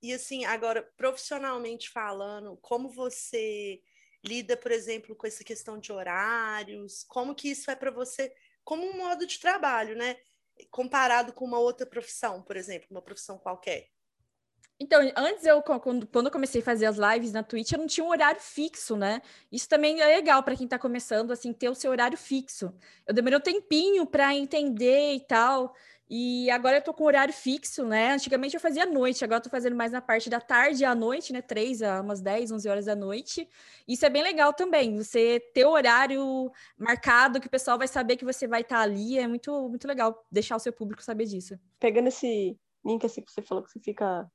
E 0.03 0.13
assim, 0.13 0.45
agora, 0.45 0.83
profissionalmente 0.97 1.89
falando, 1.89 2.59
como 2.61 2.89
você 2.89 3.81
lida, 4.25 4.57
por 4.57 4.73
exemplo, 4.73 5.15
com 5.15 5.27
essa 5.27 5.45
questão 5.45 5.79
de 5.79 5.93
horários? 5.93 7.05
Como 7.05 7.35
que 7.35 7.49
isso 7.49 7.71
é 7.71 7.77
para 7.77 7.91
você 7.91 8.33
como 8.67 8.85
um 8.85 8.99
modo 8.99 9.25
de 9.25 9.39
trabalho, 9.39 9.97
né? 9.97 10.17
Comparado 10.73 11.33
com 11.33 11.45
uma 11.45 11.59
outra 11.59 11.87
profissão, 11.87 12.43
por 12.43 12.57
exemplo, 12.57 12.89
uma 12.91 13.01
profissão 13.01 13.39
qualquer. 13.39 13.89
Então, 14.79 15.01
antes 15.17 15.47
eu, 15.47 15.63
quando, 15.63 16.07
eu 16.13 16.31
comecei 16.31 16.61
a 16.61 16.65
fazer 16.65 16.85
as 16.85 16.97
lives 16.97 17.33
na 17.33 17.43
Twitch, 17.45 17.73
eu 17.73 17.79
não 17.79 17.87
tinha 17.87 18.05
um 18.05 18.11
horário 18.11 18.41
fixo, 18.41 18.97
né? 18.97 19.23
Isso 19.51 19.69
também 19.69 20.01
é 20.01 20.07
legal 20.07 20.43
para 20.43 20.57
quem 20.57 20.65
está 20.65 20.79
começando, 20.79 21.31
assim, 21.31 21.53
ter 21.53 21.71
o 21.71 21.75
seu 21.75 21.93
horário 21.93 22.19
fixo. 22.19 22.75
Eu 23.07 23.15
demorei 23.15 23.39
um 23.39 23.41
tempinho 23.41 24.05
para 24.05 24.35
entender 24.35 25.15
e 25.15 25.21
tal. 25.21 25.73
E 26.09 26.49
agora 26.51 26.77
eu 26.77 26.83
tô 26.83 26.95
com 26.95 27.05
horário 27.05 27.35
fixo, 27.35 27.85
né? 27.85 28.13
Antigamente 28.13 28.55
eu 28.55 28.61
fazia 28.61 28.85
à 28.85 28.87
noite, 28.87 29.25
agora 29.25 29.39
eu 29.39 29.43
tô 29.43 29.51
fazendo 29.51 29.75
mais 29.75 29.91
na 29.91 30.01
parte 30.01 30.31
da 30.31 30.41
tarde 30.41 30.85
à 30.85 30.95
noite, 30.95 31.33
né? 31.33 31.43
Três 31.43 31.83
a 31.83 32.01
umas 32.01 32.21
10, 32.21 32.53
11 32.53 32.69
horas 32.69 32.85
da 32.85 32.95
noite. 32.95 33.49
Isso 33.89 34.07
é 34.07 34.11
bem 34.11 34.23
legal 34.23 34.53
também, 34.53 34.97
você 34.97 35.41
ter 35.53 35.65
o 35.65 35.71
horário 35.71 36.51
marcado, 36.79 37.41
que 37.41 37.49
o 37.49 37.51
pessoal 37.51 37.77
vai 37.77 37.89
saber 37.89 38.17
que 38.17 38.25
você 38.25 38.47
vai 38.47 38.61
estar 38.61 38.77
tá 38.77 38.83
ali, 38.83 39.19
é 39.19 39.27
muito, 39.27 39.69
muito 39.69 39.89
legal 39.89 40.25
deixar 40.31 40.55
o 40.55 40.61
seu 40.61 40.73
público 40.73 41.03
saber 41.03 41.25
disso. 41.25 41.59
Pegando 41.81 42.07
esse 42.07 42.57
link 42.85 43.05
assim 43.05 43.21
que 43.21 43.33
você 43.33 43.43
falou 43.43 43.65
que 43.65 43.71
você 43.71 43.81
fica 43.81 44.31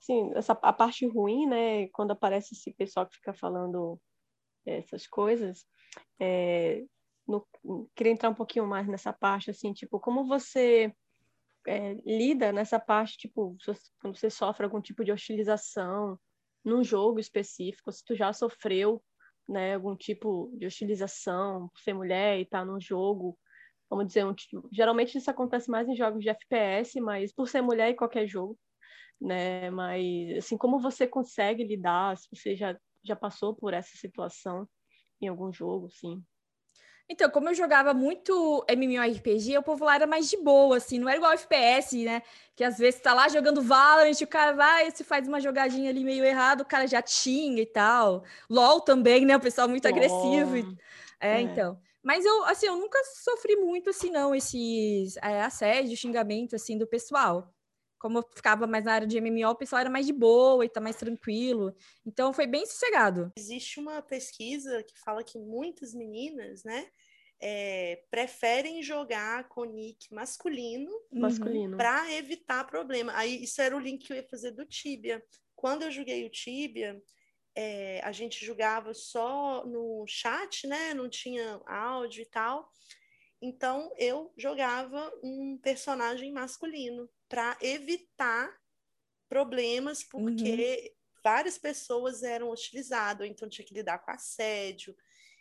assim, 0.00 0.30
essa 0.34 0.52
a 0.52 0.72
parte 0.72 1.06
ruim, 1.06 1.46
né, 1.46 1.88
quando 1.88 2.10
aparece 2.10 2.54
esse 2.54 2.70
pessoal 2.72 3.06
que 3.06 3.16
fica 3.16 3.32
falando 3.32 3.98
essas 4.66 5.06
coisas, 5.06 5.64
é, 6.20 6.84
no, 7.28 7.46
queria 7.94 8.12
entrar 8.12 8.30
um 8.30 8.34
pouquinho 8.34 8.66
mais 8.66 8.88
nessa 8.88 9.12
parte, 9.12 9.50
assim, 9.50 9.72
tipo, 9.72 10.00
como 10.00 10.26
você 10.26 10.92
é, 11.66 11.94
lida 12.06 12.50
nessa 12.50 12.80
parte, 12.80 13.18
tipo, 13.18 13.56
quando 14.00 14.16
você 14.16 14.30
sofre 14.30 14.64
algum 14.64 14.80
tipo 14.80 15.04
de 15.04 15.12
hostilização 15.12 16.18
num 16.64 16.82
jogo 16.82 17.20
específico, 17.20 17.92
se 17.92 18.02
tu 18.04 18.16
já 18.16 18.32
sofreu, 18.32 19.02
né, 19.48 19.74
algum 19.74 19.94
tipo 19.94 20.50
de 20.54 20.66
hostilização 20.66 21.68
por 21.68 21.80
ser 21.80 21.92
mulher 21.92 22.40
e 22.40 22.46
tá 22.46 22.64
num 22.64 22.80
jogo, 22.80 23.38
vamos 23.88 24.06
dizer, 24.06 24.24
um, 24.24 24.34
tipo, 24.34 24.68
geralmente 24.72 25.16
isso 25.18 25.30
acontece 25.30 25.70
mais 25.70 25.88
em 25.88 25.96
jogos 25.96 26.22
de 26.22 26.30
FPS, 26.30 27.00
mas 27.00 27.32
por 27.32 27.48
ser 27.48 27.62
mulher 27.62 27.90
em 27.90 27.96
qualquer 27.96 28.26
jogo, 28.26 28.58
né, 29.20 29.70
mas, 29.70 30.38
assim, 30.38 30.56
como 30.56 30.80
você 30.80 31.06
consegue 31.06 31.64
lidar, 31.64 32.16
se 32.16 32.28
você 32.30 32.56
já, 32.56 32.78
já 33.02 33.16
passou 33.16 33.54
por 33.54 33.74
essa 33.74 33.96
situação 33.96 34.68
em 35.20 35.28
algum 35.28 35.52
jogo, 35.52 35.90
sim? 35.90 36.22
Então, 37.10 37.30
como 37.30 37.48
eu 37.48 37.54
jogava 37.54 37.94
muito 37.94 38.64
MMORPG, 38.68 39.56
o 39.56 39.62
povo 39.62 39.84
lá 39.84 39.94
era 39.94 40.06
mais 40.06 40.28
de 40.28 40.36
boa, 40.36 40.76
assim, 40.76 40.98
não 40.98 41.08
era 41.08 41.16
igual 41.16 41.32
FPS, 41.32 42.04
né? 42.04 42.22
Que 42.54 42.62
às 42.62 42.76
vezes 42.76 43.00
tá 43.00 43.14
lá 43.14 43.28
jogando 43.28 43.62
Valorant, 43.62 44.20
o 44.20 44.26
cara 44.26 44.52
vai, 44.52 44.90
se 44.90 45.02
faz 45.02 45.26
uma 45.26 45.40
jogadinha 45.40 45.88
ali 45.88 46.04
meio 46.04 46.22
errado, 46.22 46.60
o 46.60 46.66
cara 46.66 46.86
já 46.86 47.00
tinha 47.00 47.62
e 47.62 47.66
tal. 47.66 48.24
LOL 48.50 48.82
também, 48.82 49.24
né? 49.24 49.36
O 49.36 49.40
pessoal 49.40 49.68
muito 49.68 49.86
oh. 49.86 49.88
agressivo. 49.88 50.76
É, 51.18 51.38
é, 51.38 51.40
então. 51.40 51.80
Mas 52.02 52.24
eu, 52.24 52.44
assim, 52.44 52.66
eu 52.66 52.76
nunca 52.76 52.98
sofri 53.04 53.56
muito, 53.56 53.90
assim, 53.90 54.10
não, 54.10 54.34
esses 54.34 55.16
é, 55.16 55.42
assédio, 55.42 55.96
xingamento, 55.96 56.56
assim, 56.56 56.76
do 56.76 56.86
pessoal. 56.86 57.52
Como 57.98 58.18
eu 58.18 58.24
ficava 58.34 58.66
mais 58.66 58.84
na 58.84 58.92
área 58.92 59.06
de 59.06 59.20
MMO, 59.20 59.50
o 59.50 59.56
pessoal 59.56 59.80
era 59.80 59.90
mais 59.90 60.06
de 60.06 60.12
boa 60.12 60.64
e 60.64 60.68
tá 60.68 60.80
mais 60.80 60.96
tranquilo. 60.96 61.74
Então, 62.06 62.32
foi 62.32 62.46
bem 62.46 62.64
sossegado. 62.66 63.32
Existe 63.36 63.80
uma 63.80 64.00
pesquisa 64.00 64.82
que 64.82 64.98
fala 64.98 65.24
que 65.24 65.38
muitas 65.38 65.94
meninas, 65.94 66.62
né, 66.64 66.86
é, 67.40 68.02
preferem 68.10 68.82
jogar 68.82 69.48
com 69.48 69.64
nick 69.64 70.12
masculino, 70.12 70.90
masculino. 71.12 71.76
para 71.76 72.12
evitar 72.12 72.64
problema. 72.64 73.12
Aí 73.14 73.42
isso 73.42 73.60
era 73.60 73.76
o 73.76 73.80
link 73.80 74.06
que 74.06 74.12
eu 74.12 74.16
ia 74.16 74.28
fazer 74.28 74.50
do 74.50 74.64
Tibia. 74.64 75.22
Quando 75.54 75.82
eu 75.82 75.90
joguei 75.90 76.26
o 76.26 76.30
Tibia, 76.30 77.00
é, 77.54 78.00
a 78.04 78.12
gente 78.12 78.44
jogava 78.44 78.92
só 78.94 79.64
no 79.66 80.04
chat, 80.06 80.66
né? 80.66 80.94
Não 80.94 81.08
tinha 81.08 81.60
áudio 81.66 82.22
e 82.22 82.26
tal. 82.26 82.70
Então 83.40 83.92
eu 83.96 84.32
jogava 84.36 85.12
um 85.22 85.58
personagem 85.58 86.32
masculino 86.32 87.08
para 87.28 87.56
evitar 87.60 88.50
problemas, 89.28 90.02
porque 90.02 90.94
uhum. 90.96 91.20
várias 91.22 91.58
pessoas 91.58 92.22
eram 92.22 92.50
hostilizadas, 92.50 93.28
então 93.28 93.48
tinha 93.48 93.66
que 93.66 93.74
lidar 93.74 93.98
com 93.98 94.10
assédio, 94.10 94.96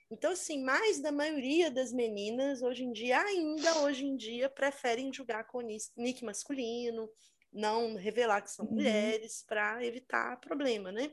então, 0.10 0.32
assim, 0.32 0.64
mais 0.64 1.02
da 1.02 1.12
maioria 1.12 1.70
das 1.70 1.92
meninas, 1.92 2.62
hoje 2.62 2.84
em 2.84 2.94
dia, 2.94 3.20
ainda 3.20 3.80
hoje 3.82 4.06
em 4.06 4.16
dia, 4.16 4.50
preferem 4.50 5.12
jogar 5.12 5.44
com 5.46 5.62
nick 5.62 6.24
masculino, 6.24 7.10
não 7.52 7.96
revelar 7.96 8.42
que 8.42 8.52
são 8.52 8.66
uhum. 8.66 8.76
mulheres, 8.76 9.44
para 9.46 9.84
evitar 9.86 10.40
problema, 10.40 10.92
né? 10.92 11.12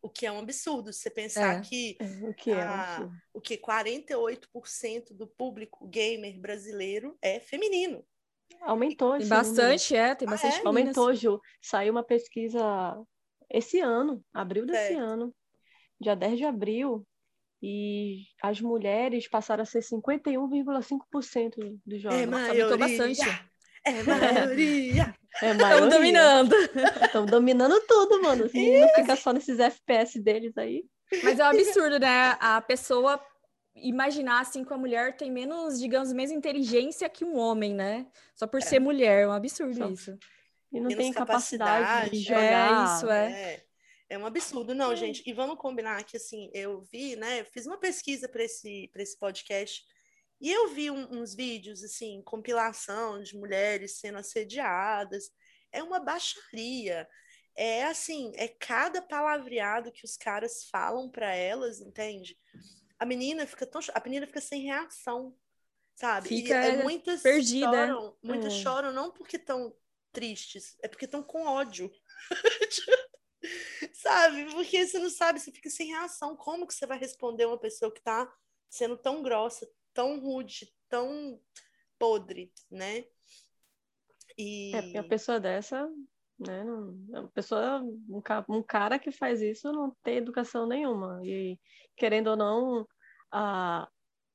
O 0.00 0.08
que 0.08 0.26
é 0.26 0.32
um 0.32 0.38
absurdo, 0.38 0.92
você 0.92 1.10
pensar 1.10 1.58
é, 1.58 1.60
que, 1.60 1.96
é, 1.98 2.28
o 2.28 2.34
que, 2.34 2.52
a, 2.52 2.98
é 3.00 3.20
o 3.32 3.40
que 3.40 3.56
48% 3.56 5.12
do 5.12 5.26
público 5.26 5.86
gamer 5.86 6.40
brasileiro 6.40 7.16
é 7.20 7.40
feminino. 7.40 8.04
Aumentou. 8.60 9.18
Tem 9.18 9.26
bastante, 9.26 9.96
é, 9.96 10.14
tem 10.14 10.28
bastante. 10.28 10.56
Ah, 10.56 10.60
é? 10.60 10.66
Aumentou, 10.66 11.14
Ju. 11.14 11.40
Saiu 11.60 11.92
uma 11.92 12.04
pesquisa 12.04 12.96
esse 13.50 13.80
ano, 13.80 14.22
abril 14.32 14.64
desse 14.66 14.94
ano, 14.94 15.34
dia 16.00 16.14
10 16.14 16.38
de 16.38 16.44
abril, 16.44 17.06
e 17.62 18.24
as 18.42 18.60
mulheres 18.60 19.28
passaram 19.28 19.62
a 19.62 19.66
ser 19.66 19.80
51,5% 19.80 21.78
dos 21.86 22.02
jovens. 22.02 22.22
É 22.22 22.26
maioria. 22.26 22.76
bastante. 22.76 23.20
É 23.84 24.02
maioria. 24.02 25.14
É 25.40 25.54
maioria. 25.54 25.76
Estão 25.76 25.88
dominando. 25.88 26.54
Estão 27.04 27.26
dominando 27.26 27.80
tudo, 27.86 28.22
mano. 28.22 28.44
Assim, 28.44 28.80
não 28.80 28.88
fica 28.88 29.16
só 29.16 29.32
nesses 29.32 29.60
FPS 29.60 30.20
deles 30.20 30.56
aí. 30.58 30.84
Mas 31.22 31.38
é 31.38 31.44
um 31.44 31.48
absurdo, 31.48 31.98
né? 32.00 32.36
A 32.40 32.60
pessoa 32.60 33.20
imaginar 33.74 34.40
assim 34.40 34.64
que 34.64 34.72
a 34.72 34.76
mulher 34.76 35.16
tem 35.16 35.30
menos, 35.30 35.78
digamos, 35.78 36.12
menos 36.12 36.30
inteligência 36.30 37.08
que 37.08 37.24
um 37.24 37.36
homem, 37.36 37.74
né? 37.74 38.06
Só 38.34 38.46
por 38.46 38.58
é. 38.58 38.64
ser 38.64 38.78
mulher, 38.78 39.22
é 39.22 39.28
um 39.28 39.32
absurdo 39.32 39.74
só... 39.74 39.88
isso. 39.88 40.18
E 40.72 40.80
não 40.80 40.88
menos 40.88 41.04
tem 41.04 41.12
capacidade, 41.12 41.84
capacidade 41.84 42.10
de 42.10 42.24
jogar. 42.24 42.80
É, 42.80 42.96
isso 42.96 43.10
é. 43.10 43.32
é. 43.32 43.64
É 44.08 44.18
um 44.18 44.26
absurdo, 44.26 44.74
não, 44.74 44.94
gente. 44.94 45.22
E 45.26 45.32
vamos 45.32 45.56
combinar 45.56 46.04
que, 46.04 46.18
assim, 46.18 46.50
eu 46.52 46.82
vi, 46.82 47.16
né? 47.16 47.44
Fiz 47.44 47.66
uma 47.66 47.78
pesquisa 47.78 48.28
para 48.28 48.44
esse, 48.44 48.90
esse 48.94 49.18
podcast 49.18 49.82
e 50.38 50.50
eu 50.50 50.68
vi 50.68 50.90
um, 50.90 51.20
uns 51.20 51.34
vídeos, 51.34 51.84
assim, 51.84 52.20
compilação 52.22 53.22
de 53.22 53.36
mulheres 53.36 54.00
sendo 54.00 54.18
assediadas. 54.18 55.30
É 55.70 55.82
uma 55.82 56.00
baixaria. 56.00 57.08
É 57.56 57.84
assim, 57.84 58.32
é 58.34 58.48
cada 58.48 59.00
palavreado 59.00 59.92
que 59.92 60.04
os 60.04 60.16
caras 60.16 60.64
falam 60.64 61.08
para 61.08 61.32
elas, 61.34 61.80
entende? 61.80 62.36
A 63.02 63.04
menina 63.04 63.44
fica 63.48 63.66
tão, 63.66 63.80
a 63.92 64.00
menina 64.04 64.28
fica 64.28 64.40
sem 64.40 64.62
reação, 64.62 65.36
sabe? 65.96 66.28
Fica 66.28 66.54
e, 66.54 66.68
é, 66.68 66.82
muitas 66.84 67.20
perdida. 67.20 67.66
choram, 67.66 68.16
muitas 68.22 68.52
é. 68.52 68.56
choram 68.62 68.92
não 68.92 69.10
porque 69.10 69.38
estão 69.38 69.76
tristes, 70.12 70.76
é 70.80 70.86
porque 70.86 71.06
estão 71.06 71.20
com 71.20 71.44
ódio. 71.44 71.90
sabe? 73.92 74.44
Porque 74.52 74.86
você 74.86 75.00
não 75.00 75.10
sabe, 75.10 75.40
você 75.40 75.50
fica 75.50 75.68
sem 75.68 75.88
reação. 75.88 76.36
Como 76.36 76.64
que 76.64 76.72
você 76.72 76.86
vai 76.86 76.96
responder 76.96 77.44
uma 77.44 77.58
pessoa 77.58 77.90
que 77.90 77.98
está 77.98 78.32
sendo 78.70 78.96
tão 78.96 79.20
grossa, 79.20 79.68
tão 79.92 80.20
rude, 80.20 80.72
tão 80.88 81.40
podre, 81.98 82.52
né? 82.70 83.04
E... 84.38 84.76
É, 84.76 84.82
porque 84.82 84.98
a 84.98 85.08
pessoa 85.08 85.40
dessa, 85.40 85.90
né? 86.38 86.62
Não, 86.62 87.24
a 87.24 87.28
pessoa, 87.32 87.82
um, 87.82 88.22
um 88.48 88.62
cara 88.62 88.96
que 88.96 89.10
faz 89.10 89.42
isso 89.42 89.72
não 89.72 89.90
tem 90.04 90.18
educação 90.18 90.68
nenhuma. 90.68 91.20
E, 91.24 91.58
querendo 91.96 92.28
ou 92.28 92.36
não, 92.36 92.86
a, 93.32 93.88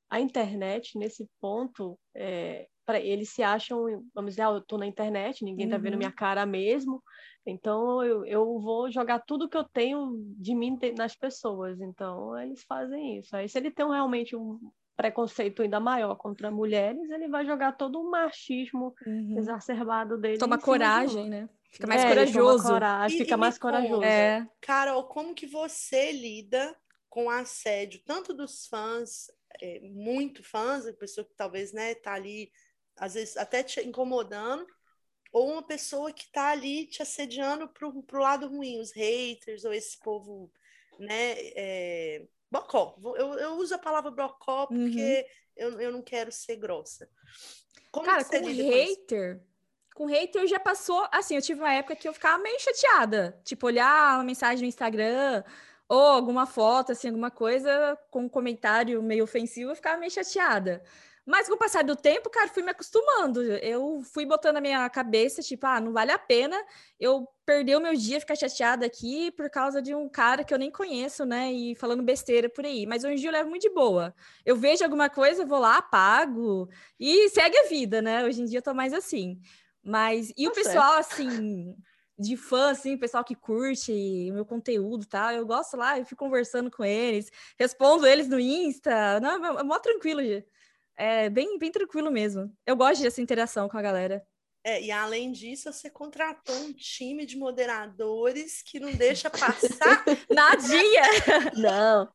a 0.10 0.20
internet, 0.20 0.98
nesse 0.98 1.30
ponto, 1.40 1.98
é, 2.16 2.68
para 2.86 3.00
eles 3.00 3.30
se 3.30 3.44
acham, 3.44 3.86
vamos 4.16 4.32
dizer, 4.32 4.44
ah, 4.44 4.52
eu 4.52 4.58
estou 4.60 4.80
na 4.80 4.88
internet, 4.88 5.44
ninguém 5.44 5.66
está 5.66 5.78
vendo 5.78 5.94
uhum. 5.94 6.00
minha 6.00 6.12
cara 6.12 6.46
mesmo, 6.46 7.04
então 7.46 8.04
eu, 8.04 8.26
eu 8.26 8.60
vou 8.60 8.92
jogar 8.92 9.20
tudo 9.20 9.48
que 9.48 9.58
eu 9.58 9.64
tenho 9.64 10.14
de 10.38 10.54
mim 10.54 10.78
nas 10.98 11.16
pessoas. 11.16 11.80
Então 11.80 12.38
eles 12.38 12.64
fazem 12.64 13.20
isso. 13.20 13.36
Aí 13.36 13.48
se 13.48 13.58
ele 13.58 13.72
tem 13.72 13.88
realmente 13.88 14.36
um 14.36 14.60
preconceito 14.98 15.62
ainda 15.62 15.80
maior 15.80 16.16
contra 16.16 16.52
mulheres, 16.52 17.10
ele 17.10 17.30
vai 17.30 17.46
jogar 17.46 17.74
todo 17.74 18.02
o 18.02 18.12
machismo 18.12 18.94
uhum. 19.06 19.36
exacerbado 19.38 20.18
dele. 20.18 20.38
Toma 20.38 20.58
coragem, 20.58 21.30
né? 21.30 21.48
Fica 21.72 21.88
mais 21.88 22.04
é, 22.04 22.10
corajoso. 22.10 22.68
Coragem, 22.68 23.18
e, 23.18 23.24
fica 23.24 23.36
e 23.36 23.38
mais 23.38 23.58
corajoso. 23.58 24.04
É. 24.04 24.48
Carol, 24.62 25.04
como 25.06 25.36
que 25.36 25.46
você 25.46 26.12
lida 26.12 26.76
com 27.18 27.32
assédio, 27.32 28.00
tanto 28.06 28.32
dos 28.32 28.68
fãs, 28.68 29.26
é, 29.60 29.80
muito 29.80 30.44
fãs, 30.44 30.86
a 30.86 30.94
pessoa 30.94 31.26
que 31.26 31.34
talvez 31.34 31.74
né, 31.74 31.96
tá 31.96 32.14
ali 32.14 32.52
às 32.96 33.16
vezes 33.16 33.36
até 33.38 33.64
te 33.64 33.82
incomodando, 33.82 34.68
ou 35.34 35.54
uma 35.54 35.66
pessoa 35.66 36.14
que 36.14 36.26
está 36.26 36.52
ali 36.52 36.86
te 36.86 37.02
assediando 37.02 37.68
para 37.70 37.88
o 37.88 38.22
lado 38.22 38.48
ruim, 38.48 38.80
os 38.80 38.92
haters, 38.92 39.66
ou 39.66 39.74
esse 39.74 40.00
povo, 40.00 40.52
né? 41.00 41.34
É... 41.56 42.28
Bocó. 42.52 42.96
Eu, 43.18 43.34
eu 43.34 43.54
uso 43.56 43.74
a 43.74 43.80
palavra 43.80 44.12
bocó 44.12 44.68
porque 44.68 45.26
uhum. 45.58 45.72
eu, 45.72 45.82
eu 45.82 45.92
não 45.92 46.04
quero 46.04 46.32
ser 46.32 46.58
grossa. 46.58 47.10
Como 47.92 48.06
Cara, 48.06 48.24
com 48.24 48.46
hater, 48.46 49.42
com 49.96 50.06
hater 50.06 50.46
já 50.46 50.60
passou. 50.60 51.08
Assim, 51.12 51.36
eu 51.36 51.42
tive 51.42 51.62
uma 51.62 51.74
época 51.74 51.96
que 51.96 52.08
eu 52.08 52.14
ficava 52.14 52.42
meio 52.42 52.60
chateada. 52.60 53.42
Tipo, 53.44 53.66
olhar 53.66 54.18
uma 54.18 54.24
mensagem 54.24 54.62
no 54.62 54.70
Instagram 54.70 55.44
ou 55.90 56.00
alguma 56.00 56.46
foto, 56.46 56.92
assim, 56.92 57.08
alguma 57.08 57.32
coisa 57.32 57.98
com 58.12 58.24
um 58.26 58.30
comentário 58.30 59.02
meio 59.02 59.24
ofensivo, 59.24 59.72
eu 59.72 59.76
ficava 59.76 59.98
meio 59.98 60.12
chateada. 60.12 60.84
Mas 61.28 61.50
com 61.50 61.56
o 61.56 61.58
passar 61.58 61.84
do 61.84 61.94
tempo, 61.94 62.30
cara, 62.30 62.48
fui 62.48 62.64
me 62.64 62.72
acostumando. 62.72 63.44
Eu 63.44 64.02
fui 64.14 64.26
botando 64.26 64.56
na 64.56 64.62
minha 64.62 64.90
cabeça, 64.90 65.42
tipo, 65.42 65.66
ah, 65.68 65.82
não 65.82 65.92
vale 65.92 66.10
a 66.14 66.18
pena 66.18 66.58
eu 66.98 67.28
perder 67.46 67.76
o 67.76 67.82
meu 67.82 67.94
dia, 67.96 68.22
ficar 68.22 68.38
chateada 68.38 68.86
aqui 68.86 69.30
por 69.32 69.50
causa 69.50 69.82
de 69.82 69.94
um 69.94 70.08
cara 70.08 70.46
que 70.46 70.54
eu 70.54 70.58
nem 70.58 70.72
conheço, 70.72 71.26
né? 71.26 71.52
E 71.52 71.76
falando 71.76 72.02
besteira 72.02 72.50
por 72.50 72.66
aí. 72.66 72.86
Mas 72.86 73.04
hoje 73.04 73.16
em 73.16 73.18
dia 73.18 73.28
eu 73.28 73.34
levo 73.34 73.50
muito 73.50 73.64
de 73.64 73.70
boa. 73.70 74.16
Eu 74.46 74.56
vejo 74.56 74.86
alguma 74.86 75.10
coisa, 75.10 75.46
vou 75.46 75.60
lá, 75.60 75.80
apago 75.80 76.70
e 76.98 77.28
segue 77.30 77.58
a 77.58 77.68
vida, 77.68 78.02
né? 78.02 78.24
Hoje 78.24 78.42
em 78.42 78.46
dia 78.46 78.60
eu 78.60 78.64
tô 78.64 78.74
mais 78.74 78.94
assim. 78.94 79.38
Mas, 79.84 80.32
e 80.38 80.46
tá 80.46 80.50
o 80.50 80.54
pessoal, 80.54 81.04
certo. 81.04 81.12
assim, 81.12 81.76
de 82.18 82.36
fã, 82.36 82.72
assim, 82.72 82.96
o 82.96 83.00
pessoal 83.00 83.24
que 83.24 83.36
curte 83.36 83.92
o 84.32 84.34
meu 84.34 84.46
conteúdo 84.46 85.04
e 85.04 85.08
tal, 85.08 85.32
eu 85.32 85.46
gosto 85.46 85.78
lá, 85.78 86.00
eu 86.00 86.06
fico 86.06 86.24
conversando 86.26 86.72
com 86.72 86.84
eles, 86.84 87.32
respondo 87.60 88.08
eles 88.08 88.28
no 88.28 88.40
Insta, 88.40 89.20
não, 89.20 89.60
é 89.60 89.64
mó 89.64 89.78
tranquilo, 89.80 90.22
gente. 90.22 90.48
É 90.96 91.30
bem, 91.30 91.60
bem 91.60 91.72
tranquilo 91.72 92.10
mesmo. 92.10 92.52
Eu 92.66 92.76
gosto 92.76 93.04
dessa 93.04 93.22
interação 93.22 93.70
com 93.70 93.78
a 93.78 93.82
galera. 93.84 94.26
É, 94.64 94.82
e 94.82 94.92
além 94.92 95.32
disso, 95.32 95.72
você 95.72 95.90
contratou 95.90 96.56
um 96.56 96.74
time 96.74 97.26
de 97.26 97.38
moderadores 97.38 98.64
que 98.64 98.80
não 98.80 98.92
deixa 98.92 99.30
passar 99.30 100.04
nadinha. 100.30 101.04
Não, 101.56 102.10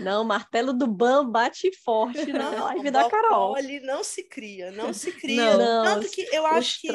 não, 0.00 0.24
martelo 0.24 0.72
do 0.72 0.86
Ban 0.86 1.28
bate 1.28 1.70
forte 1.84 2.32
na 2.32 2.64
live 2.64 2.90
da 2.90 3.10
Carol. 3.10 3.54
ali 3.56 3.78
não 3.80 4.02
se 4.02 4.22
cria, 4.22 4.70
não 4.72 4.92
se 4.92 5.12
cria. 5.12 5.56
Não, 5.56 5.84
Tanto 5.84 6.08
que 6.10 6.22
eu 6.32 6.46
acho 6.46 6.80
que 6.80 6.88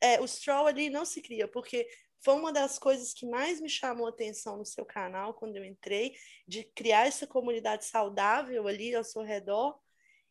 é, 0.00 0.20
o 0.20 0.26
Stroll 0.26 0.66
ali 0.66 0.90
não 0.90 1.04
se 1.04 1.20
cria, 1.20 1.48
porque 1.48 1.88
foi 2.20 2.34
uma 2.34 2.52
das 2.52 2.78
coisas 2.78 3.12
que 3.12 3.26
mais 3.26 3.60
me 3.60 3.68
chamou 3.68 4.06
atenção 4.08 4.56
no 4.56 4.64
seu 4.64 4.84
canal 4.84 5.34
quando 5.34 5.56
eu 5.56 5.64
entrei, 5.64 6.16
de 6.46 6.64
criar 6.64 7.06
essa 7.06 7.26
comunidade 7.26 7.84
saudável 7.84 8.66
ali 8.66 8.94
ao 8.94 9.04
seu 9.04 9.22
redor 9.22 9.78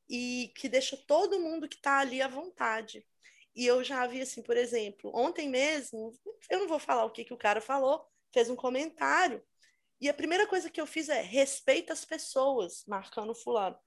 e 0.09 0.51
que 0.55 0.67
deixa 0.69 0.97
todo 1.07 1.39
mundo 1.39 1.67
que 1.67 1.75
está 1.75 1.99
ali 1.99 2.21
à 2.21 2.27
vontade. 2.27 3.05
E 3.55 3.65
eu 3.65 3.83
já 3.83 4.05
vi 4.05 4.21
assim, 4.21 4.43
por 4.43 4.57
exemplo, 4.57 5.11
ontem 5.15 5.47
mesmo, 5.49 6.11
eu 6.49 6.59
não 6.59 6.67
vou 6.67 6.79
falar 6.79 7.05
o 7.05 7.11
que, 7.11 7.23
que 7.23 7.33
o 7.33 7.37
cara 7.37 7.61
falou, 7.61 8.05
fez 8.33 8.49
um 8.49 8.55
comentário. 8.55 9.41
E 10.01 10.09
a 10.09 10.13
primeira 10.13 10.45
coisa 10.45 10.69
que 10.69 10.81
eu 10.81 10.85
fiz 10.85 11.07
é 11.07 11.21
respeita 11.21 11.93
as 11.93 12.03
pessoas, 12.03 12.83
marcando 12.85 13.33
fulano. 13.33 13.77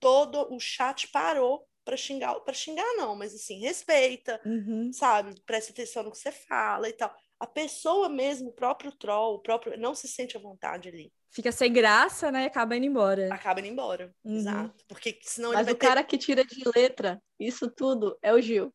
Todo 0.00 0.52
o 0.52 0.58
chat 0.58 1.06
parou 1.08 1.66
para 1.84 1.96
xingar, 1.96 2.34
para 2.40 2.54
xingar 2.54 2.96
não, 2.96 3.14
mas 3.14 3.34
assim, 3.34 3.60
respeita, 3.60 4.40
uhum. 4.44 4.92
sabe? 4.92 5.34
Presta 5.44 5.72
atenção 5.72 6.02
no 6.02 6.10
que 6.10 6.18
você 6.18 6.32
fala 6.32 6.88
e 6.88 6.92
tal. 6.92 7.14
A 7.38 7.46
pessoa 7.46 8.08
mesmo, 8.08 8.48
o 8.48 8.54
próprio 8.54 8.92
troll, 8.92 9.34
o 9.34 9.40
próprio 9.40 9.78
não 9.78 9.94
se 9.94 10.08
sente 10.08 10.36
à 10.36 10.40
vontade 10.40 10.88
ali 10.88 11.12
fica 11.34 11.50
sem 11.50 11.72
graça, 11.72 12.30
né? 12.30 12.44
E 12.44 12.46
acaba 12.46 12.76
indo 12.76 12.86
embora. 12.86 13.34
Acaba 13.34 13.58
indo 13.58 13.68
embora, 13.68 14.14
uhum. 14.24 14.36
exato. 14.36 14.84
Porque 14.86 15.18
senão 15.22 15.52
Mas 15.52 15.66
o 15.66 15.74
ter... 15.74 15.86
cara 15.86 16.04
que 16.04 16.16
tira 16.16 16.44
de 16.44 16.62
letra 16.74 17.20
isso 17.38 17.68
tudo 17.68 18.16
é 18.22 18.32
o 18.32 18.40
Gil. 18.40 18.72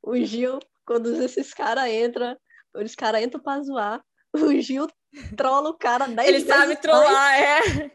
O 0.00 0.16
Gil, 0.24 0.60
quando 0.86 1.12
esses 1.22 1.52
caras 1.52 1.90
entram, 1.90 2.36
os 2.74 2.94
caras 2.94 3.22
entram 3.22 3.42
pra 3.42 3.60
zoar, 3.60 4.02
o 4.32 4.52
Gil 4.60 4.86
trola 5.36 5.70
o 5.70 5.74
cara 5.74 6.06
10 6.06 6.28
Ele 6.28 6.40
sabe 6.46 6.76
trollar, 6.76 7.34
é. 7.34 7.90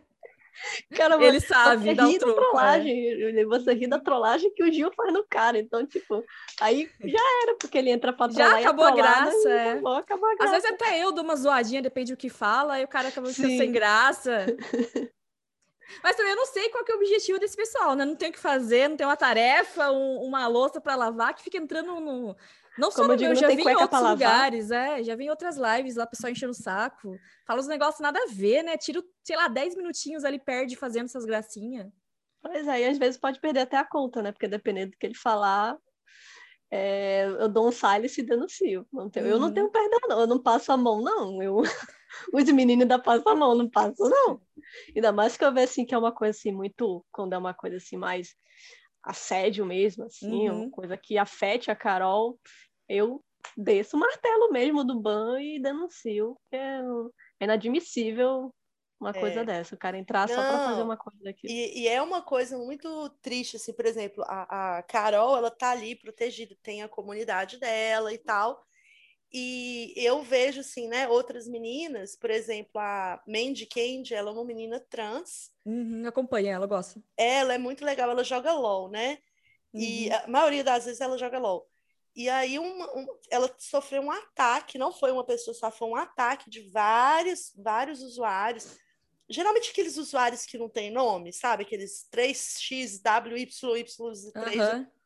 Cara, 0.95 1.23
ele 1.23 1.39
sabe, 1.39 1.93
dá 1.93 2.07
um 2.07 2.17
truco, 2.17 2.39
trollagem, 2.39 3.39
é. 3.39 3.45
Você 3.45 3.73
ri 3.73 3.87
da 3.87 3.99
trollagem 3.99 4.53
que 4.53 4.63
o 4.63 4.71
Gil 4.71 4.91
faz 4.93 5.13
no 5.13 5.25
cara. 5.27 5.57
Então, 5.57 5.85
tipo, 5.85 6.23
aí 6.59 6.89
já 7.03 7.41
era, 7.43 7.55
porque 7.55 7.77
ele 7.77 7.89
entra 7.89 8.13
pra 8.13 8.27
trollar. 8.27 8.51
Já 8.51 8.59
acabou 8.59 8.85
a 8.85 8.91
graça, 8.91 9.49
é. 9.49 9.71
Acabou, 9.71 9.95
acabou 9.95 10.29
a 10.29 10.35
graça. 10.35 10.55
Às 10.55 10.63
vezes 10.63 10.71
até 10.75 11.03
eu 11.03 11.11
dou 11.11 11.23
uma 11.23 11.35
zoadinha, 11.35 11.81
depende 11.81 12.13
do 12.13 12.17
que 12.17 12.29
fala, 12.29 12.79
e 12.79 12.83
o 12.83 12.87
cara 12.87 13.09
acaba 13.09 13.27
ficando 13.27 13.57
sem 13.57 13.71
graça. 13.71 14.45
Mas 16.03 16.15
também 16.15 16.31
eu 16.31 16.37
não 16.37 16.45
sei 16.45 16.69
qual 16.69 16.85
é 16.87 16.93
o 16.93 16.95
objetivo 16.95 17.39
desse 17.39 17.55
pessoal, 17.55 17.95
né? 17.95 18.05
Não 18.05 18.15
tem 18.15 18.29
o 18.29 18.31
que 18.31 18.39
fazer, 18.39 18.87
não 18.87 18.95
tem 18.95 19.05
uma 19.05 19.17
tarefa, 19.17 19.91
um, 19.91 20.21
uma 20.21 20.47
louça 20.47 20.79
para 20.79 20.95
lavar, 20.95 21.33
que 21.33 21.43
fica 21.43 21.57
entrando 21.57 21.99
no, 21.99 22.35
não 22.81 22.89
só 22.89 23.03
Como 23.03 23.13
no 23.13 23.19
meu, 23.19 23.35
já 23.35 23.47
vi 23.47 23.61
em 23.61 23.75
outros 23.75 24.01
lugares, 24.01 24.71
é, 24.71 25.03
já 25.03 25.15
vi 25.15 25.25
em 25.25 25.29
outras 25.29 25.55
lives 25.55 25.97
lá, 25.97 26.03
o 26.03 26.09
pessoal 26.09 26.31
enchendo 26.31 26.51
o 26.51 26.55
saco. 26.55 27.15
Fala 27.45 27.59
os 27.59 27.67
negócios 27.67 27.99
nada 27.99 28.17
a 28.19 28.33
ver, 28.33 28.63
né? 28.63 28.75
Tira, 28.75 29.03
sei 29.23 29.35
lá, 29.35 29.47
10 29.47 29.75
minutinhos 29.75 30.25
ali, 30.25 30.39
perde 30.39 30.75
fazendo 30.75 31.05
essas 31.05 31.23
gracinhas. 31.23 31.87
Pois 32.41 32.67
é, 32.67 32.81
e 32.81 32.85
às 32.85 32.97
vezes 32.97 33.19
pode 33.19 33.39
perder 33.39 33.59
até 33.59 33.77
a 33.77 33.85
conta, 33.85 34.23
né? 34.23 34.31
Porque 34.31 34.47
dependendo 34.47 34.93
do 34.93 34.97
que 34.97 35.05
ele 35.05 35.13
falar, 35.13 35.77
é, 36.71 37.27
eu 37.27 37.47
dou 37.47 37.67
um 37.67 37.71
silence 37.71 38.19
e 38.19 38.25
denuncio. 38.25 38.87
Não 38.91 39.11
tenho, 39.11 39.27
uhum. 39.27 39.31
Eu 39.33 39.39
não 39.39 39.49
uhum. 39.49 39.53
tenho 39.53 39.69
perdão, 39.69 39.99
não. 40.09 40.19
Eu 40.21 40.27
não 40.27 40.41
passo 40.41 40.71
a 40.71 40.77
mão, 40.77 41.03
não. 41.03 41.39
Eu... 41.39 41.61
Os 42.33 42.51
meninos 42.51 42.81
ainda 42.81 42.97
passam 42.97 43.31
a 43.31 43.35
mão, 43.35 43.53
não 43.53 43.69
passo, 43.69 44.09
não. 44.09 44.41
Ainda 44.95 45.11
mais 45.11 45.37
que 45.37 45.45
eu 45.45 45.53
vejo 45.53 45.65
assim, 45.65 45.85
que 45.85 45.93
é 45.93 45.97
uma 45.97 46.11
coisa 46.11 46.35
assim, 46.35 46.51
muito. 46.51 47.05
Quando 47.11 47.33
é 47.33 47.37
uma 47.37 47.53
coisa 47.53 47.77
assim, 47.77 47.95
mais 47.95 48.35
assédio 49.03 49.65
mesmo, 49.65 50.05
assim, 50.05 50.49
uhum. 50.49 50.69
coisa 50.69 50.97
que 50.97 51.17
afete 51.17 51.71
a 51.71 51.75
Carol, 51.75 52.39
eu 52.95 53.23
desço 53.57 53.97
o 53.97 53.99
martelo 53.99 54.51
mesmo 54.51 54.83
do 54.83 54.99
ban 54.99 55.41
e 55.41 55.59
denuncio, 55.59 56.37
que 56.49 56.55
é, 56.55 56.81
é 57.39 57.43
inadmissível 57.45 58.53
uma 58.99 59.09
é. 59.09 59.19
coisa 59.19 59.43
dessa, 59.43 59.73
o 59.73 59.77
cara 59.77 59.97
entrar 59.97 60.27
Não, 60.27 60.35
só 60.35 60.41
para 60.41 60.65
fazer 60.65 60.83
uma 60.83 60.95
coisa 60.95 61.17
daquilo. 61.23 61.51
E, 61.51 61.81
e, 61.81 61.87
é 61.87 61.99
uma 61.99 62.21
coisa 62.21 62.55
muito 62.55 63.09
triste, 63.19 63.55
assim, 63.55 63.73
por 63.73 63.87
exemplo, 63.87 64.23
a, 64.27 64.77
a 64.77 64.83
Carol, 64.83 65.35
ela 65.35 65.49
tá 65.49 65.71
ali 65.71 65.95
protegida, 65.95 66.55
tem 66.61 66.83
a 66.83 66.87
comunidade 66.87 67.59
dela 67.59 68.13
e 68.13 68.19
tal, 68.19 68.63
e 69.33 69.93
eu 69.95 70.21
vejo, 70.21 70.59
assim, 70.59 70.87
né, 70.89 71.07
outras 71.07 71.47
meninas, 71.47 72.17
por 72.17 72.29
exemplo, 72.29 72.79
a 72.79 73.21
Mandy 73.25 73.65
Candy, 73.65 74.13
ela 74.13 74.29
é 74.29 74.33
uma 74.33 74.43
menina 74.43 74.79
trans. 74.89 75.49
Uhum, 75.65 76.05
acompanha 76.05 76.53
ela, 76.53 76.67
gosta. 76.67 77.01
Ela 77.15 77.53
é 77.53 77.57
muito 77.57 77.85
legal, 77.85 78.11
ela 78.11 78.25
joga 78.25 78.51
LOL, 78.51 78.89
né? 78.89 79.19
Uhum. 79.73 79.79
E 79.81 80.11
a 80.11 80.27
maioria 80.27 80.65
das 80.65 80.83
vezes 80.83 80.99
ela 80.99 81.17
joga 81.17 81.39
LOL. 81.39 81.70
E 82.15 82.29
aí 82.29 82.59
uma, 82.59 82.97
um, 82.97 83.07
ela 83.29 83.53
sofreu 83.57 84.01
um 84.01 84.11
ataque, 84.11 84.77
não 84.77 84.91
foi 84.91 85.11
uma 85.11 85.25
pessoa 85.25 85.53
só, 85.53 85.71
foi 85.71 85.87
um 85.87 85.95
ataque 85.95 86.49
de 86.49 86.69
vários, 86.69 87.53
vários 87.55 88.01
usuários. 88.01 88.77
Geralmente 89.29 89.71
aqueles 89.71 89.97
usuários 89.97 90.45
que 90.45 90.57
não 90.57 90.69
têm 90.69 90.91
nome, 90.91 91.31
sabe? 91.31 91.63
Aqueles 91.63 92.07
3x, 92.11 93.01
WY, 93.01 93.45
Y3. 93.45 94.73
Uhum 94.73 95.01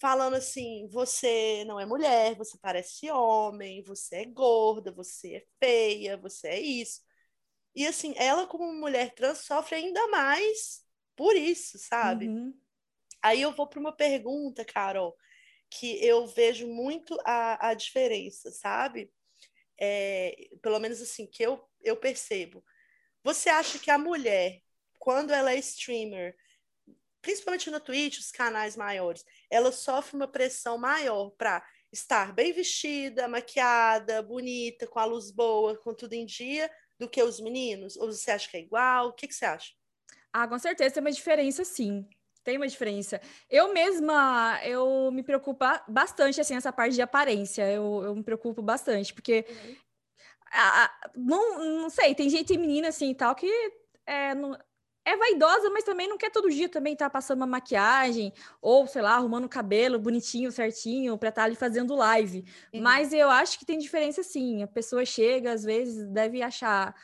falando 0.00 0.34
assim: 0.34 0.88
você 0.88 1.62
não 1.66 1.78
é 1.78 1.86
mulher, 1.86 2.34
você 2.34 2.58
parece 2.58 3.10
homem, 3.10 3.82
você 3.82 4.16
é 4.16 4.24
gorda, 4.24 4.90
você 4.90 5.36
é 5.36 5.46
feia, 5.62 6.16
você 6.16 6.48
é 6.48 6.60
isso. 6.60 7.02
E 7.74 7.86
assim, 7.86 8.14
ela, 8.16 8.46
como 8.46 8.72
mulher 8.72 9.14
trans, 9.14 9.44
sofre 9.44 9.76
ainda 9.76 10.08
mais 10.08 10.82
por 11.14 11.36
isso, 11.36 11.78
sabe? 11.78 12.28
Uhum. 12.28 12.52
Aí 13.22 13.42
eu 13.42 13.52
vou 13.52 13.66
para 13.66 13.78
uma 13.78 13.92
pergunta, 13.92 14.64
Carol, 14.64 15.14
que 15.70 16.04
eu 16.04 16.26
vejo 16.26 16.66
muito 16.66 17.16
a, 17.24 17.68
a 17.70 17.74
diferença, 17.74 18.50
sabe? 18.50 19.10
É, 19.78 20.48
pelo 20.60 20.78
menos 20.78 21.00
assim, 21.00 21.26
que 21.26 21.42
eu, 21.42 21.64
eu 21.80 21.96
percebo. 21.96 22.64
Você 23.22 23.48
acha 23.48 23.78
que 23.78 23.90
a 23.90 23.98
mulher, 23.98 24.60
quando 24.98 25.32
ela 25.32 25.52
é 25.52 25.58
streamer, 25.58 26.36
principalmente 27.22 27.70
no 27.70 27.80
Twitch, 27.80 28.18
os 28.18 28.30
canais 28.30 28.76
maiores, 28.76 29.24
ela 29.50 29.70
sofre 29.72 30.16
uma 30.16 30.28
pressão 30.28 30.76
maior 30.76 31.30
para 31.30 31.64
estar 31.92 32.32
bem 32.32 32.52
vestida, 32.52 33.28
maquiada, 33.28 34.22
bonita, 34.22 34.86
com 34.86 34.98
a 34.98 35.04
luz 35.04 35.30
boa, 35.30 35.76
com 35.76 35.94
tudo 35.94 36.14
em 36.14 36.26
dia, 36.26 36.70
do 36.98 37.08
que 37.08 37.22
os 37.22 37.40
meninos? 37.40 37.96
Ou 37.96 38.12
você 38.12 38.30
acha 38.30 38.48
que 38.48 38.56
é 38.56 38.60
igual? 38.60 39.08
O 39.08 39.12
que, 39.12 39.28
que 39.28 39.34
você 39.34 39.44
acha? 39.44 39.72
Ah, 40.32 40.46
com 40.46 40.58
certeza 40.58 40.94
tem 40.94 41.00
uma 41.02 41.10
diferença, 41.10 41.64
sim. 41.64 42.08
Tem 42.42 42.56
uma 42.56 42.68
diferença. 42.68 43.20
Eu 43.48 43.72
mesma, 43.72 44.58
eu 44.64 45.10
me 45.12 45.22
preocupo 45.22 45.64
bastante, 45.88 46.40
assim, 46.40 46.54
essa 46.54 46.72
parte 46.72 46.94
de 46.94 47.02
aparência. 47.02 47.70
Eu, 47.70 48.02
eu 48.04 48.14
me 48.14 48.22
preocupo 48.22 48.62
bastante, 48.62 49.12
porque... 49.12 49.44
Uhum. 49.48 49.76
A, 50.52 50.84
a, 50.84 51.10
não, 51.14 51.80
não 51.82 51.90
sei, 51.90 52.12
tem 52.12 52.28
gente, 52.28 52.48
tem 52.48 52.58
menina, 52.58 52.88
assim, 52.88 53.10
e 53.10 53.14
tal, 53.14 53.36
que 53.36 53.46
é, 54.04 54.34
não, 54.34 54.58
é 55.04 55.16
vaidosa, 55.16 55.70
mas 55.70 55.84
também 55.84 56.08
não 56.08 56.18
quer 56.18 56.30
todo 56.30 56.50
dia 56.50 56.68
também 56.68 56.92
estar 56.92 57.06
tá 57.06 57.10
passando 57.10 57.38
uma 57.38 57.46
maquiagem 57.46 58.32
ou, 58.60 58.86
sei 58.86 59.02
lá, 59.02 59.14
arrumando 59.14 59.44
o 59.44 59.48
cabelo 59.48 59.98
bonitinho, 59.98 60.52
certinho, 60.52 61.16
para 61.16 61.30
estar 61.30 61.42
tá 61.42 61.46
ali 61.46 61.56
fazendo 61.56 61.94
live. 61.94 62.44
Uhum. 62.72 62.82
Mas 62.82 63.12
eu 63.12 63.30
acho 63.30 63.58
que 63.58 63.64
tem 63.64 63.78
diferença 63.78 64.22
sim. 64.22 64.62
A 64.62 64.66
pessoa 64.66 65.04
chega, 65.04 65.52
às 65.52 65.64
vezes, 65.64 66.06
deve 66.08 66.42
achar 66.42 66.94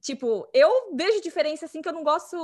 Tipo, 0.00 0.48
eu 0.54 0.94
vejo 0.94 1.20
diferença 1.20 1.66
assim 1.66 1.82
que 1.82 1.88
eu 1.88 1.92
não 1.92 2.04
gosto 2.04 2.36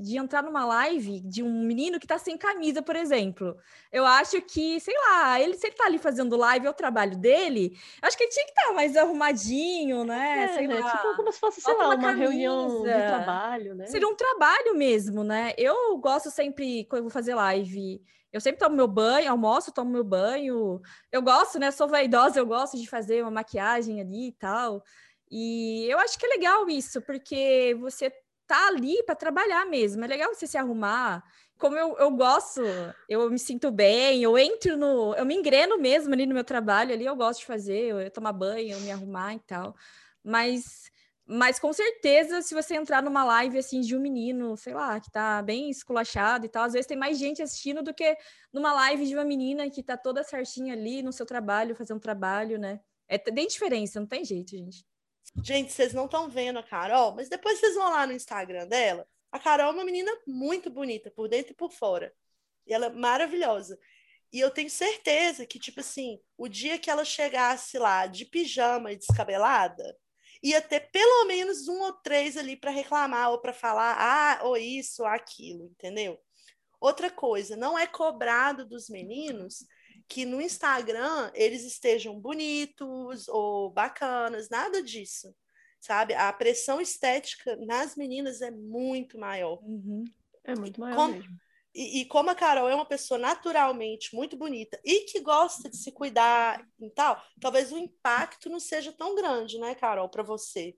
de 0.00 0.16
entrar 0.16 0.42
numa 0.42 0.64
live 0.64 1.20
de 1.20 1.42
um 1.42 1.62
menino 1.64 2.00
que 2.00 2.06
tá 2.06 2.18
sem 2.18 2.36
camisa, 2.36 2.82
por 2.82 2.96
exemplo. 2.96 3.56
Eu 3.92 4.04
acho 4.04 4.40
que, 4.42 4.80
sei 4.80 4.94
lá, 4.94 5.40
ele 5.40 5.54
se 5.54 5.66
ele 5.66 5.76
tá 5.76 5.86
ali 5.86 5.98
fazendo 5.98 6.36
live, 6.36 6.66
é 6.66 6.70
o 6.70 6.74
trabalho 6.74 7.16
dele, 7.16 7.78
acho 8.02 8.16
que 8.16 8.24
ele 8.24 8.32
tinha 8.32 8.44
que 8.44 8.52
estar 8.52 8.68
tá 8.68 8.72
mais 8.72 8.96
arrumadinho, 8.96 10.04
né? 10.04 10.44
É, 10.44 10.48
sei 10.54 10.66
né? 10.66 10.80
lá. 10.80 10.90
Tipo, 10.90 11.16
como 11.16 11.32
se 11.32 11.38
fosse, 11.38 11.60
sei 11.60 11.74
lá, 11.74 11.86
uma, 11.86 11.94
uma 11.94 12.12
reunião 12.12 12.82
de 12.82 13.06
trabalho, 13.06 13.74
né? 13.74 13.86
Seria 13.86 14.08
um 14.08 14.16
trabalho 14.16 14.74
mesmo, 14.74 15.22
né? 15.22 15.52
Eu 15.56 15.96
gosto 15.98 16.30
sempre, 16.30 16.84
quando 16.84 17.00
eu 17.00 17.04
vou 17.04 17.12
fazer 17.12 17.34
live, 17.34 18.02
eu 18.30 18.40
sempre 18.40 18.58
tomo 18.58 18.76
meu 18.76 18.86
banho, 18.86 19.30
almoço, 19.30 19.72
tomo 19.72 19.90
meu 19.90 20.04
banho. 20.04 20.80
Eu 21.10 21.22
gosto, 21.22 21.58
né? 21.58 21.70
Sou 21.70 21.88
vaidosa, 21.88 22.38
eu 22.38 22.46
gosto 22.46 22.76
de 22.76 22.86
fazer 22.86 23.22
uma 23.22 23.30
maquiagem 23.30 24.00
ali 24.00 24.28
e 24.28 24.32
tal. 24.32 24.82
E 25.30 25.86
eu 25.88 25.98
acho 25.98 26.18
que 26.18 26.26
é 26.26 26.28
legal 26.28 26.68
isso, 26.68 27.02
porque 27.02 27.76
você 27.80 28.12
tá 28.46 28.68
ali 28.68 29.02
para 29.04 29.14
trabalhar 29.14 29.66
mesmo. 29.66 30.04
É 30.04 30.08
legal 30.08 30.34
você 30.34 30.46
se 30.46 30.56
arrumar. 30.56 31.22
Como 31.58 31.76
eu, 31.76 31.96
eu 31.98 32.10
gosto, 32.12 32.62
eu 33.08 33.30
me 33.30 33.38
sinto 33.38 33.70
bem, 33.70 34.22
eu 34.22 34.38
entro 34.38 34.76
no. 34.76 35.14
Eu 35.14 35.26
me 35.26 35.34
engreno 35.34 35.78
mesmo 35.78 36.14
ali 36.14 36.24
no 36.24 36.34
meu 36.34 36.44
trabalho, 36.44 36.92
ali 36.92 37.04
eu 37.04 37.16
gosto 37.16 37.40
de 37.40 37.46
fazer, 37.46 37.84
eu, 37.88 38.00
eu 38.00 38.10
tomar 38.10 38.32
banho, 38.32 38.72
eu 38.72 38.80
me 38.80 38.90
arrumar 38.90 39.34
e 39.34 39.40
tal. 39.40 39.74
Mas, 40.24 40.90
mas 41.26 41.58
com 41.58 41.72
certeza, 41.72 42.42
se 42.42 42.54
você 42.54 42.74
entrar 42.76 43.02
numa 43.02 43.24
live 43.24 43.58
assim 43.58 43.80
de 43.80 43.96
um 43.96 44.00
menino, 44.00 44.56
sei 44.56 44.72
lá, 44.72 45.00
que 45.00 45.10
tá 45.10 45.42
bem 45.42 45.68
esculachado 45.68 46.46
e 46.46 46.48
tal, 46.48 46.64
às 46.64 46.72
vezes 46.72 46.86
tem 46.86 46.96
mais 46.96 47.18
gente 47.18 47.42
assistindo 47.42 47.82
do 47.82 47.92
que 47.92 48.16
numa 48.52 48.72
live 48.72 49.06
de 49.06 49.14
uma 49.14 49.24
menina 49.24 49.68
que 49.68 49.82
tá 49.82 49.96
toda 49.96 50.22
certinha 50.22 50.74
ali 50.74 51.02
no 51.02 51.12
seu 51.12 51.26
trabalho, 51.26 51.74
fazendo 51.74 52.00
trabalho, 52.00 52.58
né? 52.58 52.80
É, 53.08 53.18
tem 53.18 53.46
diferença, 53.46 53.98
não 54.00 54.06
tem 54.06 54.24
jeito, 54.24 54.50
gente. 54.50 54.84
Gente, 55.42 55.72
vocês 55.72 55.92
não 55.92 56.06
estão 56.06 56.28
vendo 56.28 56.58
a 56.58 56.62
Carol, 56.62 57.14
mas 57.14 57.28
depois 57.28 57.58
vocês 57.58 57.74
vão 57.74 57.90
lá 57.90 58.06
no 58.06 58.12
Instagram 58.12 58.66
dela. 58.66 59.06
A 59.30 59.38
Carol 59.38 59.70
é 59.70 59.74
uma 59.74 59.84
menina 59.84 60.10
muito 60.26 60.70
bonita, 60.70 61.10
por 61.10 61.28
dentro 61.28 61.52
e 61.52 61.56
por 61.56 61.70
fora. 61.70 62.12
E 62.66 62.72
ela 62.72 62.86
é 62.86 62.90
maravilhosa. 62.90 63.78
E 64.32 64.40
eu 64.40 64.50
tenho 64.50 64.68
certeza 64.68 65.46
que, 65.46 65.58
tipo 65.58 65.80
assim, 65.80 66.20
o 66.36 66.48
dia 66.48 66.78
que 66.78 66.90
ela 66.90 67.04
chegasse 67.04 67.78
lá 67.78 68.06
de 68.06 68.26
pijama 68.26 68.92
e 68.92 68.96
descabelada, 68.96 69.96
ia 70.42 70.60
ter 70.60 70.90
pelo 70.90 71.24
menos 71.26 71.66
um 71.68 71.80
ou 71.80 71.92
três 71.92 72.36
ali 72.36 72.56
para 72.56 72.70
reclamar 72.70 73.30
ou 73.30 73.40
para 73.40 73.52
falar, 73.52 73.96
ah, 73.98 74.44
ou 74.44 74.56
isso, 74.56 75.02
ou 75.02 75.08
aquilo, 75.08 75.64
entendeu? 75.66 76.20
Outra 76.80 77.10
coisa, 77.10 77.56
não 77.56 77.78
é 77.78 77.86
cobrado 77.86 78.66
dos 78.66 78.88
meninos 78.88 79.64
que 80.08 80.24
no 80.24 80.40
Instagram 80.40 81.30
eles 81.34 81.64
estejam 81.64 82.18
bonitos 82.18 83.28
ou 83.28 83.70
bacanas, 83.70 84.48
nada 84.48 84.82
disso, 84.82 85.34
sabe? 85.78 86.14
A 86.14 86.32
pressão 86.32 86.80
estética 86.80 87.56
nas 87.56 87.94
meninas 87.94 88.40
é 88.40 88.50
muito 88.50 89.18
maior. 89.18 89.60
Uhum. 89.62 90.04
É 90.44 90.54
muito 90.54 90.80
maior 90.80 90.96
como, 90.96 91.14
mesmo. 91.14 91.36
E, 91.74 92.00
e, 92.00 92.04
como 92.06 92.30
a 92.30 92.34
Carol 92.34 92.68
é 92.68 92.74
uma 92.74 92.86
pessoa 92.86 93.18
naturalmente 93.18 94.14
muito 94.14 94.36
bonita 94.36 94.80
e 94.82 95.00
que 95.00 95.20
gosta 95.20 95.68
de 95.68 95.76
se 95.76 95.92
cuidar 95.92 96.66
e 96.80 96.90
tal, 96.90 97.22
talvez 97.38 97.70
o 97.70 97.78
impacto 97.78 98.48
não 98.48 98.58
seja 98.58 98.92
tão 98.92 99.14
grande, 99.14 99.58
né, 99.58 99.74
Carol, 99.74 100.08
para 100.08 100.22
você. 100.22 100.74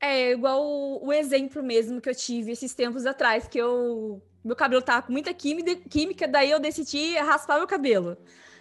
É 0.00 0.32
igual 0.32 0.62
o, 0.62 1.06
o, 1.06 1.12
exemplo 1.12 1.62
mesmo 1.62 2.00
que 2.00 2.10
eu 2.10 2.14
tive 2.14 2.52
esses 2.52 2.74
tempos 2.74 3.06
atrás, 3.06 3.48
que 3.48 3.56
eu 3.56 4.20
meu 4.46 4.56
cabelo 4.56 4.82
tava 4.82 5.06
com 5.06 5.12
muita 5.12 5.34
química, 5.34 6.28
daí 6.28 6.50
eu 6.50 6.60
decidi 6.60 7.16
raspar 7.16 7.58
meu 7.58 7.66
cabelo. 7.66 8.16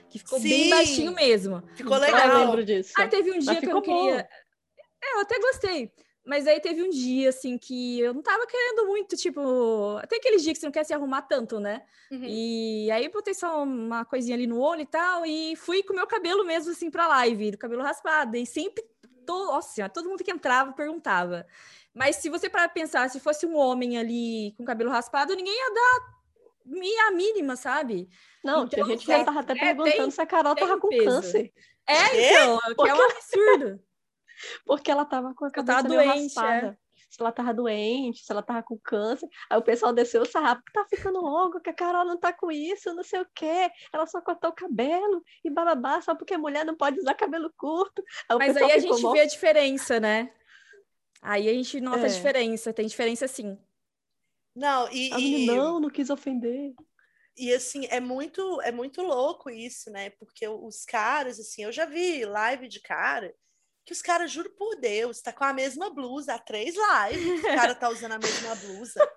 Que 0.10 0.20
ficou 0.20 0.40
Sim, 0.40 0.50
bem 0.50 0.70
baixinho 0.70 1.12
mesmo. 1.14 1.64
Ficou 1.76 1.98
legal. 1.98 2.28
Eu 2.28 2.40
lembro 2.40 2.66
disso. 2.66 2.94
Aí 2.98 3.08
teve 3.08 3.32
um 3.32 3.40
dia 3.40 3.60
que 3.60 3.66
eu 3.66 3.74
não 3.74 3.82
queria. 3.82 4.18
Bom. 4.18 4.28
É, 5.04 5.16
eu 5.16 5.20
até 5.22 5.40
gostei. 5.40 5.92
Mas 6.26 6.48
aí 6.48 6.60
teve 6.60 6.82
um 6.82 6.90
dia, 6.90 7.30
assim, 7.30 7.56
que 7.56 8.00
eu 8.00 8.12
não 8.12 8.24
tava 8.24 8.48
querendo 8.48 8.88
muito, 8.88 9.16
tipo. 9.16 9.98
Até 10.02 10.16
aqueles 10.16 10.42
dias 10.42 10.54
que 10.54 10.60
você 10.62 10.66
não 10.66 10.72
quer 10.72 10.84
se 10.84 10.94
arrumar 10.94 11.22
tanto, 11.22 11.60
né? 11.60 11.84
Uhum. 12.12 12.24
E 12.24 12.90
aí 12.90 13.08
botei 13.10 13.34
só 13.34 13.64
uma 13.64 14.04
coisinha 14.06 14.36
ali 14.36 14.48
no 14.48 14.60
olho 14.60 14.82
e 14.82 14.88
tal, 14.88 15.24
e 15.26 15.56
fui 15.56 15.84
com 15.84 15.94
o 15.94 15.96
meu 15.96 16.08
cabelo 16.08 16.44
mesmo, 16.44 16.72
assim, 16.72 16.90
pra 16.90 17.08
live, 17.08 17.52
do 17.52 17.58
cabelo 17.58 17.84
raspado. 17.84 18.36
E 18.36 18.46
sempre. 18.46 18.84
To... 19.26 19.46
Nossa, 19.46 19.88
todo 19.90 20.10
mundo 20.10 20.24
que 20.24 20.32
entrava 20.32 20.74
perguntava. 20.74 21.46
Mas 21.96 22.18
se 22.18 22.30
você 22.30 22.50
para 22.50 22.68
pensar, 22.68 23.10
se 23.10 23.22
fosse 23.22 23.46
um 23.46 23.56
homem 23.56 23.98
ali 23.98 24.54
com 24.58 24.66
cabelo 24.66 24.92
raspado, 24.92 25.34
ninguém 25.34 25.56
ia 25.56 25.74
dar 25.74 27.08
a 27.08 27.12
mínima, 27.12 27.56
sabe? 27.56 28.10
Não, 28.44 28.66
então, 28.66 28.86
gente 28.88 29.06
já 29.06 29.24
tava 29.24 29.40
até 29.40 29.54
é, 29.54 29.60
perguntando 29.60 29.98
tem, 29.98 30.12
se 30.12 30.22
a 30.22 30.26
Carol 30.26 30.56
tava 30.56 30.78
com 30.78 30.90
peso. 30.90 31.06
câncer. 31.06 31.54
É, 31.88 32.32
então, 32.32 32.60
é, 32.60 32.76
que 32.76 32.90
é 32.90 32.94
um 32.94 33.02
absurdo. 33.02 33.80
Porque 34.66 34.92
ela 34.92 35.06
tava 35.06 35.34
com 35.34 35.46
a 35.46 35.52
cabeça 35.52 35.84
doente, 35.84 36.24
raspada. 36.24 36.68
É. 36.68 36.86
Se 37.10 37.22
ela 37.22 37.32
tava 37.32 37.54
doente, 37.54 38.26
se 38.26 38.32
ela 38.32 38.44
tava 38.44 38.62
com 38.62 38.78
câncer. 38.78 39.30
Aí 39.50 39.58
o 39.58 39.62
pessoal 39.62 39.94
desceu 39.94 40.24
o 40.24 40.26
sarrafo, 40.26 40.62
tá 40.74 40.86
ficando 40.90 41.22
longo, 41.22 41.62
que 41.62 41.70
a 41.70 41.74
Carol 41.74 42.04
não 42.04 42.18
tá 42.18 42.34
com 42.34 42.52
isso, 42.52 42.94
não 42.94 43.04
sei 43.04 43.22
o 43.22 43.28
quê. 43.34 43.72
Ela 43.94 44.06
só 44.06 44.20
cortou 44.20 44.50
o 44.50 44.54
cabelo 44.54 45.24
e 45.44 45.50
bababá, 45.50 46.02
só 46.02 46.14
porque 46.14 46.36
mulher 46.36 46.66
não 46.66 46.76
pode 46.76 47.00
usar 47.00 47.14
cabelo 47.14 47.54
curto. 47.56 48.04
Aí 48.28 48.38
Mas 48.38 48.58
aí 48.58 48.72
a 48.72 48.80
gente 48.80 49.02
vê 49.14 49.22
a 49.22 49.26
diferença, 49.26 49.98
né? 49.98 50.30
Aí 51.28 51.50
a 51.50 51.54
gente 51.54 51.82
nota 51.82 52.02
é. 52.02 52.06
a 52.06 52.14
diferença, 52.14 52.72
tem 52.72 52.86
diferença 52.86 53.28
sim. 53.28 53.58
Não, 54.56 54.88
e, 54.92 55.12
a 55.12 55.20
e... 55.20 55.46
não, 55.48 55.80
não 55.80 55.90
quis 55.90 56.12
ofender. 56.12 56.76
E 57.36 57.52
assim, 57.52 57.88
é 57.88 58.00
muito, 58.00 58.62
é 58.62 58.72
muito 58.72 59.02
louco 59.02 59.50
isso, 59.50 59.90
né? 59.90 60.12
Porque 60.12 60.48
os 60.48 60.86
caras, 60.86 61.40
assim, 61.40 61.64
eu 61.64 61.72
já 61.72 61.86
vi 61.86 62.24
live 62.24 62.68
de 62.68 62.80
cara 62.80 63.34
que 63.84 63.92
os 63.92 64.02
caras, 64.02 64.32
juro 64.32 64.50
por 64.52 64.76
Deus, 64.78 65.22
tá 65.22 65.32
com 65.32 65.44
a 65.44 65.54
mesma 65.54 65.92
blusa 65.92 66.34
há 66.34 66.40
três 66.40 66.76
lives, 66.76 67.40
o 67.40 67.44
cara 67.44 67.76
tá 67.76 67.90
usando 67.90 68.14
a 68.14 68.20
mesma 68.20 68.56
blusa. 68.56 69.12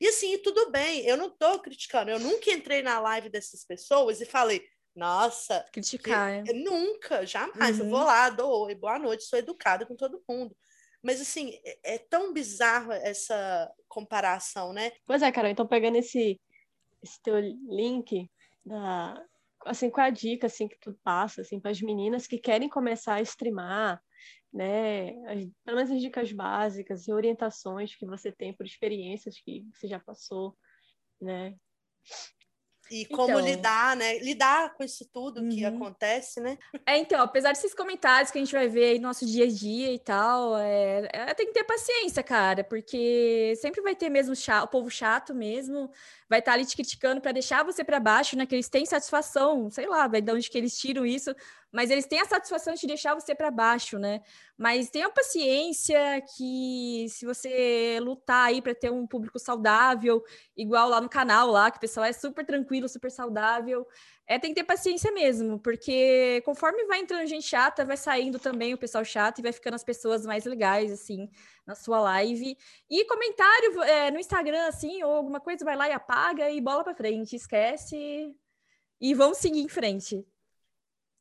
E 0.00 0.08
assim, 0.08 0.36
tudo 0.38 0.70
bem, 0.70 1.06
eu 1.06 1.16
não 1.16 1.30
tô 1.30 1.58
criticando, 1.60 2.10
eu 2.10 2.18
nunca 2.18 2.50
entrei 2.50 2.82
na 2.82 3.00
live 3.00 3.30
dessas 3.30 3.64
pessoas 3.64 4.20
e 4.20 4.26
falei, 4.26 4.62
nossa, 4.94 5.64
criticar, 5.72 6.42
que, 6.42 6.50
é. 6.50 6.54
nunca, 6.54 7.24
jamais, 7.24 7.78
uhum. 7.78 7.86
eu 7.86 7.90
vou 7.90 8.00
uhum. 8.00 8.06
lá, 8.06 8.28
dou 8.28 8.66
oi, 8.66 8.74
boa 8.74 8.98
noite, 8.98 9.24
sou 9.24 9.38
educada 9.38 9.86
com 9.86 9.96
todo 9.96 10.22
mundo. 10.28 10.54
Mas, 11.04 11.20
assim, 11.20 11.60
é, 11.62 11.96
é 11.96 11.98
tão 11.98 12.32
bizarro 12.32 12.90
essa 12.90 13.70
comparação, 13.86 14.72
né? 14.72 14.90
Pois 15.06 15.20
é, 15.20 15.30
Carol, 15.30 15.50
então 15.50 15.66
pegando 15.66 15.96
esse, 15.96 16.40
esse 17.02 17.22
teu 17.22 17.38
link 17.38 18.30
da, 18.64 19.22
assim, 19.66 19.90
qual 19.90 20.06
é 20.06 20.08
a 20.08 20.12
dica 20.12 20.46
assim 20.46 20.66
que 20.66 20.78
tu 20.78 20.98
passa 21.04 21.42
assim 21.42 21.60
para 21.60 21.70
as 21.70 21.80
meninas 21.82 22.26
que 22.26 22.38
querem 22.38 22.70
começar 22.70 23.16
a 23.16 23.22
streamar, 23.22 24.02
né? 24.52 25.10
As, 25.26 25.44
pelo 25.62 25.76
menos 25.76 25.90
as 25.90 26.00
dicas 26.00 26.32
básicas 26.32 27.06
e 27.06 27.12
orientações 27.12 27.94
que 27.94 28.06
você 28.06 28.32
tem 28.32 28.54
por 28.54 28.64
experiências 28.64 29.38
que 29.38 29.62
você 29.74 29.86
já 29.86 30.00
passou, 30.00 30.56
né? 31.20 31.54
E 32.94 33.04
como 33.06 33.30
então, 33.30 33.40
lidar, 33.40 33.96
né? 33.96 34.18
Lidar 34.20 34.72
com 34.74 34.84
isso 34.84 35.04
tudo 35.12 35.40
uhum. 35.40 35.48
que 35.48 35.64
acontece, 35.64 36.40
né? 36.40 36.56
É, 36.86 36.96
então, 36.96 37.20
apesar 37.20 37.50
desses 37.50 37.74
comentários 37.74 38.30
que 38.30 38.38
a 38.38 38.40
gente 38.40 38.54
vai 38.54 38.68
ver 38.68 38.84
aí 38.84 38.98
no 39.00 39.08
nosso 39.08 39.26
dia 39.26 39.46
a 39.46 39.50
dia 39.50 39.92
e 39.92 39.98
tal, 39.98 40.56
é, 40.56 41.08
é 41.12 41.34
tem 41.34 41.46
que 41.48 41.52
ter 41.52 41.64
paciência, 41.64 42.22
cara, 42.22 42.62
porque 42.62 43.52
sempre 43.60 43.82
vai 43.82 43.96
ter 43.96 44.08
mesmo 44.08 44.36
chato, 44.36 44.66
o 44.66 44.68
povo 44.68 44.88
chato 44.88 45.34
mesmo, 45.34 45.90
vai 46.28 46.38
estar 46.38 46.52
tá 46.52 46.56
ali 46.56 46.64
te 46.64 46.76
criticando 46.76 47.20
para 47.20 47.32
deixar 47.32 47.64
você 47.64 47.82
para 47.82 47.98
baixo, 47.98 48.36
né? 48.36 48.46
Que 48.46 48.54
eles 48.54 48.68
têm 48.68 48.86
satisfação, 48.86 49.68
sei 49.72 49.88
lá, 49.88 50.06
vai 50.06 50.22
de 50.22 50.30
onde 50.30 50.48
que 50.48 50.56
eles 50.56 50.78
tiram 50.78 51.04
isso, 51.04 51.34
mas 51.74 51.90
eles 51.90 52.06
têm 52.06 52.20
a 52.20 52.24
satisfação 52.24 52.72
de 52.74 52.86
deixar 52.86 53.16
você 53.16 53.34
para 53.34 53.50
baixo, 53.50 53.98
né? 53.98 54.22
Mas 54.56 54.90
tenha 54.90 55.10
paciência 55.10 55.98
que 56.36 57.06
se 57.08 57.26
você 57.26 57.98
lutar 58.00 58.46
aí 58.46 58.62
para 58.62 58.76
ter 58.76 58.92
um 58.92 59.08
público 59.08 59.40
saudável, 59.40 60.22
igual 60.56 60.88
lá 60.88 61.00
no 61.00 61.08
canal 61.08 61.48
lá, 61.50 61.72
que 61.72 61.78
o 61.78 61.80
pessoal 61.80 62.06
é 62.06 62.12
super 62.12 62.46
tranquilo, 62.46 62.88
super 62.88 63.10
saudável, 63.10 63.84
é 64.24 64.38
tem 64.38 64.54
que 64.54 64.60
ter 64.60 64.64
paciência 64.64 65.10
mesmo, 65.10 65.58
porque 65.58 66.40
conforme 66.44 66.84
vai 66.84 67.00
entrando 67.00 67.26
gente 67.26 67.44
chata, 67.48 67.84
vai 67.84 67.96
saindo 67.96 68.38
também 68.38 68.72
o 68.72 68.78
pessoal 68.78 69.04
chato 69.04 69.40
e 69.40 69.42
vai 69.42 69.52
ficando 69.52 69.74
as 69.74 69.82
pessoas 69.82 70.24
mais 70.24 70.44
legais, 70.44 70.92
assim, 70.92 71.28
na 71.66 71.74
sua 71.74 71.98
live. 72.00 72.56
E 72.88 73.04
comentário 73.06 73.82
é, 73.82 74.12
no 74.12 74.20
Instagram, 74.20 74.68
assim, 74.68 75.02
ou 75.02 75.10
alguma 75.10 75.40
coisa, 75.40 75.64
vai 75.64 75.76
lá 75.76 75.88
e 75.88 75.92
apaga 75.92 76.48
e 76.50 76.60
bola 76.60 76.84
para 76.84 76.94
frente, 76.94 77.34
esquece 77.34 78.32
e 79.00 79.12
vão 79.12 79.34
seguir 79.34 79.60
em 79.60 79.68
frente. 79.68 80.24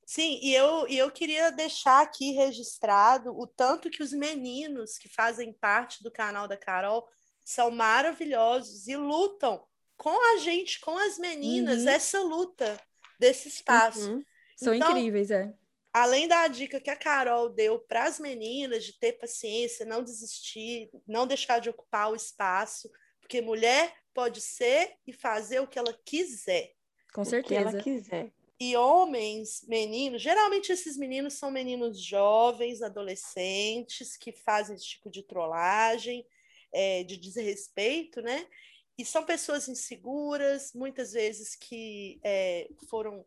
Sim, 0.06 0.40
e 0.42 0.54
eu, 0.54 0.88
e 0.88 0.98
eu 0.98 1.10
queria 1.12 1.52
deixar 1.52 2.02
aqui 2.02 2.32
registrado 2.32 3.38
o 3.38 3.48
tanto 3.48 3.90
que 3.90 4.04
os 4.04 4.12
meninos 4.12 4.98
que 4.98 5.08
fazem 5.08 5.54
parte 5.54 6.04
do 6.04 6.12
canal 6.12 6.48
da 6.48 6.58
Carol 6.58 7.08
são 7.44 7.72
maravilhosos 7.72 8.88
e 8.88 8.96
lutam 8.96 9.64
com 9.98 10.36
a 10.36 10.40
gente, 10.40 10.80
com 10.82 10.98
as 10.98 11.18
meninas, 11.18 11.84
uhum. 11.84 11.90
essa 11.90 12.22
luta 12.22 12.80
desse 13.20 13.48
espaço. 13.48 14.12
Uhum. 14.12 14.24
São 14.58 14.74
então, 14.74 14.92
incríveis, 14.92 15.32
é. 15.32 15.54
Além 15.94 16.28
da 16.28 16.48
dica 16.48 16.82
que 16.82 16.90
a 16.90 16.96
Carol 16.96 17.50
deu 17.50 17.80
para 17.80 18.06
as 18.06 18.20
meninas 18.20 18.84
de 18.84 18.98
ter 18.98 19.14
paciência, 19.14 19.86
não 19.86 20.04
desistir, 20.04 20.90
não 21.08 21.28
deixar 21.28 21.60
de 21.60 21.70
ocupar 21.70 22.12
o 22.12 22.16
espaço, 22.16 22.90
porque 23.22 23.42
mulher 23.42 23.96
pode 24.14 24.42
ser 24.42 24.96
e 25.06 25.14
fazer 25.14 25.60
o 25.60 25.68
que 25.68 25.78
ela 25.78 25.98
quiser. 26.04 26.72
Com 27.14 27.24
certeza. 27.24 27.62
O 27.62 27.72
que 27.72 27.76
ela 27.76 27.84
quiser. 27.84 28.34
E 28.70 28.78
homens, 28.78 29.66
meninos, 29.68 30.22
geralmente 30.22 30.72
esses 30.72 30.96
meninos 30.98 31.34
são 31.34 31.52
meninos 31.52 32.00
jovens, 32.00 32.82
adolescentes, 32.82 34.16
que 34.16 34.32
fazem 34.32 34.76
esse 34.76 34.86
tipo 34.86 35.10
de 35.10 35.24
trollagem, 35.24 36.26
é, 36.72 37.04
de 37.04 37.18
desrespeito, 37.18 38.22
né? 38.22 38.48
E 38.98 39.04
são 39.04 39.26
pessoas 39.26 39.68
inseguras, 39.68 40.72
muitas 40.74 41.14
vezes 41.14 41.56
que 41.56 42.20
é, 42.24 42.70
foram 42.90 43.26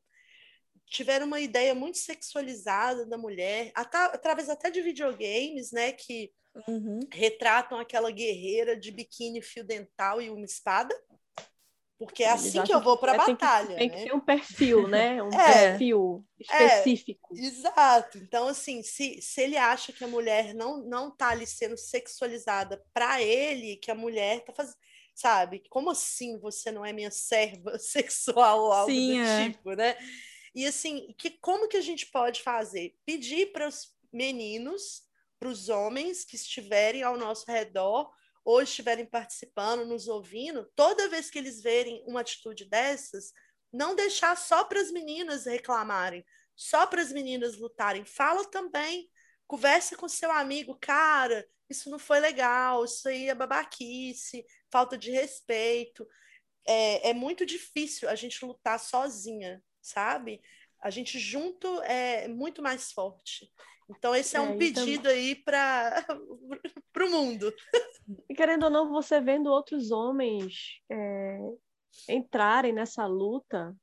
tiveram 0.88 1.26
uma 1.26 1.40
ideia 1.40 1.74
muito 1.74 1.98
sexualizada 1.98 3.04
da 3.04 3.18
mulher, 3.18 3.72
até, 3.74 3.98
através 3.98 4.48
até 4.48 4.70
de 4.70 4.80
videogames, 4.80 5.72
né? 5.72 5.92
Que 5.92 6.32
uhum. 6.68 7.00
retratam 7.12 7.78
aquela 7.78 8.10
guerreira 8.10 8.76
de 8.76 8.90
biquíni 8.90 9.42
fio 9.42 9.64
dental 9.64 10.22
e 10.22 10.30
uma 10.30 10.44
espada. 10.44 10.94
Porque 11.98 12.22
é 12.22 12.30
assim 12.30 12.62
que 12.62 12.74
eu 12.74 12.80
vou 12.80 12.98
para 12.98 13.12
a 13.12 13.26
batalha. 13.26 13.76
Tem, 13.76 13.76
que, 13.76 13.78
tem 13.78 13.88
né? 13.88 13.96
que 13.96 14.04
ter 14.04 14.14
um 14.14 14.20
perfil, 14.20 14.88
né? 14.88 15.22
Um 15.22 15.32
é, 15.32 15.70
perfil 15.70 16.26
específico. 16.38 17.34
É, 17.34 17.40
exato. 17.40 18.18
Então, 18.18 18.48
assim, 18.48 18.82
se, 18.82 19.20
se 19.22 19.40
ele 19.40 19.56
acha 19.56 19.92
que 19.92 20.04
a 20.04 20.08
mulher 20.08 20.54
não, 20.54 20.84
não 20.84 21.10
tá 21.10 21.30
ali 21.30 21.46
sendo 21.46 21.76
sexualizada 21.76 22.82
para 22.92 23.22
ele, 23.22 23.76
que 23.76 23.90
a 23.90 23.94
mulher 23.94 24.44
tá 24.44 24.52
fazendo. 24.52 24.76
Sabe? 25.14 25.62
Como 25.70 25.90
assim 25.90 26.38
você 26.38 26.70
não 26.70 26.84
é 26.84 26.92
minha 26.92 27.10
serva 27.10 27.78
sexual 27.80 28.64
ou 28.64 28.72
algo 28.72 28.92
Sim, 28.92 29.14
do 29.14 29.22
é. 29.22 29.50
tipo, 29.50 29.72
né? 29.72 29.96
E 30.54 30.66
assim, 30.66 31.14
que, 31.16 31.30
como 31.30 31.68
que 31.68 31.78
a 31.78 31.82
gente 31.82 32.06
pode 32.06 32.42
fazer? 32.42 32.94
Pedir 33.06 33.52
para 33.52 33.66
os 33.66 33.94
meninos, 34.12 35.02
para 35.38 35.48
os 35.48 35.70
homens 35.70 36.24
que 36.24 36.36
estiverem 36.36 37.02
ao 37.02 37.16
nosso 37.16 37.50
redor, 37.50 38.10
ou 38.46 38.62
estiverem 38.62 39.04
participando, 39.04 39.84
nos 39.84 40.06
ouvindo, 40.06 40.70
toda 40.76 41.08
vez 41.08 41.28
que 41.28 41.36
eles 41.36 41.60
verem 41.60 42.04
uma 42.06 42.20
atitude 42.20 42.64
dessas, 42.64 43.32
não 43.72 43.96
deixar 43.96 44.36
só 44.36 44.62
para 44.62 44.80
as 44.80 44.92
meninas 44.92 45.46
reclamarem, 45.46 46.24
só 46.54 46.86
para 46.86 47.02
as 47.02 47.10
meninas 47.10 47.58
lutarem. 47.58 48.04
Fala 48.04 48.44
também, 48.48 49.10
conversa 49.48 49.96
com 49.96 50.08
seu 50.08 50.30
amigo, 50.30 50.78
cara, 50.80 51.44
isso 51.68 51.90
não 51.90 51.98
foi 51.98 52.20
legal, 52.20 52.84
isso 52.84 53.08
aí 53.08 53.28
é 53.28 53.34
babaquice, 53.34 54.46
falta 54.70 54.96
de 54.96 55.10
respeito. 55.10 56.06
É, 56.64 57.10
é 57.10 57.12
muito 57.12 57.44
difícil 57.44 58.08
a 58.08 58.14
gente 58.14 58.44
lutar 58.44 58.78
sozinha, 58.78 59.60
sabe? 59.82 60.40
A 60.80 60.88
gente 60.88 61.18
junto 61.18 61.82
é 61.82 62.28
muito 62.28 62.62
mais 62.62 62.92
forte. 62.92 63.50
Então, 63.88 64.14
esse 64.14 64.36
é, 64.36 64.40
é 64.40 64.42
um 64.42 64.58
pedido 64.58 65.08
então... 65.08 65.12
aí 65.12 65.34
para 65.34 66.06
o 67.06 67.10
mundo. 67.10 67.52
E 68.28 68.34
querendo 68.34 68.64
ou 68.64 68.70
não, 68.70 68.90
você 68.90 69.20
vendo 69.20 69.46
outros 69.46 69.90
homens 69.90 70.80
é, 70.90 71.38
entrarem 72.08 72.72
nessa 72.72 73.06
luta, 73.06 73.74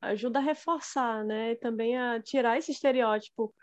ajuda 0.00 0.38
a 0.38 0.42
reforçar, 0.42 1.24
né? 1.24 1.54
Também 1.56 1.98
a 1.98 2.20
tirar 2.22 2.58
esse 2.58 2.72
estereótipo 2.72 3.54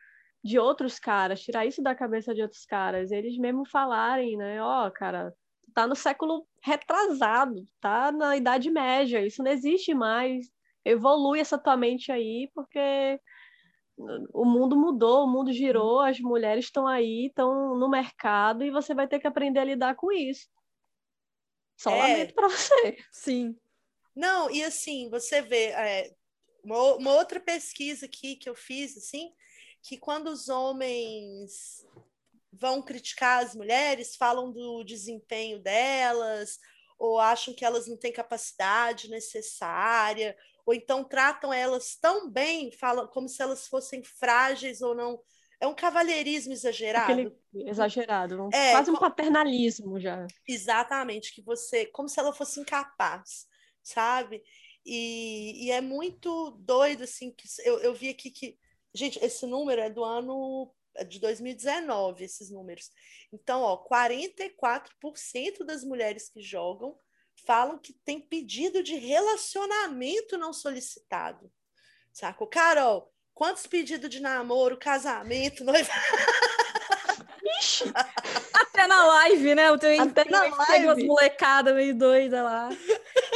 de 0.44 0.60
outros 0.60 1.00
caras, 1.00 1.42
tirar 1.42 1.66
isso 1.66 1.82
da 1.82 1.96
cabeça 1.96 2.34
de 2.34 2.42
outros 2.42 2.66
caras. 2.66 3.12
Eles 3.12 3.38
mesmo 3.38 3.68
falarem, 3.68 4.38
né? 4.38 4.62
Ó, 4.62 4.88
oh, 4.88 4.92
cara, 4.92 5.34
tá 5.74 5.88
no 5.88 5.96
século 5.96 6.48
retrasado, 6.64 7.64
tá 7.80 8.12
na 8.12 8.38
Idade 8.38 8.70
Média, 8.70 9.26
isso 9.26 9.44
não 9.44 9.52
existe 9.52 9.94
mais. 9.94 10.48
Evolui 10.86 11.40
essa 11.40 11.58
tua 11.58 11.76
mente 11.76 12.12
aí, 12.12 12.50
porque 12.54 13.20
o 13.98 14.46
mundo 14.46 14.76
mudou, 14.76 15.24
o 15.24 15.28
mundo 15.28 15.52
girou, 15.52 16.02
as 16.02 16.20
mulheres 16.20 16.66
estão 16.66 16.86
aí, 16.86 17.28
estão 17.28 17.76
no 17.76 17.90
mercado 17.90 18.64
e 18.64 18.70
você 18.70 18.94
vai 18.94 19.08
ter 19.08 19.20
que 19.20 19.28
aprender 19.28 19.60
a 19.60 19.64
lidar 19.64 19.96
com 19.96 20.12
isso. 20.12 20.48
Só 21.76 21.92
é. 21.92 22.00
lamento 22.00 22.34
para 22.34 22.48
você. 22.48 22.98
Sim. 23.12 23.58
Não, 24.16 24.50
e 24.50 24.64
assim, 24.64 25.10
você 25.10 25.42
vê 25.42 25.68
é, 25.72 26.14
uma, 26.64 26.96
uma, 26.96 27.14
outra 27.14 27.40
pesquisa 27.40 28.06
aqui 28.06 28.36
que 28.36 28.50
eu 28.50 28.56
fiz, 28.56 28.98
assim, 28.98 29.32
que 29.84 29.98
quando 29.98 30.28
os 30.28 30.50
homens 30.50 31.86
vão 32.52 32.82
criticar 32.82 33.44
as 33.44 33.56
mulheres, 33.56 34.16
falam 34.16 34.52
do 34.52 34.84
desempenho 34.84 35.60
delas, 35.60 36.60
ou 36.98 37.20
acham 37.20 37.54
que 37.54 37.64
elas 37.64 37.88
não 37.88 37.96
têm 37.96 38.12
capacidade 38.12 39.10
necessária, 39.10 40.36
ou 40.68 40.74
então 40.74 41.02
tratam 41.02 41.54
elas 41.54 41.96
tão 41.96 42.30
bem, 42.30 42.74
falam 42.74 43.08
como 43.08 43.30
se 43.30 43.42
elas 43.42 43.70
fossem 43.70 44.04
frágeis 44.04 44.82
ou 44.82 44.94
não. 44.94 45.18
É 45.62 45.66
um 45.66 45.74
cavalheirismo 45.74 46.52
exagerado. 46.52 47.14
Aquele 47.14 47.36
exagerado, 47.70 48.50
é, 48.54 48.72
quase 48.72 48.92
um 48.92 48.98
paternalismo 48.98 49.98
já. 49.98 50.28
Exatamente, 50.46 51.34
que 51.34 51.42
você, 51.42 51.86
como 51.86 52.10
se 52.10 52.20
ela 52.20 52.34
fosse 52.34 52.60
incapaz, 52.60 53.48
sabe? 53.82 54.44
E, 54.86 55.68
e 55.68 55.72
é 55.72 55.80
muito 55.80 56.52
doido, 56.60 57.06
assim, 57.06 57.32
que 57.32 57.48
eu, 57.64 57.80
eu 57.80 57.94
vi 57.94 58.10
aqui 58.10 58.30
que. 58.30 58.60
Gente, 58.94 59.24
esse 59.24 59.46
número 59.46 59.82
é 59.82 59.90
do 59.90 60.04
ano 60.04 60.74
é 60.96 61.06
de 61.06 61.20
2019, 61.20 62.26
esses 62.26 62.52
números. 62.52 62.92
Então, 63.32 63.62
ó, 63.62 63.78
44% 63.88 65.64
das 65.66 65.84
mulheres 65.84 66.30
que 66.30 66.42
jogam 66.42 66.98
falam 67.46 67.78
que 67.78 67.94
tem 67.94 68.20
pedido 68.20 68.84
de 68.84 68.96
relacionamento 68.96 70.38
não 70.38 70.52
solicitado. 70.52 71.52
Saco? 72.12 72.48
Carol, 72.48 73.12
quantos 73.34 73.68
pedidos 73.68 74.10
de 74.10 74.20
namoro, 74.20 74.78
casamento, 74.78 75.64
noiva? 75.64 75.92
Ixi. 77.60 77.86
Até 78.54 78.88
na 78.88 79.06
live, 79.06 79.56
né? 79.56 79.70
Eu 79.70 79.78
tenho 79.78 80.04
Até 80.04 80.26
na 80.26 80.44
live. 80.44 80.86
umas 80.86 81.04
molecadas 81.04 81.74
meio 81.74 81.96
doida 81.96 82.44
lá. 82.44 82.70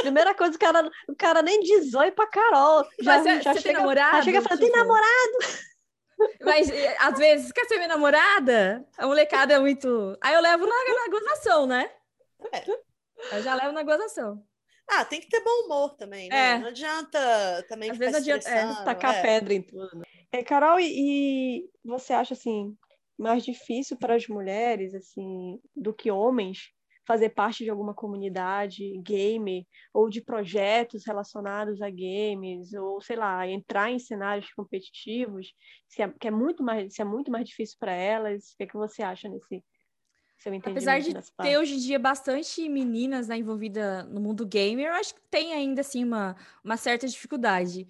Primeira 0.02 0.34
coisa, 0.34 0.56
o 0.56 0.60
cara, 0.60 0.91
o 1.08 1.16
cara 1.16 1.41
nem 1.41 1.60
diz 1.62 1.93
oi 1.93 2.12
pra 2.12 2.28
Carol. 2.28 2.84
Já, 2.99 3.18
Mas 3.18 3.43
já, 3.43 3.54
você 3.54 3.62
chega, 3.62 3.80
namorado? 3.80 4.18
Já 4.18 4.24
chega 4.24 4.38
e 4.39 4.41
fala, 4.41 4.58
tipo... 4.60 4.72
tem 4.72 4.80
namorado? 4.80 5.38
Mas 6.41 6.70
às 6.99 7.18
vezes, 7.18 7.52
quer 7.52 7.66
ser 7.66 7.76
minha 7.78 7.88
namorada? 7.88 8.86
A 8.97 9.08
molecada 9.08 9.54
é 9.54 9.60
muito. 9.60 10.18
Aí 10.22 10.34
eu 10.34 10.41
levo 10.41 10.66
na, 10.66 10.76
na 10.76 11.10
gozação, 11.10 11.66
né? 11.66 11.89
É. 12.52 12.64
Eu 13.32 13.42
já 13.42 13.56
levo 13.56 13.72
na 13.72 13.84
gozação. 13.84 14.44
Ah, 14.90 15.06
tem 15.06 15.22
que 15.22 15.30
ter 15.30 15.42
bom 15.42 15.66
humor 15.66 15.96
também, 15.96 16.28
né? 16.28 16.56
É. 16.56 16.60
Não 16.60 16.68
adianta 16.68 17.66
também 17.70 17.92
Às 17.92 17.98
vezes 17.98 18.16
adianta 18.16 18.50
é, 18.50 18.84
tacar 18.84 19.16
é. 19.16 19.22
pedra 19.22 19.54
em 19.54 19.62
tudo. 19.62 20.02
É, 20.32 20.44
Carol, 20.44 20.80
e, 20.80 21.64
e, 21.64 21.70
você 21.84 22.14
acha 22.14 22.34
assim 22.34 22.76
mais 23.18 23.44
difícil 23.44 23.98
para 23.98 24.16
as 24.16 24.28
mulheres 24.28 24.96
assim 24.96 25.60
do 25.76 25.94
que 25.94 26.10
homens 26.10 26.72
fazer 27.06 27.30
parte 27.30 27.64
de 27.64 27.70
alguma 27.70 27.94
comunidade 27.94 28.98
game 29.04 29.68
ou 29.94 30.10
de 30.10 30.22
projetos 30.22 31.04
relacionados 31.06 31.82
a 31.82 31.90
games 31.90 32.74
ou 32.74 33.02
sei 33.02 33.16
lá 33.16 33.48
entrar 33.48 33.92
em 33.92 34.00
cenários 34.00 34.52
competitivos 34.54 35.54
se 35.88 36.02
é, 36.02 36.10
que 36.10 36.28
é 36.28 36.32
muito 36.32 36.64
mais 36.64 36.94
se 36.94 37.02
é 37.02 37.06
muito 37.06 37.32
mais 37.32 37.48
difícil 37.48 37.78
para 37.80 37.94
elas 37.94 38.52
o 38.52 38.58
que, 38.58 38.64
é 38.64 38.68
que 38.68 38.78
você 38.78 39.04
acha 39.04 39.30
nesse 39.30 39.64
seu 40.42 40.52
Apesar 40.56 41.00
de 41.00 41.14
ter 41.14 41.58
hoje 41.60 41.76
em 41.76 41.78
dia 41.78 42.00
bastante 42.00 42.68
meninas 42.68 43.28
né, 43.28 43.38
envolvidas 43.38 44.08
no 44.08 44.20
mundo 44.20 44.44
gamer, 44.44 44.88
eu 44.88 44.94
acho 44.94 45.14
que 45.14 45.22
tem 45.30 45.54
ainda 45.54 45.82
assim 45.82 46.04
uma, 46.04 46.36
uma 46.64 46.78
certa 46.78 47.08
dificuldade. 47.08 47.88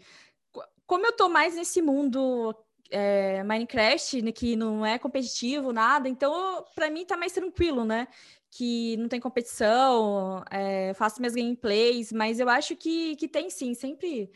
Como 0.85 1.05
eu 1.05 1.13
tô 1.13 1.29
mais 1.29 1.55
nesse 1.55 1.81
mundo 1.81 2.53
é, 2.89 3.41
Minecraft, 3.43 4.21
né, 4.21 4.31
que 4.33 4.57
não 4.57 4.85
é 4.85 4.99
competitivo, 4.99 5.71
nada, 5.71 6.09
então 6.09 6.65
para 6.75 6.89
mim 6.89 7.05
tá 7.05 7.15
mais 7.15 7.31
tranquilo, 7.31 7.85
né? 7.85 8.05
Que 8.49 8.97
não 8.97 9.07
tem 9.07 9.21
competição, 9.21 10.43
é, 10.51 10.93
faço 10.93 11.21
minhas 11.21 11.33
gameplays, 11.33 12.11
mas 12.11 12.37
eu 12.37 12.49
acho 12.49 12.75
que, 12.75 13.15
que 13.15 13.29
tem 13.29 13.49
sim, 13.49 13.73
sempre 13.73 14.29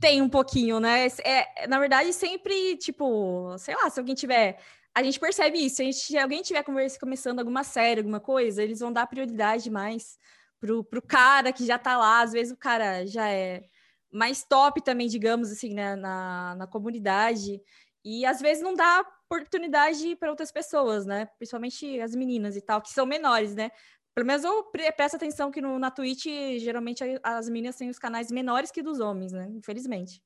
tem 0.00 0.22
um 0.22 0.28
pouquinho, 0.28 0.80
né? 0.80 1.06
É, 1.22 1.66
na 1.66 1.78
verdade, 1.78 2.14
sempre, 2.14 2.76
tipo, 2.78 3.54
sei 3.58 3.74
lá, 3.74 3.90
se 3.90 4.00
alguém 4.00 4.14
tiver 4.14 4.58
a 4.98 5.02
gente 5.02 5.20
percebe 5.20 5.58
isso. 5.58 5.76
Gente, 5.76 5.96
se 5.96 6.18
alguém 6.18 6.42
tiver 6.42 6.64
começando 6.98 7.38
alguma 7.38 7.62
série, 7.62 8.00
alguma 8.00 8.18
coisa, 8.18 8.62
eles 8.62 8.80
vão 8.80 8.92
dar 8.92 9.06
prioridade 9.06 9.70
mais 9.70 10.18
pro, 10.60 10.82
pro 10.82 11.00
cara 11.00 11.52
que 11.52 11.64
já 11.64 11.78
tá 11.78 11.96
lá. 11.96 12.20
Às 12.20 12.32
vezes 12.32 12.52
o 12.52 12.56
cara 12.56 13.06
já 13.06 13.28
é 13.28 13.62
mais 14.10 14.42
top 14.42 14.82
também, 14.82 15.06
digamos 15.06 15.52
assim, 15.52 15.72
né, 15.72 15.94
na, 15.94 16.56
na 16.56 16.66
comunidade. 16.66 17.60
E 18.04 18.26
às 18.26 18.40
vezes 18.40 18.62
não 18.62 18.74
dá 18.74 19.04
oportunidade 19.30 20.16
para 20.16 20.30
outras 20.30 20.50
pessoas, 20.50 21.06
né? 21.06 21.26
Principalmente 21.38 22.00
as 22.00 22.14
meninas 22.14 22.56
e 22.56 22.60
tal, 22.60 22.80
que 22.82 22.90
são 22.90 23.06
menores, 23.06 23.54
né? 23.54 23.70
Pelo 24.14 24.26
menos 24.26 24.42
eu 24.42 24.64
presto 24.96 25.14
atenção 25.14 25.50
que 25.50 25.60
no, 25.60 25.78
na 25.78 25.92
Twitch, 25.92 26.26
geralmente 26.58 27.04
as 27.22 27.48
meninas 27.48 27.76
têm 27.76 27.88
os 27.88 28.00
canais 28.00 28.32
menores 28.32 28.72
que 28.72 28.82
dos 28.82 28.98
homens, 28.98 29.32
né? 29.32 29.48
Infelizmente. 29.50 30.20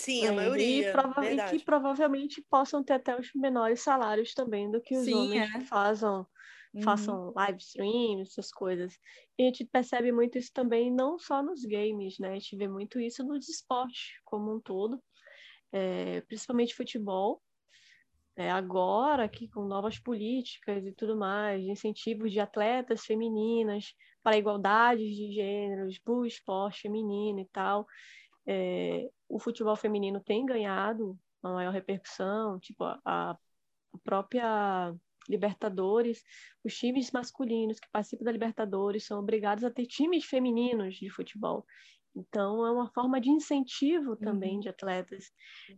Sim, 0.00 0.26
a 0.28 0.32
maioria. 0.32 0.64
E, 0.64 1.36
e, 1.36 1.50
que 1.50 1.64
provavelmente 1.64 2.42
possam 2.48 2.82
ter 2.82 2.94
até 2.94 3.18
os 3.18 3.30
menores 3.34 3.82
salários 3.82 4.32
também 4.32 4.70
do 4.70 4.80
que 4.80 4.96
os 4.96 5.04
Sim, 5.04 5.14
homens 5.14 5.54
é. 5.54 5.58
que 5.58 5.64
façam, 5.66 6.26
uhum. 6.72 6.82
façam 6.82 7.32
live 7.36 7.58
streams, 7.58 8.30
essas 8.30 8.50
coisas. 8.50 8.98
E 9.38 9.42
a 9.42 9.46
gente 9.46 9.64
percebe 9.66 10.10
muito 10.10 10.38
isso 10.38 10.50
também, 10.54 10.90
não 10.90 11.18
só 11.18 11.42
nos 11.42 11.64
games, 11.64 12.18
né? 12.18 12.30
A 12.30 12.34
gente 12.34 12.56
vê 12.56 12.66
muito 12.66 12.98
isso 12.98 13.22
nos 13.22 13.46
esportes 13.48 14.12
como 14.24 14.54
um 14.54 14.60
todo, 14.60 15.02
é, 15.70 16.22
principalmente 16.22 16.74
futebol. 16.74 17.42
É, 18.36 18.50
agora, 18.50 19.24
aqui 19.24 19.48
com 19.48 19.66
novas 19.66 19.98
políticas 19.98 20.86
e 20.86 20.92
tudo 20.92 21.14
mais, 21.14 21.62
incentivos 21.62 22.32
de 22.32 22.40
atletas 22.40 23.04
femininas 23.04 23.92
para 24.22 24.38
igualdade 24.38 25.02
de 25.02 25.32
gêneros, 25.34 25.98
para 25.98 26.14
o 26.14 26.24
esporte 26.24 26.82
feminino 26.82 27.40
e 27.40 27.46
tal. 27.52 27.86
É, 28.46 29.08
o 29.28 29.38
futebol 29.38 29.76
feminino 29.76 30.20
tem 30.20 30.44
ganhado 30.44 31.18
uma 31.42 31.54
maior 31.54 31.72
repercussão, 31.72 32.58
tipo 32.58 32.84
a, 32.84 33.00
a 33.04 33.36
própria 34.04 34.94
Libertadores, 35.28 36.24
os 36.64 36.76
times 36.76 37.10
masculinos 37.12 37.78
que 37.78 37.88
participam 37.92 38.24
da 38.24 38.32
Libertadores 38.32 39.06
são 39.06 39.20
obrigados 39.20 39.62
a 39.64 39.70
ter 39.70 39.86
times 39.86 40.24
femininos 40.24 40.96
de 40.96 41.10
futebol. 41.10 41.64
Então, 42.16 42.66
é 42.66 42.72
uma 42.72 42.90
forma 42.92 43.20
de 43.20 43.30
incentivo 43.30 44.16
também 44.16 44.54
uhum. 44.54 44.60
de 44.60 44.68
atletas 44.68 45.30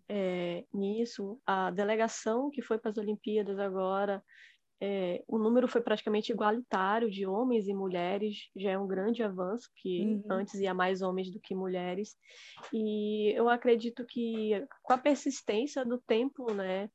é, 0.09 0.65
nisso. 0.73 1.39
A 1.47 1.71
delegação 1.71 2.51
que 2.51 2.63
foi 2.63 2.79
para 2.79 2.91
as 2.91 2.97
Olimpíadas 2.97 3.59
agora, 3.59 4.25
é, 4.85 5.23
o 5.29 5.39
número 5.39 5.69
foi 5.69 5.81
praticamente 5.81 6.33
igualitário 6.33 7.09
de 7.09 7.25
homens 7.25 7.69
e 7.69 7.73
mulheres, 7.73 8.51
já 8.57 8.73
é 8.73 8.79
um 8.79 8.89
grande 8.89 9.23
avanço, 9.23 9.71
que 9.77 10.01
uhum. 10.05 10.25
antes 10.29 10.55
ia 10.55 10.75
mais 10.75 11.03
homens 11.03 11.31
do 11.31 11.39
que 11.39 11.55
mulheres. 11.55 12.17
E 12.73 13.33
eu 13.37 13.49
acredito 13.49 14.05
que 14.05 14.51
com 14.83 14.93
a 14.93 14.99
persistência 14.99 15.85
do 15.85 15.99
tempo, 15.99 16.53
né, 16.53 16.91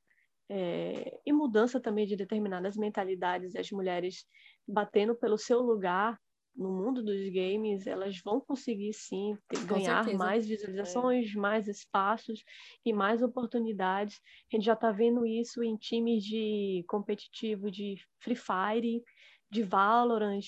é, 0.50 1.18
e 1.26 1.32
mudança 1.32 1.80
também 1.80 2.06
de 2.06 2.18
determinadas 2.18 2.76
mentalidades, 2.76 3.56
as 3.56 3.72
mulheres 3.72 4.26
batendo 4.68 5.16
pelo 5.16 5.38
seu 5.38 5.62
lugar 5.62 6.20
no 6.58 6.72
mundo 6.72 7.04
dos 7.04 7.30
games, 7.30 7.86
elas 7.86 8.20
vão 8.20 8.42
conseguir 8.42 8.92
sim 8.92 9.38
ter, 9.48 9.64
ganhar 9.66 10.04
certeza. 10.04 10.18
mais 10.18 10.48
visualizações, 10.48 11.32
é. 11.32 11.38
mais 11.38 11.68
espaços 11.68 12.44
e 12.84 12.92
mais 12.92 13.22
oportunidades. 13.22 14.20
A 14.52 14.56
gente 14.56 14.66
já 14.66 14.74
está 14.74 14.92
vendo 14.92 15.26
isso 15.26 15.64
em 15.64 15.78
times 15.78 16.24
de 16.24 16.84
competitivo 16.88 17.70
de 17.70 17.96
Free 18.20 18.36
Fire, 18.36 19.04
de 19.52 19.64
Valorant, 19.64 20.44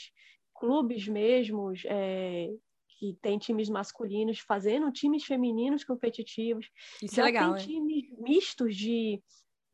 clubes 0.55 1.07
mesmos 1.07 1.84
é, 1.86 2.49
que 2.97 3.16
tem 3.22 3.38
times 3.38 3.70
masculinos 3.70 4.39
fazendo 4.39 4.91
times 4.91 5.24
femininos 5.24 5.84
competitivos. 5.84 6.70
Isso 7.03 7.16
já 7.16 7.22
é 7.22 7.26
legal. 7.26 7.55
Tem 7.55 7.66
times 7.68 8.10
mistos 8.18 8.76
de, 8.76 9.22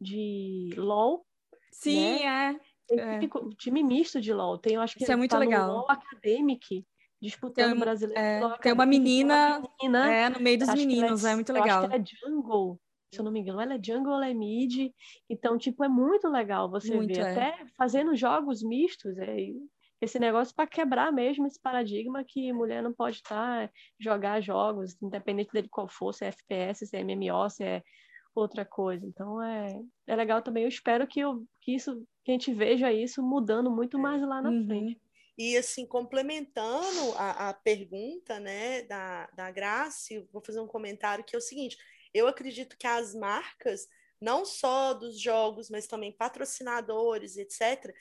de 0.02 0.72
LoL. 0.76 1.26
Sim, 1.72 2.20
né? 2.20 2.52
é 2.52 2.75
é. 2.92 3.20
time, 3.20 3.56
time, 3.58 3.84
misto 3.84 4.22
de 4.22 4.34
LOL. 4.34 4.58
Tem, 4.58 4.76
eu 4.76 4.82
acho 4.82 4.96
que 4.96 5.04
Isso 5.04 5.12
é 5.12 5.16
muito 5.16 5.32
tá 5.32 5.40
legal. 5.40 5.72
LOL 5.72 5.92
Academic, 5.92 6.86
disputando 7.22 7.72
tem, 7.72 7.80
brasileiro. 7.80 8.20
É, 8.20 8.58
tem 8.60 8.74
uma 8.74 8.86
menina, 8.86 9.60
uma 9.60 9.72
menina 9.82 10.14
é, 10.14 10.30
no 10.30 10.40
meio 10.40 10.60
dos 10.60 10.74
meninos, 10.74 11.26
é, 11.26 11.32
é, 11.32 11.36
muito 11.36 11.54
legal. 11.54 11.80
acho 11.80 11.90
que 11.90 11.96
ela 11.96 12.04
é 12.04 12.06
jungle, 12.06 12.80
se 13.14 13.20
eu 13.20 13.26
não 13.26 13.32
me 13.32 13.40
engano. 13.40 13.62
Ela 13.62 13.76
é 13.76 13.80
jungle, 13.82 14.14
ela 14.14 14.30
é 14.30 14.34
mid. 14.34 14.92
Então, 15.30 15.58
tipo, 15.58 15.84
é 15.84 15.90
muito 15.90 16.28
legal 16.28 16.70
você 16.70 16.96
muito, 16.96 17.14
ver. 17.14 17.26
É. 17.26 17.32
Até 17.32 17.66
fazendo 17.78 18.16
jogos 18.16 18.64
mistos, 18.64 19.18
é, 19.18 19.36
esse 20.02 20.20
negócio 20.20 20.54
para 20.54 20.68
quebrar 20.68 21.12
mesmo 21.12 21.48
esse 21.48 21.60
paradigma 21.60 22.24
que 22.24 22.52
mulher 22.54 22.84
não 22.84 22.94
pode 22.94 23.18
estar 23.18 23.68
tá, 23.68 23.74
jogar 24.00 24.42
jogos, 24.42 24.96
independente 25.02 25.52
dele 25.52 25.70
qual 25.70 25.88
for, 25.88 26.14
se 26.14 26.26
é 26.26 26.28
FPS, 26.30 26.86
se 26.86 26.98
é 26.98 27.04
MMO, 27.04 27.50
se 27.50 27.64
é 27.64 27.84
outra 28.36 28.66
coisa. 28.66 29.06
Então 29.06 29.42
é, 29.42 29.82
é 30.06 30.16
legal 30.16 30.42
também. 30.42 30.64
Eu 30.64 30.70
espero 30.70 31.08
que, 31.08 31.20
eu, 31.20 31.46
que 31.62 31.74
isso 31.74 32.06
que 32.24 32.32
a 32.32 32.34
gente 32.34 32.54
veja 32.54 32.92
isso 32.92 33.24
mudando 33.24 33.72
muito 33.72 33.98
mais 33.98 34.22
lá 34.22 34.42
na 34.42 34.50
uhum. 34.50 34.66
frente. 34.66 35.02
E 35.38 35.58
assim, 35.58 35.86
complementando 35.86 37.14
a, 37.18 37.50
a 37.50 37.54
pergunta 37.54 38.40
né, 38.40 38.84
da, 38.84 39.28
da 39.36 39.52
Grace, 39.52 40.28
vou 40.32 40.42
fazer 40.42 40.60
um 40.60 40.68
comentário 40.68 41.24
que 41.24 41.36
é 41.36 41.40
o 41.40 41.42
seguinte: 41.42 41.78
eu 42.14 42.28
acredito 42.28 42.78
que 42.78 42.88
as 42.88 43.14
marcas, 43.14 43.88
não 44.20 44.46
só 44.46 44.94
dos 44.94 45.20
jogos, 45.20 45.70
mas 45.70 45.88
também 45.88 46.12
patrocinadores, 46.12 47.38
etc., 47.38 47.94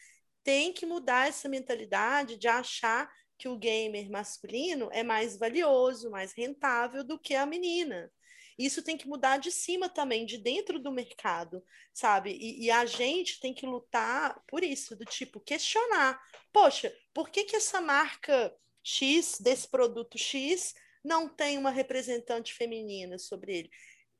têm 0.44 0.72
que 0.72 0.86
mudar 0.86 1.28
essa 1.28 1.48
mentalidade 1.48 2.36
de 2.36 2.46
achar 2.46 3.10
que 3.36 3.48
o 3.48 3.58
gamer 3.58 4.08
masculino 4.10 4.88
é 4.92 5.02
mais 5.02 5.36
valioso, 5.36 6.10
mais 6.10 6.32
rentável 6.32 7.02
do 7.02 7.18
que 7.18 7.34
a 7.34 7.44
menina. 7.44 8.10
Isso 8.58 8.82
tem 8.82 8.96
que 8.96 9.08
mudar 9.08 9.38
de 9.38 9.50
cima 9.50 9.88
também, 9.88 10.24
de 10.24 10.38
dentro 10.38 10.78
do 10.78 10.92
mercado, 10.92 11.62
sabe? 11.92 12.30
E, 12.30 12.66
e, 12.66 12.70
a 12.70 12.86
gente 12.86 13.40
tem 13.40 13.52
que 13.52 13.66
lutar 13.66 14.40
por 14.46 14.62
isso, 14.62 14.94
do 14.96 15.04
tipo, 15.04 15.40
questionar. 15.40 16.20
Poxa, 16.52 16.94
por 17.12 17.30
que, 17.30 17.44
que 17.44 17.56
essa 17.56 17.80
marca 17.80 18.54
X, 18.82 19.38
desse 19.40 19.68
produto 19.68 20.16
X, 20.16 20.74
não 21.04 21.28
tem 21.28 21.58
uma 21.58 21.70
representante 21.70 22.54
feminina 22.54 23.18
sobre 23.18 23.58
ele? 23.58 23.70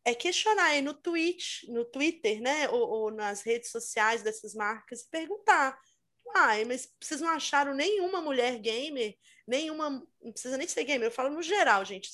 É 0.05 0.15
questionar 0.15 0.67
aí 0.67 0.83
no 0.83 0.95
Twitch, 0.95 1.65
no 1.69 1.85
Twitter, 1.85 2.41
né? 2.41 2.69
Ou, 2.69 2.89
ou 2.89 3.11
nas 3.11 3.43
redes 3.43 3.71
sociais 3.71 4.23
dessas 4.23 4.55
marcas 4.55 5.03
e 5.03 5.11
perguntar. 5.11 5.79
Ai, 6.37 6.65
mas 6.65 6.89
vocês 7.01 7.21
não 7.21 7.29
acharam 7.29 7.75
nenhuma 7.75 8.21
mulher 8.21 8.59
gamer 8.59 9.17
nenhuma, 9.47 9.91
não 10.23 10.33
precisa 10.33 10.57
nem 10.57 10.67
ser 10.67 10.85
gamer, 10.85 11.09
eu 11.09 11.13
falo 11.13 11.31
no 11.31 11.43
geral, 11.43 11.85
gente. 11.85 12.11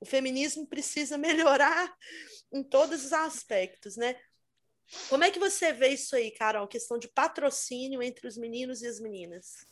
O 0.00 0.06
feminismo 0.06 0.66
precisa 0.66 1.18
melhorar 1.18 1.92
em 2.52 2.62
todos 2.62 3.04
os 3.04 3.12
aspectos, 3.12 3.96
né? 3.96 4.16
Como 5.10 5.22
é 5.22 5.30
que 5.30 5.38
você 5.38 5.72
vê 5.72 5.88
isso 5.88 6.16
aí, 6.16 6.30
Carol? 6.30 6.66
Questão 6.66 6.98
de 6.98 7.08
patrocínio 7.08 8.02
entre 8.02 8.26
os 8.26 8.38
meninos 8.38 8.80
e 8.80 8.86
as 8.86 8.98
meninas. 8.98 9.66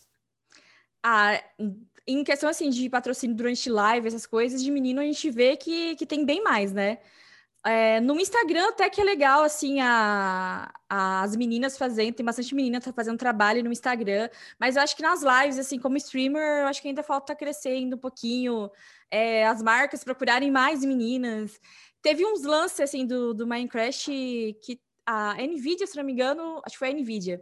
Ah, 1.03 1.43
em 2.07 2.22
questão 2.22 2.49
assim 2.49 2.68
de 2.68 2.91
patrocínio 2.91 3.34
durante 3.34 3.70
live, 3.70 4.09
essas 4.09 4.26
coisas, 4.26 4.62
de 4.62 4.70
menino 4.70 5.01
a 5.01 5.05
gente 5.05 5.30
vê 5.30 5.57
que, 5.57 5.97
que 5.97 6.05
tem 6.05 6.24
bem 6.24 6.43
mais, 6.43 6.72
né? 6.72 6.99
É, 7.67 8.01
no 8.01 8.21
Instagram 8.21 8.69
até 8.69 8.89
que 8.89 9.01
é 9.01 9.05
legal, 9.05 9.43
assim, 9.43 9.81
a, 9.81 10.73
a, 10.89 11.23
as 11.23 11.35
meninas 11.35 11.77
fazendo, 11.77 12.14
tem 12.14 12.25
bastante 12.25 12.55
menina 12.55 12.81
tá 12.81 12.93
fazendo 12.93 13.19
trabalho 13.19 13.64
no 13.64 13.73
Instagram, 13.73 14.29
mas 14.57 14.77
eu 14.77 14.83
acho 14.83 14.95
que 14.95 15.03
nas 15.03 15.21
lives, 15.21 15.59
assim, 15.59 15.77
como 15.77 15.97
streamer, 15.97 16.61
eu 16.61 16.69
acho 16.69 16.81
que 16.81 16.87
ainda 16.87 17.03
falta 17.03 17.35
crescendo 17.35 17.97
um 17.97 17.99
pouquinho, 17.99 18.71
é, 19.11 19.45
as 19.47 19.61
marcas 19.62 20.05
procurarem 20.05 20.49
mais 20.49 20.85
meninas. 20.85 21.61
Teve 22.01 22.25
uns 22.25 22.45
lances, 22.45 22.79
assim, 22.81 23.05
do, 23.05 23.35
do 23.35 23.49
Minecraft 23.49 24.12
que 24.62 24.81
a 25.05 25.35
NVIDIA, 25.35 25.89
se 25.89 25.97
não 25.97 26.05
me 26.05 26.12
engano, 26.12 26.62
acho 26.64 26.75
que 26.75 26.79
foi 26.79 26.91
a 26.91 26.93
NVIDIA, 26.93 27.41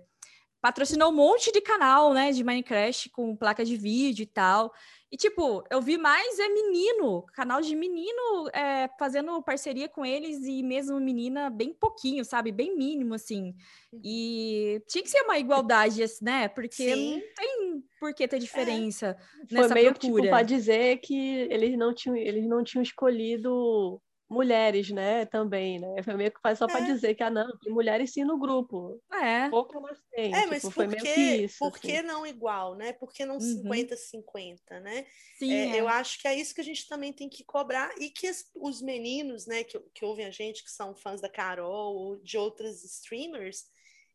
patrocinou 0.61 1.11
um 1.11 1.15
monte 1.15 1.53
de 1.53 1.61
canal, 1.61 2.15
né, 2.15 2.33
de 2.33 2.43
Minecraft 2.43 3.11
com 3.11 3.37
placa 3.37 3.63
de 3.63 3.77
vídeo 3.77 4.23
e 4.23 4.27
tal. 4.27 4.73
E, 5.15 5.17
tipo, 5.17 5.63
eu 5.71 5.81
vi 5.81 5.97
mais 5.97 6.41
é 6.41 6.49
menino, 6.49 7.23
canal 7.33 7.61
de 7.61 7.77
menino 7.77 8.49
é, 8.53 8.91
fazendo 8.99 9.41
parceria 9.45 9.89
com 9.89 10.05
eles 10.05 10.45
e 10.45 10.61
mesmo 10.61 10.99
menina 10.99 11.49
bem 11.49 11.73
pouquinho, 11.73 12.25
sabe? 12.25 12.51
Bem 12.51 12.77
mínimo, 12.77 13.15
assim. 13.15 13.55
Uhum. 13.93 14.01
E 14.03 14.83
tinha 14.89 15.05
que 15.05 15.09
ser 15.09 15.23
uma 15.23 15.39
igualdade, 15.39 16.05
né? 16.21 16.49
Porque 16.49 16.97
Sim. 16.97 17.15
não 17.15 17.23
tem 17.37 17.85
por 18.01 18.13
que 18.13 18.27
ter 18.27 18.35
é. 18.35 18.39
diferença 18.41 19.17
é. 19.17 19.55
nessa 19.55 19.69
Foi 19.69 19.75
meio 19.83 19.95
procura. 19.95 20.23
tipo, 20.23 20.35
para 20.35 20.43
dizer 20.43 20.99
que 20.99 21.17
eles 21.49 21.79
não 21.79 21.95
tinham, 21.95 22.17
eles 22.17 22.49
não 22.49 22.65
tinham 22.65 22.83
escolhido 22.83 24.03
mulheres, 24.35 24.91
né, 24.91 25.25
também, 25.25 25.79
né? 25.79 26.03
Foi 26.03 26.15
meio 26.15 26.31
que 26.31 26.41
faz 26.41 26.59
só 26.59 26.67
é. 26.67 26.69
para 26.69 26.81
dizer 26.81 27.15
que, 27.15 27.23
ah, 27.23 27.31
não, 27.31 27.57
tem 27.59 27.73
mulheres 27.73 28.13
sim 28.13 28.25
no 28.25 28.39
grupo. 28.39 29.01
É. 29.13 29.49
Pouco 29.49 29.81
mas 29.81 29.99
tem. 30.11 30.35
É, 30.35 30.41
tipo, 30.41 30.51
mas 30.51 30.63
por, 30.63 30.97
que, 30.97 31.21
isso, 31.21 31.59
por 31.59 31.73
assim. 31.73 31.81
que 31.81 32.03
não 32.03 32.27
igual, 32.27 32.75
né? 32.75 32.93
Por 32.93 33.13
que 33.13 33.25
não 33.25 33.39
50-50, 33.39 34.59
uhum. 34.71 34.81
né? 34.81 35.07
Sim, 35.39 35.53
é, 35.53 35.77
é. 35.77 35.81
Eu 35.81 35.89
acho 35.89 36.21
que 36.21 36.29
é 36.29 36.35
isso 36.35 36.55
que 36.55 36.61
a 36.61 36.65
gente 36.65 36.87
também 36.87 37.13
tem 37.13 37.29
que 37.29 37.45
cobrar 37.45 37.91
e 37.99 38.11
que 38.11 38.31
os 38.57 38.83
meninos, 38.83 39.47
né, 39.47 39.65
que, 39.65 39.79
que 39.95 40.05
ouvem 40.05 40.27
a 40.27 40.31
gente, 40.31 40.65
que 40.65 40.71
são 40.71 40.95
fãs 40.95 41.21
da 41.21 41.29
Carol 41.29 41.95
ou 41.95 42.17
de 42.17 42.37
outras 42.37 42.85
streamers, 42.85 43.65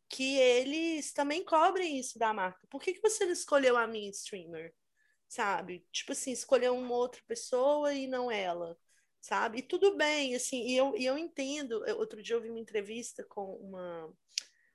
que 0.09 0.38
eles 0.38 1.13
também 1.13 1.43
cobrem 1.43 1.99
isso 1.99 2.20
da 2.20 2.34
marca. 2.34 2.67
Por 2.70 2.82
que, 2.82 2.93
que 2.93 3.01
você 3.01 3.26
não 3.26 3.34
escolheu 3.34 3.78
a 3.78 3.88
minha 3.88 4.09
streamer? 4.09 4.74
Sabe? 5.28 5.86
Tipo 5.91 6.11
assim, 6.11 6.32
escolheu 6.32 6.76
uma 6.76 6.95
outra 6.95 7.22
pessoa 7.28 7.93
e 7.93 8.07
não 8.07 8.32
ela 8.32 8.78
sabe? 9.22 9.59
E 9.59 9.61
tudo 9.61 9.95
bem, 9.97 10.36
assim, 10.36 10.67
e 10.67 10.78
eu, 10.78 10.95
e 10.97 11.05
eu 11.05 11.17
entendo. 11.17 11.84
Outro 11.97 12.22
dia 12.22 12.36
eu 12.36 12.41
vi 12.41 12.49
uma 12.49 12.59
entrevista 12.59 13.24
com 13.24 13.55
uma, 13.55 14.13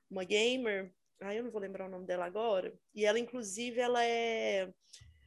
uma 0.09 0.23
gamer, 0.23 0.93
ah, 1.21 1.33
eu 1.33 1.43
não 1.43 1.51
vou 1.51 1.61
lembrar 1.61 1.87
o 1.87 1.89
nome 1.89 2.05
dela 2.05 2.25
agora, 2.25 2.77
e 2.93 3.05
ela, 3.05 3.19
inclusive, 3.19 3.79
ela 3.79 4.03
é 4.03 4.71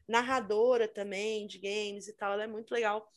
narradora 0.07 0.89
também 0.89 1.47
de 1.47 1.59
games 1.59 2.09
e 2.09 2.13
tal, 2.15 2.33
ela 2.33 2.45
é 2.45 2.47
muito 2.47 2.73
legal. 2.73 3.11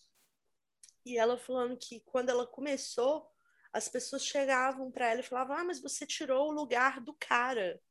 E 1.05 1.17
ela 1.17 1.37
falando 1.37 1.77
que 1.77 2.01
quando 2.01 2.29
ela 2.29 2.45
começou, 2.45 3.27
as 3.73 3.87
pessoas 3.87 4.25
chegavam 4.25 4.91
para 4.91 5.09
ela 5.09 5.21
e 5.21 5.23
falavam: 5.23 5.55
Ah, 5.55 5.63
mas 5.63 5.81
você 5.81 6.05
tirou 6.05 6.49
o 6.49 6.53
lugar 6.53 6.99
do 6.99 7.13
cara. 7.13 7.81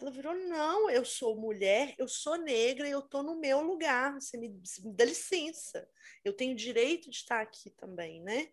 Ela 0.00 0.10
virou: 0.10 0.34
Não, 0.34 0.88
eu 0.90 1.04
sou 1.04 1.36
mulher, 1.36 1.94
eu 1.98 2.08
sou 2.08 2.36
negra 2.36 2.88
eu 2.88 3.02
tô 3.02 3.22
no 3.22 3.38
meu 3.38 3.60
lugar. 3.60 4.14
Você 4.14 4.38
me, 4.38 4.48
me 4.48 4.94
dá 4.94 5.04
licença. 5.04 5.86
Eu 6.24 6.32
tenho 6.32 6.56
direito 6.56 7.10
de 7.10 7.16
estar 7.16 7.40
aqui 7.40 7.70
também, 7.70 8.22
né? 8.22 8.48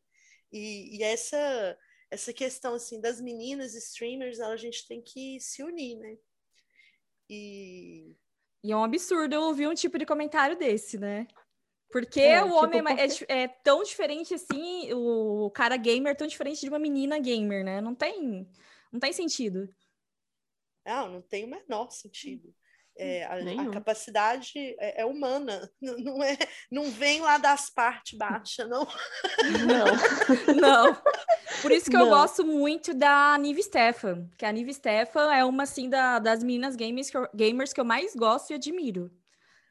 E, 0.51 0.97
e 0.97 1.03
essa 1.03 1.77
essa 2.09 2.31
questão 2.31 2.73
assim 2.73 3.01
das 3.01 3.19
meninas 3.19 3.73
streamers, 3.75 4.39
a 4.39 4.55
gente 4.55 4.87
tem 4.87 5.01
que 5.01 5.39
se 5.39 5.61
unir, 5.63 5.97
né? 5.97 6.17
E 7.29 8.15
e 8.63 8.71
é 8.71 8.75
um 8.75 8.83
absurdo 8.83 9.33
eu 9.33 9.43
ouvir 9.43 9.67
um 9.67 9.73
tipo 9.73 9.97
de 9.97 10.05
comentário 10.05 10.57
desse, 10.57 10.97
né? 10.97 11.27
Porque 11.89 12.19
é, 12.19 12.41
o 12.41 12.47
tipo, 12.47 12.57
homem 12.57 12.83
porque... 12.83 13.25
É, 13.29 13.43
é, 13.43 13.47
tão 13.47 13.81
diferente 13.81 14.33
assim, 14.33 14.91
o 14.93 15.49
cara 15.51 15.77
gamer 15.77 16.11
é 16.11 16.15
tão 16.15 16.27
diferente 16.27 16.61
de 16.61 16.67
uma 16.69 16.79
menina 16.79 17.17
gamer, 17.17 17.63
né? 17.63 17.79
Não 17.79 17.95
tem, 17.95 18.49
não 18.91 18.99
tem 18.99 19.13
sentido. 19.13 19.69
Não, 20.87 21.09
não 21.09 21.21
tem 21.21 21.43
o 21.43 21.49
menor 21.49 21.91
sentido. 21.91 22.53
É, 22.99 23.25
a, 23.25 23.35
a, 23.35 23.69
capacidade 23.69 24.51
é, 24.55 25.01
é, 25.01 25.05
humana, 25.05 25.69
não, 25.79 26.23
é, 26.23 26.35
não 26.71 26.89
vem 26.89 27.21
lá 27.21 27.37
das 27.37 27.69
partes 27.69 28.17
baixas, 28.17 28.67
não. 28.67 28.87
Não, 29.67 30.55
não. 30.59 30.97
Por 31.61 31.71
isso 31.71 31.91
que 31.91 31.97
não. 31.97 32.05
eu 32.05 32.09
gosto 32.09 32.43
muito 32.43 32.95
da 32.95 33.37
Nive 33.37 33.61
Stefan, 33.61 34.27
que 34.35 34.45
a 34.45 34.51
Nive 34.51 34.73
Stefan 34.73 35.31
é 35.31 35.45
uma 35.45 35.63
assim 35.63 35.89
da, 35.89 36.17
das 36.17 36.41
meninas 36.41 36.75
gamers 36.75 37.11
que, 37.11 37.17
eu, 37.17 37.29
gamers 37.35 37.71
que 37.71 37.79
eu 37.79 37.85
mais 37.85 38.15
gosto 38.15 38.49
e 38.51 38.55
admiro. 38.55 39.11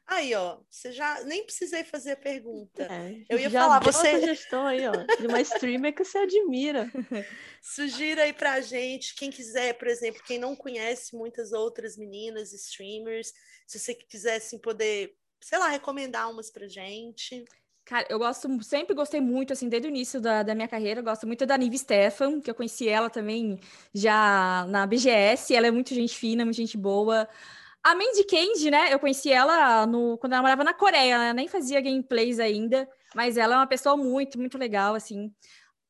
Aí, 0.07 0.33
ó, 0.33 0.57
você 0.69 0.93
já 0.93 1.21
nem 1.25 1.43
precisei 1.43 1.83
fazer 1.83 2.11
a 2.13 2.17
pergunta. 2.17 2.83
É, 2.83 3.25
eu 3.29 3.37
ia 3.37 3.51
falar, 3.51 3.79
você 3.81 4.17
sugestão 4.17 4.65
aí, 4.65 4.87
ó, 4.87 4.93
de 4.93 5.27
uma 5.27 5.41
streamer 5.41 5.93
que 5.93 6.05
você 6.05 6.19
admira. 6.19 6.89
Sugira 7.61 8.23
aí 8.23 8.31
pra 8.31 8.61
gente, 8.61 9.13
quem 9.15 9.29
quiser, 9.29 9.73
por 9.73 9.89
exemplo, 9.89 10.23
quem 10.25 10.39
não 10.39 10.55
conhece 10.55 11.13
muitas 11.13 11.51
outras 11.51 11.97
meninas 11.97 12.53
streamers, 12.53 13.33
se 13.67 13.77
você 13.77 13.93
quisesse 13.93 14.47
assim, 14.47 14.59
poder, 14.59 15.13
sei 15.41 15.59
lá, 15.59 15.67
recomendar 15.67 16.31
umas 16.31 16.49
pra 16.49 16.69
gente. 16.69 17.43
Cara, 17.83 18.07
eu 18.09 18.17
gosto, 18.17 18.63
sempre 18.63 18.95
gostei 18.95 19.19
muito, 19.19 19.51
assim, 19.51 19.67
desde 19.67 19.89
o 19.89 19.91
início 19.91 20.21
da, 20.21 20.41
da 20.41 20.55
minha 20.55 20.67
carreira, 20.69 21.01
gosto 21.01 21.27
muito 21.27 21.45
da 21.45 21.57
Nive 21.57 21.77
Stefan, 21.77 22.39
que 22.39 22.49
eu 22.49 22.55
conheci 22.55 22.87
ela 22.87 23.09
também 23.09 23.59
já 23.93 24.65
na 24.69 24.87
BGS, 24.87 25.53
ela 25.53 25.67
é 25.67 25.71
muito 25.71 25.93
gente 25.93 26.15
fina, 26.15 26.45
muito 26.45 26.57
gente 26.57 26.77
boa. 26.77 27.27
A 27.87 27.95
Mandy 27.95 28.25
Candy, 28.25 28.69
né? 28.69 28.93
Eu 28.93 28.99
conheci 28.99 29.31
ela 29.31 29.85
no, 29.85 30.17
quando 30.17 30.33
ela 30.33 30.41
morava 30.41 30.61
na 30.61 30.73
Coreia, 30.73 31.17
né? 31.17 31.33
Nem 31.33 31.47
fazia 31.47 31.79
gameplays 31.79 32.37
ainda, 32.37 32.85
mas 33.15 33.37
ela 33.37 33.53
é 33.53 33.57
uma 33.57 33.65
pessoa 33.65 33.95
muito, 33.95 34.37
muito 34.37 34.57
legal, 34.57 34.93
assim. 34.93 35.33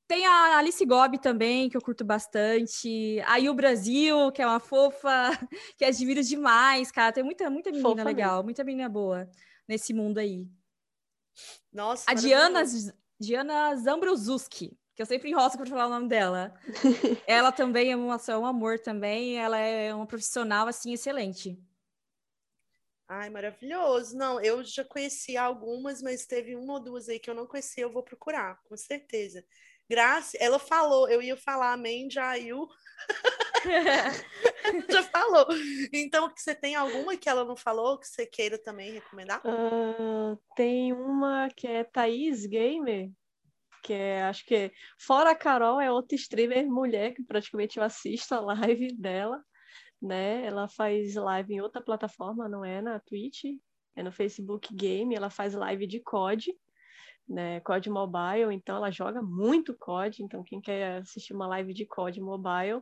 Tem 0.08 0.24
a 0.24 0.60
Alice 0.60 0.86
Gobi 0.86 1.18
também, 1.18 1.68
que 1.68 1.76
eu 1.76 1.82
curto 1.82 2.06
bastante. 2.06 3.20
A 3.26 3.38
Yu 3.38 3.52
Brasil, 3.56 4.32
que 4.32 4.44
é 4.44 4.46
uma 4.46 4.60
fofa, 4.60 5.10
que 5.76 5.84
admiro 5.84 6.22
demais, 6.22 6.92
cara. 6.92 7.12
Tem 7.12 7.24
muita, 7.24 7.50
muita 7.50 7.72
menina 7.72 7.90
fofa 7.90 8.04
legal, 8.04 8.36
mesmo. 8.36 8.44
muita 8.44 8.64
menina 8.64 8.88
boa 8.88 9.28
nesse 9.68 9.92
mundo 9.92 10.20
aí. 10.20 10.46
Nossa, 11.74 12.04
A 12.08 12.14
Diana, 12.14 12.64
Diana 13.20 13.76
Zambrozuski, 13.76 14.78
que 14.96 15.02
eu 15.02 15.06
sempre 15.08 15.32
enrosco 15.32 15.58
para 15.58 15.66
falar 15.66 15.88
o 15.88 15.90
nome 15.90 16.08
dela. 16.08 16.54
ela 17.26 17.52
também 17.52 17.92
é, 17.92 17.96
uma, 17.96 18.22
é 18.28 18.38
um 18.38 18.46
amor 18.46 18.78
também, 18.78 19.40
ela 19.40 19.58
é 19.58 19.92
uma 19.96 20.06
profissional, 20.06 20.68
assim, 20.68 20.94
excelente. 20.94 21.60
Ai, 23.10 23.30
maravilhoso. 23.30 24.18
Não, 24.18 24.42
eu 24.42 24.64
já 24.64 24.84
conheci 24.84 25.38
algumas, 25.38 26.02
mas 26.02 26.26
teve 26.26 26.56
uma 26.56 26.74
ou 26.74 26.80
duas 26.80 27.08
aí 27.08 27.20
que 27.20 27.30
eu 27.30 27.36
não 27.36 27.48
conhecia, 27.48 27.84
eu 27.84 27.92
vou 27.92 28.04
procurar, 28.04 28.60
com 28.64 28.76
certeza. 28.76 29.46
Graça, 29.90 30.38
ela 30.42 30.60
falou, 30.60 31.08
eu 31.08 31.22
ia 31.22 31.38
falar 31.38 31.72
amém, 31.72 32.12
já 32.12 32.34
já 34.90 35.04
falou. 35.04 35.48
Então, 35.94 36.30
você 36.36 36.54
tem 36.54 36.76
alguma 36.76 37.16
que 37.16 37.30
ela 37.30 37.46
não 37.46 37.56
falou 37.56 37.98
que 37.98 38.06
você 38.06 38.26
queira 38.26 38.58
também 38.58 38.92
recomendar? 38.92 39.42
Uh, 39.46 40.38
tem 40.58 40.92
uma 40.92 41.48
que 41.56 41.66
é 41.66 41.86
Thaís 41.86 42.46
Gamer, 42.46 43.10
que 43.82 43.94
é, 43.94 44.24
acho 44.24 44.46
que, 44.46 44.70
fora 45.00 45.32
a 45.32 45.36
Carol, 45.36 45.80
é 45.80 45.90
outra 45.90 46.18
streamer 46.18 46.68
mulher 46.68 47.14
que 47.14 47.24
praticamente 47.24 47.78
eu 47.78 47.84
assisto 47.84 48.36
a 48.36 48.42
live 48.42 48.94
dela 48.98 49.42
né? 50.02 50.46
Ela 50.46 50.68
faz 50.68 51.16
live 51.16 51.54
em 51.54 51.62
outra 51.62 51.82
plataforma, 51.82 52.48
não 52.48 52.64
é 52.64 52.82
na 52.82 53.00
Twitch, 53.00 53.46
é 53.96 54.04
no 54.04 54.12
Facebook 54.12 54.74
Game, 54.74 55.16
ela 55.16 55.30
faz 55.30 55.54
live 55.54 55.88
de 55.88 56.00
COD, 56.00 56.54
né? 57.28 57.60
COD 57.62 57.90
Mobile, 57.90 58.54
então 58.54 58.78
ela 58.78 58.92
joga 58.92 59.22
muito 59.22 59.76
COD, 59.76 60.24
então 60.24 60.44
quem 60.44 60.62
quer 60.62 60.98
assistir 60.98 61.34
uma 61.34 61.48
live 61.48 61.74
de 61.74 61.86
COD 61.86 62.22
Mobile, 62.22 62.82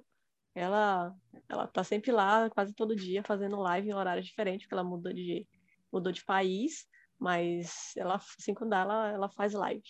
ela 0.53 1.15
ela 1.49 1.67
tá 1.67 1.83
sempre 1.83 2.11
lá, 2.11 2.49
quase 2.49 2.73
todo 2.73 2.95
dia, 2.95 3.23
fazendo 3.23 3.57
live 3.57 3.89
em 3.89 3.93
horários 3.93 4.25
diferentes, 4.25 4.65
porque 4.65 4.75
ela 4.75 4.83
mudou 4.83 5.13
de 5.13 5.47
mudou 5.91 6.11
de 6.11 6.23
país, 6.25 6.85
mas 7.17 7.93
ela 7.95 8.15
assim 8.15 8.53
quando 8.53 8.71
dá, 8.71 8.81
ela, 8.81 9.11
ela 9.11 9.29
faz 9.29 9.53
live. 9.53 9.83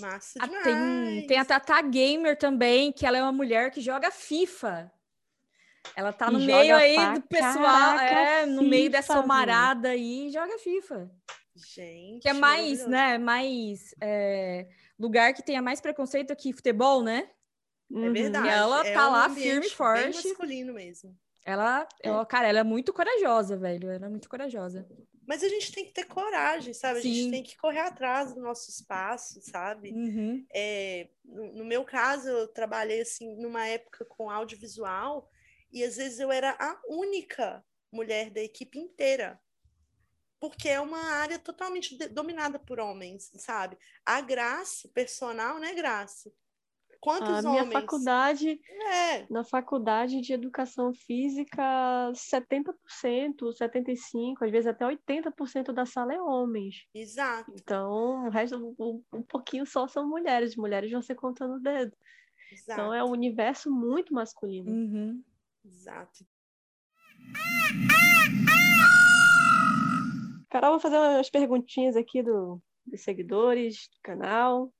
Massa 0.00 0.38
demais. 0.38 0.60
Ah, 0.60 0.64
tem, 0.64 1.26
tem 1.26 1.38
a 1.38 1.44
Tata 1.44 1.82
Gamer 1.82 2.38
também, 2.38 2.92
que 2.92 3.04
ela 3.04 3.18
é 3.18 3.22
uma 3.22 3.32
mulher 3.32 3.72
que 3.72 3.80
joga 3.80 4.12
FIFA. 4.12 4.92
Ela 5.96 6.12
tá 6.12 6.30
no 6.30 6.38
meio 6.38 6.76
aí 6.76 6.96
do 7.14 7.22
pessoal, 7.22 7.98
é, 7.98 8.46
no 8.46 8.58
FIFA, 8.58 8.70
meio 8.70 8.90
dessa 8.90 9.22
marada 9.22 9.90
aí, 9.90 10.30
joga 10.30 10.58
FIFA. 10.58 11.10
Gente. 11.54 12.22
Que 12.22 12.28
é 12.28 12.32
mais, 12.32 12.86
né? 12.86 13.18
Mais 13.18 13.94
é, 14.00 14.68
lugar 14.98 15.32
que 15.34 15.42
tenha 15.42 15.60
mais 15.60 15.80
preconceito 15.80 16.34
que 16.36 16.52
futebol, 16.52 17.02
né? 17.02 17.28
É 17.92 18.10
verdade. 18.10 18.46
E 18.46 18.50
ela 18.50 18.86
é 18.86 18.92
tá 18.92 19.08
um 19.08 19.12
lá 19.12 19.30
firme 19.30 19.66
e 19.66 19.70
forte. 19.70 20.22
Bem 20.22 20.30
masculino 20.30 20.74
mesmo. 20.74 21.16
Ela, 21.44 21.88
é. 22.02 22.08
ela, 22.08 22.26
cara, 22.26 22.46
ela 22.46 22.58
é 22.58 22.64
muito 22.64 22.92
corajosa, 22.92 23.56
velho. 23.56 23.90
Ela 23.90 24.06
é 24.06 24.08
muito 24.08 24.28
corajosa. 24.28 24.86
Mas 25.26 25.42
a 25.42 25.48
gente 25.48 25.72
tem 25.72 25.84
que 25.84 25.92
ter 25.92 26.04
coragem, 26.04 26.74
sabe? 26.74 27.00
Sim. 27.00 27.10
A 27.10 27.14
gente 27.14 27.30
tem 27.30 27.42
que 27.42 27.56
correr 27.56 27.80
atrás 27.80 28.34
do 28.34 28.40
nosso 28.40 28.70
espaço, 28.70 29.40
sabe? 29.42 29.90
Uhum. 29.90 30.44
É, 30.54 31.08
no, 31.24 31.52
no, 31.54 31.64
meu 31.64 31.84
caso, 31.84 32.28
eu 32.28 32.48
trabalhei 32.48 33.00
assim 33.00 33.34
numa 33.36 33.66
época 33.66 34.04
com 34.04 34.30
audiovisual 34.30 35.28
e 35.72 35.84
às 35.84 35.96
vezes 35.96 36.18
eu 36.18 36.30
era 36.30 36.56
a 36.58 36.80
única 36.88 37.64
mulher 37.92 38.30
da 38.30 38.40
equipe 38.40 38.78
inteira. 38.78 39.40
Porque 40.40 40.68
é 40.68 40.80
uma 40.80 41.02
área 41.14 41.38
totalmente 41.38 41.96
dominada 42.08 42.58
por 42.58 42.78
homens, 42.78 43.30
sabe? 43.36 43.76
A 44.06 44.20
Graça, 44.20 44.88
personal, 44.94 45.58
né, 45.58 45.74
Graça? 45.74 46.30
Quantos 47.00 47.28
a 47.28 47.42
minha 47.42 47.62
homens? 47.62 47.72
faculdade, 47.72 48.60
é. 48.92 49.26
na 49.30 49.44
faculdade 49.44 50.20
de 50.20 50.32
educação 50.32 50.92
física, 50.92 51.62
70%, 52.12 52.74
75%, 53.52 54.34
às 54.40 54.50
vezes 54.50 54.66
até 54.66 54.84
80% 54.84 55.72
da 55.72 55.86
sala 55.86 56.14
é 56.14 56.20
homens. 56.20 56.86
Exato. 56.92 57.52
Então, 57.54 58.26
o 58.26 58.30
resto, 58.30 58.74
um, 58.78 59.02
um 59.12 59.22
pouquinho 59.22 59.64
só 59.64 59.86
são 59.86 60.08
mulheres. 60.08 60.56
Mulheres 60.56 60.90
vão 60.90 61.02
ser 61.02 61.14
contando 61.14 61.54
o 61.54 61.60
dedo. 61.60 61.96
Exato. 62.50 62.80
Então, 62.80 62.94
é 62.94 63.04
um 63.04 63.10
universo 63.10 63.70
muito 63.70 64.12
masculino. 64.12 64.70
Uhum. 64.70 65.22
Exato. 65.68 66.24
Carol, 70.50 70.72
vou 70.72 70.80
fazer 70.80 70.96
umas 70.96 71.28
perguntinhas 71.28 71.94
aqui 71.94 72.22
do, 72.22 72.60
dos 72.86 73.02
seguidores 73.02 73.88
do 73.92 73.98
canal. 74.02 74.72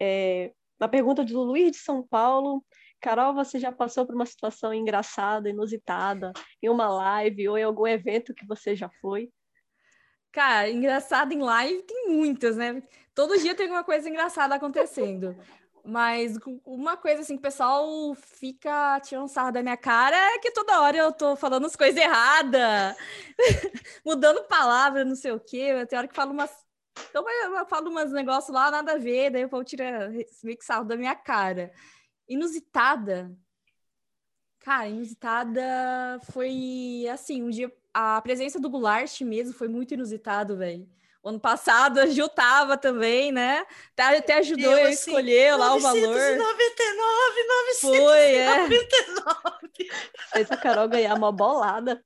É, 0.00 0.52
uma 0.80 0.88
pergunta 0.88 1.24
do 1.24 1.42
Luiz 1.42 1.72
de 1.72 1.78
São 1.78 2.02
Paulo. 2.02 2.64
Carol, 3.00 3.32
você 3.32 3.58
já 3.58 3.70
passou 3.70 4.04
por 4.04 4.14
uma 4.14 4.26
situação 4.26 4.74
engraçada, 4.74 5.48
inusitada, 5.48 6.32
em 6.60 6.68
uma 6.68 6.88
live 6.88 7.48
ou 7.48 7.56
em 7.56 7.62
algum 7.62 7.86
evento 7.86 8.34
que 8.34 8.46
você 8.46 8.74
já 8.74 8.90
foi? 9.00 9.30
Cara, 10.32 10.68
engraçado 10.70 11.32
em 11.32 11.40
live 11.40 11.82
tem 11.82 12.08
muitas, 12.08 12.56
né? 12.56 12.82
Todo 13.14 13.38
dia 13.38 13.54
tem 13.54 13.66
alguma 13.66 13.84
coisa 13.84 14.08
engraçada 14.08 14.54
acontecendo. 14.54 15.36
Mas 15.84 16.36
uma 16.64 16.96
coisa 16.96 17.22
assim 17.22 17.34
que 17.34 17.40
o 17.40 17.42
pessoal 17.42 18.14
fica 18.14 19.00
tirando 19.00 19.28
sarro 19.28 19.52
da 19.52 19.62
minha 19.62 19.76
cara 19.76 20.16
é 20.16 20.38
que 20.38 20.50
toda 20.52 20.80
hora 20.80 20.96
eu 20.96 21.12
tô 21.12 21.36
falando 21.36 21.66
as 21.66 21.76
coisas 21.76 22.00
erradas, 22.00 22.96
mudando 24.04 24.46
palavra, 24.46 25.04
não 25.04 25.16
sei 25.16 25.32
o 25.32 25.40
quê. 25.40 25.86
Tem 25.86 25.98
hora 25.98 26.08
que 26.08 26.14
falo 26.14 26.32
umas. 26.32 26.50
Então 27.08 27.24
eu 27.28 27.66
falo 27.66 27.90
umas 27.90 28.12
negócios 28.12 28.54
lá, 28.54 28.70
nada 28.70 28.92
a 28.92 28.98
ver, 28.98 29.30
daí 29.30 29.42
eu 29.42 29.48
vou 29.48 29.64
tirar 29.64 30.10
meio 30.42 30.58
da 30.86 30.96
minha 30.96 31.14
cara. 31.14 31.72
Inusitada. 32.28 33.30
Cara, 34.60 34.88
inusitada 34.88 36.20
foi 36.32 37.06
assim, 37.10 37.42
um 37.42 37.50
dia 37.50 37.72
a 37.92 38.20
presença 38.20 38.60
do 38.60 38.70
Goulart 38.70 39.20
mesmo 39.22 39.54
foi 39.54 39.68
muito 39.68 39.94
inusitado, 39.94 40.56
velho. 40.56 40.88
O 41.22 41.28
ano 41.28 41.40
passado 41.40 42.00
a 42.00 42.06
Ju 42.06 42.28
tava 42.28 42.78
também, 42.78 43.30
né? 43.30 43.64
Tá, 43.94 44.16
até 44.16 44.38
ajudou 44.38 44.72
eu, 44.72 44.86
a 44.86 44.88
assim, 44.88 45.10
escolher 45.10 45.54
lá 45.54 45.74
o 45.74 45.80
valor. 45.80 46.00
999, 46.00 46.40
999. 47.80 48.00
Foi, 48.02 48.36
é. 48.36 48.68
Fez 50.32 50.50
a 50.50 50.56
Carol 50.56 50.88
ganhar 50.88 51.14
uma 51.14 51.30
bolada. 51.30 52.02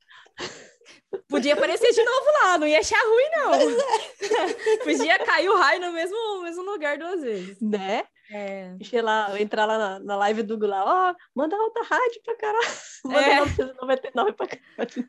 Podia 1.29 1.55
aparecer 1.55 1.93
de 1.93 2.03
novo 2.03 2.27
lá, 2.43 2.59
não 2.59 2.67
ia 2.67 2.81
achar 2.81 2.99
ruim, 2.99 3.31
não. 3.37 3.55
É. 3.55 4.83
Podia 4.83 5.19
cair 5.25 5.49
o 5.49 5.57
raio 5.57 5.81
no 5.81 5.93
mesmo, 5.93 6.43
mesmo 6.43 6.63
lugar 6.63 6.99
duas 6.99 7.23
vezes. 7.23 7.61
Né? 7.61 8.05
É. 8.33 8.75
Sei 8.83 9.01
lá, 9.01 9.41
entrar 9.41 9.65
lá 9.65 9.79
na, 9.79 9.99
na 10.01 10.17
live 10.17 10.43
do 10.43 10.59
Gula, 10.59 10.83
ó, 10.85 11.13
oh, 11.13 11.17
manda 11.35 11.57
outra 11.57 11.85
rádio 11.85 12.21
pra 12.25 12.37
caralho. 12.37 12.67
Manda 13.05 13.21
é. 13.21 13.39
999 13.41 14.33
pra 14.33 14.47
caralho. 14.49 15.09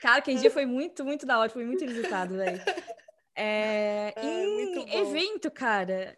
Cara, 0.00 0.16
aquele 0.16 0.38
dia 0.38 0.50
foi 0.50 0.64
muito, 0.64 1.04
muito 1.04 1.26
da 1.26 1.38
hora, 1.38 1.50
foi 1.50 1.64
muito 1.64 1.84
visitado, 1.84 2.36
velho. 2.36 2.62
É, 3.36 4.14
em 4.22 4.98
evento, 5.00 5.50
cara, 5.50 6.16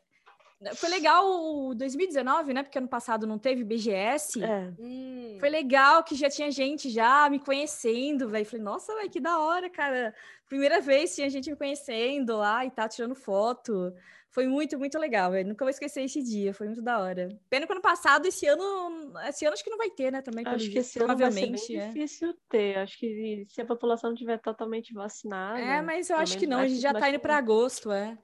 Foi 0.75 0.89
legal 0.89 1.25
o 1.27 1.75
2019, 1.75 2.53
né? 2.53 2.63
Porque 2.63 2.79
ano 2.79 2.89
passado 2.89 3.27
não 3.27 3.39
teve 3.39 3.65
BGS. 3.65 4.43
É. 4.43 4.73
Hum. 4.79 5.37
Foi 5.39 5.49
legal 5.49 6.03
que 6.03 6.15
já 6.15 6.29
tinha 6.29 6.51
gente 6.51 6.91
já 6.91 7.29
me 7.31 7.39
conhecendo, 7.39 8.29
velho. 8.29 8.45
Falei, 8.45 8.65
nossa, 8.65 8.95
velho, 8.95 9.11
que 9.11 9.21
da 9.21 9.39
hora, 9.39 9.71
cara. 9.71 10.15
Primeira 10.49 10.81
vez 10.81 11.15
tinha 11.15 11.29
gente 11.29 11.51
me 11.51 11.57
conhecendo 11.57 12.37
lá 12.37 12.65
e 12.65 12.71
tá 12.71 12.89
tirando 12.89 13.15
foto. 13.15 13.93
Foi 14.37 14.47
muito, 14.47 14.79
muito 14.79 14.99
legal, 14.99 15.31
velho. 15.31 15.49
Nunca 15.49 15.65
vou 15.65 15.71
esquecer 15.71 16.03
esse 16.03 16.23
dia, 16.23 16.53
foi 16.53 16.67
muito 16.67 16.83
da 16.83 16.99
hora. 16.99 17.29
Pena 17.49 17.67
que 17.67 17.73
ano 17.73 17.81
passado, 17.81 18.27
esse 18.27 18.47
ano, 18.47 19.15
esse 19.27 19.47
ano 19.47 19.55
acho 19.55 19.65
que 19.65 19.71
não 19.71 19.79
vai 19.79 19.89
ter, 19.89 20.13
né? 20.13 20.21
Também, 20.21 20.45
Acho 20.47 20.71
que 20.71 20.79
esse 20.79 20.99
ano 20.99 21.17
vai 21.17 21.33
ser 21.33 21.41
bem 21.41 21.53
difícil 21.53 22.35
ter. 22.47 22.77
Acho 22.77 22.99
que 22.99 23.47
se 23.49 23.63
a 23.63 23.65
população 23.65 24.11
não 24.11 24.17
tiver 24.17 24.39
totalmente 24.39 24.93
vacinada. 24.93 25.59
É, 25.59 25.81
mas 25.81 26.11
eu 26.11 26.17
acho 26.17 26.37
que 26.37 26.47
não, 26.47 26.59
a 26.59 26.69
gente 26.69 26.83
já 26.83 26.93
tá 26.93 27.09
indo 27.09 27.19
para 27.19 27.39
agosto, 27.39 27.91
é. 27.91 28.19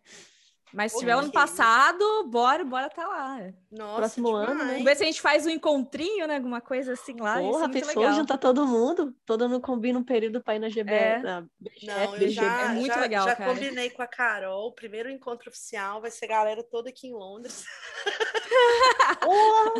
Mas 0.74 0.92
se 0.92 0.98
tiver 1.00 1.12
ano 1.12 1.30
passado, 1.30 2.24
bora, 2.28 2.64
bora 2.64 2.88
tá 2.88 3.06
lá. 3.06 3.38
Nossa, 3.70 3.96
Próximo 3.96 4.34
ano, 4.34 4.54
né? 4.64 4.70
Vamos 4.72 4.84
ver 4.84 4.96
se 4.96 5.02
a 5.02 5.06
gente 5.06 5.20
faz 5.20 5.44
um 5.46 5.50
encontrinho, 5.50 6.26
né? 6.26 6.36
Alguma 6.36 6.60
coisa 6.60 6.94
assim 6.94 7.14
lá. 7.20 7.38
Porra, 7.38 7.68
pensou 7.68 8.02
legal. 8.02 8.14
juntar 8.14 8.38
todo 8.38 8.66
mundo? 8.66 9.14
Todo 9.26 9.48
mundo 9.48 9.60
combina 9.60 9.98
um 9.98 10.02
período 10.04 10.42
para 10.42 10.56
ir 10.56 10.58
na 10.58 10.68
GB. 10.70 10.90
É. 10.92 11.18
Na 11.18 11.40
Não, 11.42 12.04
eu 12.04 12.10
BGB. 12.12 12.30
já, 12.30 12.62
É 12.62 12.68
muito 12.68 12.86
já, 12.94 13.00
legal, 13.00 13.24
já 13.28 13.36
cara. 13.36 13.52
combinei 13.54 13.90
com 13.90 14.02
a 14.02 14.06
Carol. 14.06 14.66
O 14.68 14.72
primeiro 14.72 15.10
encontro 15.10 15.50
oficial 15.50 16.00
vai 16.00 16.10
ser 16.10 16.24
a 16.24 16.28
galera 16.28 16.62
toda 16.62 16.88
aqui 16.88 17.08
em 17.08 17.12
Londres. 17.12 17.64
Porra! 19.20 19.72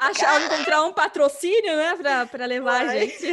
Achar, 0.00 0.42
encontrar 0.42 0.82
um 0.84 0.92
patrocínio, 0.92 1.76
né? 1.76 1.96
Pra, 1.96 2.26
pra 2.26 2.46
levar 2.46 2.82
a 2.82 2.88
gente. 2.98 3.26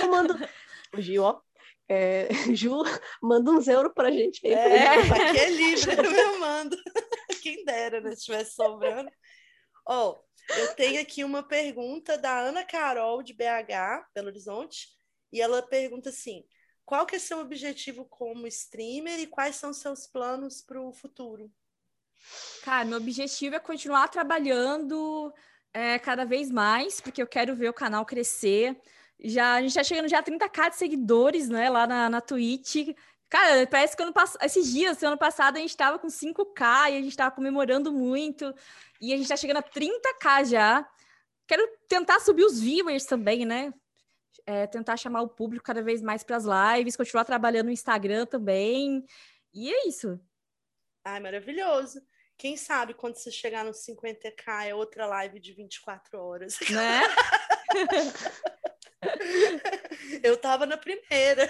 Eu 0.00 0.10
mando. 0.10 0.36
O 0.96 1.00
Gil, 1.00 1.24
ó. 1.24 1.40
É, 1.88 2.28
Ju, 2.54 2.82
manda 3.22 3.50
uns 3.50 3.68
euros 3.68 3.92
pra 3.94 4.10
gente 4.10 4.46
aí. 4.46 4.52
É, 4.52 4.76
É. 4.76 4.98
aqui 5.30 5.38
é 5.38 5.50
livre, 5.50 5.92
eu 6.20 6.38
mando. 6.38 6.76
Quem 7.42 7.64
dera, 7.64 8.00
né? 8.00 8.10
Se 8.10 8.18
estivesse 8.18 8.54
sobrando. 8.54 9.10
Ó, 9.86 10.18
eu 10.56 10.74
tenho 10.74 11.00
aqui 11.00 11.22
uma 11.24 11.42
pergunta 11.42 12.16
da 12.16 12.38
Ana 12.38 12.64
Carol, 12.64 13.22
de 13.22 13.34
BH, 13.34 14.06
Belo 14.14 14.28
Horizonte, 14.28 14.88
e 15.32 15.40
ela 15.40 15.60
pergunta 15.60 16.08
assim: 16.08 16.42
qual 16.84 17.04
que 17.04 17.16
é 17.16 17.18
seu 17.18 17.38
objetivo 17.38 18.06
como 18.06 18.46
streamer 18.46 19.20
e 19.20 19.26
quais 19.26 19.56
são 19.56 19.72
seus 19.72 20.06
planos 20.06 20.62
para 20.62 20.80
o 20.80 20.92
futuro? 20.92 21.50
Cara, 22.62 22.86
meu 22.86 22.96
objetivo 22.96 23.56
é 23.56 23.60
continuar 23.60 24.08
trabalhando 24.08 25.32
é, 25.72 25.98
cada 25.98 26.24
vez 26.24 26.50
mais, 26.50 27.00
porque 27.00 27.20
eu 27.20 27.26
quero 27.26 27.54
ver 27.54 27.68
o 27.68 27.74
canal 27.74 28.06
crescer. 28.06 28.80
Já, 29.20 29.54
a 29.54 29.62
gente 29.62 29.74
tá 29.74 29.84
chegando 29.84 30.08
já 30.08 30.18
a 30.18 30.22
30k 30.22 30.70
de 30.70 30.76
seguidores, 30.76 31.48
né, 31.48 31.70
lá 31.70 31.86
na, 31.86 32.10
na 32.10 32.20
Twitch. 32.20 32.94
Cara, 33.28 33.66
parece 33.66 33.96
que 33.96 34.02
ano 34.02 34.12
pass... 34.12 34.36
esses 34.42 34.72
dias, 34.72 35.02
ano 35.02 35.18
passado, 35.18 35.56
a 35.56 35.60
gente 35.60 35.76
tava 35.76 35.98
com 35.98 36.08
5k 36.08 36.90
e 36.90 36.96
a 36.98 37.02
gente 37.02 37.16
tava 37.16 37.34
comemorando 37.34 37.92
muito. 37.92 38.54
E 39.00 39.12
a 39.12 39.16
gente 39.16 39.28
tá 39.28 39.36
chegando 39.36 39.58
a 39.58 39.62
30k 39.62 40.44
já. 40.44 40.88
Quero 41.46 41.66
tentar 41.88 42.20
subir 42.20 42.44
os 42.44 42.60
viewers 42.60 43.04
também, 43.06 43.44
né? 43.44 43.72
É, 44.46 44.66
tentar 44.66 44.96
chamar 44.96 45.22
o 45.22 45.28
público 45.28 45.64
cada 45.64 45.82
vez 45.82 46.02
mais 46.02 46.22
para 46.22 46.36
as 46.36 46.44
lives, 46.44 46.96
continuar 46.96 47.24
trabalhando 47.24 47.66
no 47.66 47.72
Instagram 47.72 48.26
também. 48.26 49.04
E 49.52 49.72
é 49.72 49.88
isso. 49.88 50.20
Ai, 51.04 51.20
maravilhoso. 51.20 52.00
Quem 52.36 52.56
sabe 52.56 52.94
quando 52.94 53.16
você 53.16 53.30
chegar 53.30 53.64
nos 53.64 53.78
50k 53.86 54.66
é 54.66 54.74
outra 54.74 55.06
live 55.06 55.38
de 55.38 55.52
24 55.52 56.18
horas. 56.18 56.58
Né? 56.70 57.02
Eu 60.22 60.36
tava 60.36 60.66
na 60.66 60.76
primeira. 60.76 61.48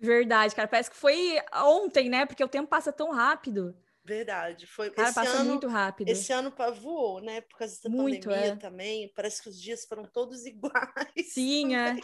Verdade, 0.00 0.54
cara. 0.54 0.68
Parece 0.68 0.90
que 0.90 0.96
foi 0.96 1.38
ontem, 1.54 2.08
né? 2.08 2.24
Porque 2.26 2.44
o 2.44 2.48
tempo 2.48 2.68
passa 2.68 2.92
tão 2.92 3.10
rápido. 3.10 3.74
Verdade. 4.04 4.66
Foi 4.66 4.90
Cara, 4.90 5.10
esse 5.10 5.26
ano, 5.26 5.50
muito 5.50 5.66
rápido. 5.68 6.08
esse 6.08 6.32
ano 6.32 6.52
voou, 6.80 7.20
né? 7.20 7.42
Por 7.42 7.58
causa 7.58 7.78
da 7.82 7.90
Muito, 7.90 8.28
pandemia 8.28 8.52
é. 8.52 8.56
também. 8.56 9.12
Parece 9.14 9.42
que 9.42 9.50
os 9.50 9.60
dias 9.60 9.84
foram 9.84 10.04
todos 10.04 10.46
iguais. 10.46 11.32
Sim, 11.32 11.76
é. 11.76 11.96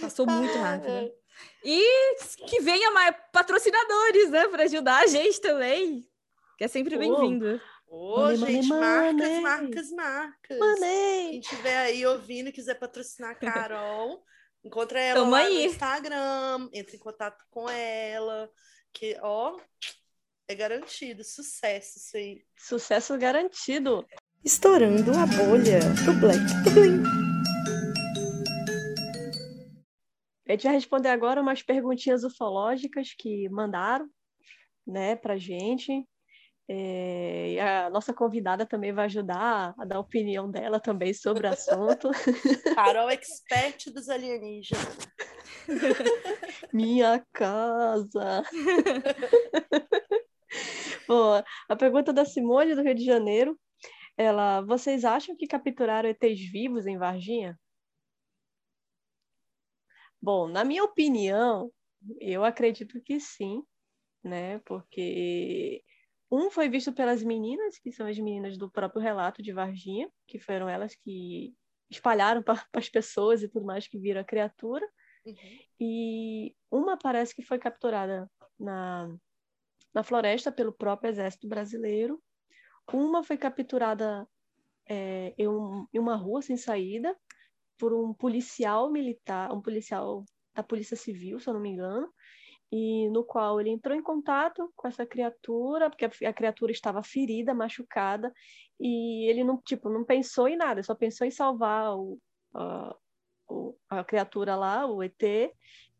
Passou 0.00 0.26
muito 0.30 0.56
rápido. 0.58 0.92
Ai, 0.92 1.12
E 1.64 2.16
que 2.46 2.60
venha 2.60 2.90
mais 2.92 3.16
patrocinadores, 3.32 4.30
né? 4.30 4.46
Para 4.48 4.62
ajudar 4.64 5.02
a 5.02 5.06
gente 5.08 5.40
também. 5.40 6.08
Que 6.56 6.64
é 6.64 6.68
sempre 6.68 6.96
bem-vindo. 6.96 7.60
Ô, 7.90 8.20
money, 8.20 8.36
gente, 8.36 8.68
marcas, 8.68 9.28
money. 9.28 9.40
marcas, 9.40 9.90
marcas. 9.92 10.58
Manei! 10.58 11.30
Quem 11.30 11.40
estiver 11.40 11.78
aí 11.78 12.06
ouvindo 12.06 12.48
e 12.48 12.52
quiser 12.52 12.74
patrocinar 12.74 13.30
a 13.30 13.34
Carol, 13.34 14.22
encontra 14.62 15.00
ela 15.00 15.20
Tamo 15.20 15.30
lá 15.30 15.38
aí. 15.38 15.54
no 15.54 15.72
Instagram, 15.72 16.68
entre 16.72 16.96
em 16.96 17.00
contato 17.00 17.42
com 17.50 17.68
ela, 17.68 18.50
que, 18.92 19.16
ó, 19.22 19.58
é 20.46 20.54
garantido, 20.54 21.24
sucesso 21.24 21.98
isso 21.98 22.16
aí. 22.16 22.44
Sucesso 22.58 23.16
garantido. 23.16 24.06
Estourando 24.44 25.10
a 25.12 25.26
bolha 25.26 25.80
do 26.04 26.12
Black 26.20 26.38
Blim. 26.72 27.02
A 30.46 30.52
gente 30.52 30.64
vai 30.64 30.72
responder 30.74 31.08
agora 31.08 31.40
umas 31.40 31.62
perguntinhas 31.62 32.24
ufológicas 32.24 33.14
que 33.18 33.48
mandaram, 33.50 34.08
né, 34.86 35.16
pra 35.16 35.36
gente. 35.36 36.06
É, 36.70 37.52
e 37.52 37.60
a 37.60 37.88
nossa 37.88 38.12
convidada 38.12 38.66
também 38.66 38.92
vai 38.92 39.06
ajudar 39.06 39.74
a 39.78 39.84
dar 39.86 39.96
a 39.96 40.00
opinião 40.00 40.50
dela 40.50 40.78
também 40.78 41.14
sobre 41.14 41.46
o 41.46 41.50
assunto. 41.50 42.10
Carol, 42.76 43.08
expert 43.08 43.90
dos 43.90 44.10
alienígenas. 44.10 44.98
Minha 46.72 47.24
casa. 47.32 48.42
Bom, 51.08 51.42
a 51.70 51.76
pergunta 51.76 52.12
da 52.12 52.26
Simone 52.26 52.74
do 52.74 52.82
Rio 52.82 52.94
de 52.94 53.04
Janeiro, 53.04 53.58
ela, 54.14 54.60
vocês 54.60 55.06
acham 55.06 55.34
que 55.34 55.46
capturaram 55.46 56.10
ETs 56.10 56.50
vivos 56.52 56.86
em 56.86 56.98
Varginha? 56.98 57.58
Bom, 60.20 60.48
na 60.48 60.64
minha 60.64 60.84
opinião, 60.84 61.72
eu 62.20 62.44
acredito 62.44 63.00
que 63.00 63.18
sim, 63.20 63.62
né? 64.22 64.58
Porque 64.66 65.82
um 66.30 66.50
foi 66.50 66.68
visto 66.68 66.92
pelas 66.92 67.22
meninas, 67.22 67.78
que 67.78 67.90
são 67.92 68.06
as 68.06 68.18
meninas 68.18 68.58
do 68.58 68.70
próprio 68.70 69.00
relato 69.02 69.42
de 69.42 69.52
Varginha, 69.52 70.10
que 70.26 70.38
foram 70.38 70.68
elas 70.68 70.94
que 70.94 71.54
espalharam 71.90 72.42
para 72.42 72.62
as 72.72 72.88
pessoas 72.88 73.42
e 73.42 73.48
tudo 73.48 73.64
mais 73.66 73.88
que 73.88 73.98
viram 73.98 74.20
a 74.20 74.24
criatura. 74.24 74.86
Uhum. 75.24 75.58
E 75.80 76.56
uma 76.70 76.98
parece 76.98 77.34
que 77.34 77.42
foi 77.42 77.58
capturada 77.58 78.30
na, 78.58 79.08
na 79.94 80.02
floresta 80.02 80.52
pelo 80.52 80.72
próprio 80.72 81.10
exército 81.10 81.48
brasileiro. 81.48 82.22
Uma 82.92 83.22
foi 83.22 83.36
capturada 83.36 84.26
é, 84.86 85.34
em, 85.38 85.48
um- 85.48 85.86
em 85.92 85.98
uma 85.98 86.16
rua 86.16 86.42
sem 86.42 86.56
saída 86.56 87.16
por 87.78 87.92
um 87.92 88.12
policial 88.12 88.90
militar, 88.90 89.52
um 89.52 89.62
policial 89.62 90.24
da 90.54 90.62
Polícia 90.62 90.96
Civil, 90.96 91.38
se 91.38 91.48
eu 91.48 91.54
não 91.54 91.60
me 91.60 91.68
engano, 91.70 92.12
e 92.70 93.08
no 93.10 93.24
qual 93.24 93.60
ele 93.60 93.70
entrou 93.70 93.96
em 93.96 94.02
contato 94.02 94.70
com 94.76 94.86
essa 94.88 95.06
criatura, 95.06 95.88
porque 95.90 96.04
a, 96.26 96.32
criatura 96.32 96.70
estava 96.72 97.02
ferida, 97.02 97.54
machucada, 97.54 98.32
e 98.80 99.28
ele 99.30 99.42
não, 99.44 99.60
tipo, 99.62 99.88
não 99.88 100.04
pensou 100.04 100.48
em 100.48 100.56
nada, 100.56 100.82
só 100.82 100.94
pensou 100.94 101.26
em 101.26 101.30
salvar 101.30 101.96
o, 101.96 102.18
a, 102.54 102.96
o- 103.48 103.76
a 103.88 104.04
criatura 104.04 104.54
lá, 104.56 104.86
o 104.86 105.02
ET, 105.02 105.52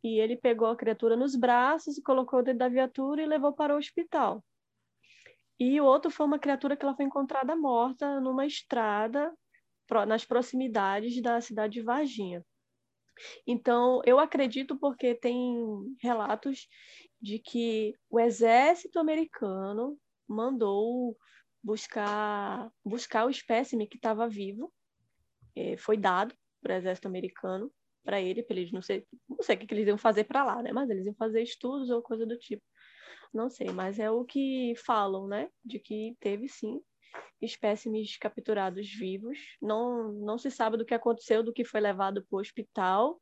e 0.02 0.20
ele 0.20 0.36
pegou 0.36 0.68
a 0.68 0.76
criatura 0.76 1.16
nos 1.16 1.34
braços, 1.36 1.98
colocou 2.04 2.42
dentro 2.42 2.60
da 2.60 2.68
viatura 2.68 3.22
e 3.22 3.26
levou 3.26 3.52
para 3.54 3.74
o 3.74 3.78
hospital. 3.78 4.44
E 5.58 5.80
o 5.80 5.84
outro 5.84 6.10
foi 6.10 6.26
uma 6.26 6.38
criatura 6.38 6.76
que 6.76 6.84
ela 6.84 6.94
foi 6.96 7.04
encontrada 7.04 7.56
morta 7.56 8.20
numa 8.20 8.46
estrada 8.46 9.32
nas 10.06 10.24
proximidades 10.24 11.20
da 11.22 11.40
cidade 11.40 11.74
de 11.74 11.82
Varginha. 11.82 12.44
Então, 13.46 14.00
eu 14.04 14.18
acredito 14.18 14.76
porque 14.78 15.14
tem 15.14 15.56
relatos 16.00 16.68
de 17.20 17.38
que 17.38 17.94
o 18.10 18.20
exército 18.20 18.98
americano 18.98 19.98
mandou 20.26 21.16
buscar 21.62 22.70
buscar 22.84 23.26
o 23.26 23.30
espécime 23.30 23.86
que 23.86 23.96
estava 23.96 24.28
vivo, 24.28 24.72
eh, 25.56 25.76
foi 25.76 25.96
dado 25.96 26.34
para 26.60 26.74
o 26.74 26.76
exército 26.76 27.08
americano 27.08 27.72
para 28.04 28.20
ele, 28.20 28.42
para 28.42 28.56
eles 28.56 28.72
não 28.72 28.80
sei, 28.80 29.06
não 29.28 29.42
sei 29.42 29.56
o 29.56 29.58
que, 29.58 29.66
que 29.66 29.74
eles 29.74 29.86
iam 29.86 29.98
fazer 29.98 30.24
para 30.24 30.44
lá, 30.44 30.62
né? 30.62 30.72
Mas 30.72 30.88
eles 30.88 31.04
iam 31.04 31.14
fazer 31.14 31.42
estudos 31.42 31.90
ou 31.90 32.00
coisa 32.00 32.24
do 32.24 32.38
tipo. 32.38 32.62
Não 33.34 33.50
sei, 33.50 33.68
mas 33.70 33.98
é 33.98 34.10
o 34.10 34.24
que 34.24 34.74
falam, 34.76 35.26
né? 35.26 35.50
De 35.64 35.78
que 35.78 36.16
teve 36.20 36.48
sim 36.48 36.80
espécimes 37.40 38.16
capturados 38.16 38.88
vivos. 38.88 39.38
Não, 39.60 40.12
não 40.12 40.38
se 40.38 40.50
sabe 40.50 40.76
do 40.76 40.84
que 40.84 40.94
aconteceu, 40.94 41.42
do 41.42 41.52
que 41.52 41.64
foi 41.64 41.80
levado 41.80 42.24
para 42.26 42.36
o 42.36 42.40
hospital 42.40 43.20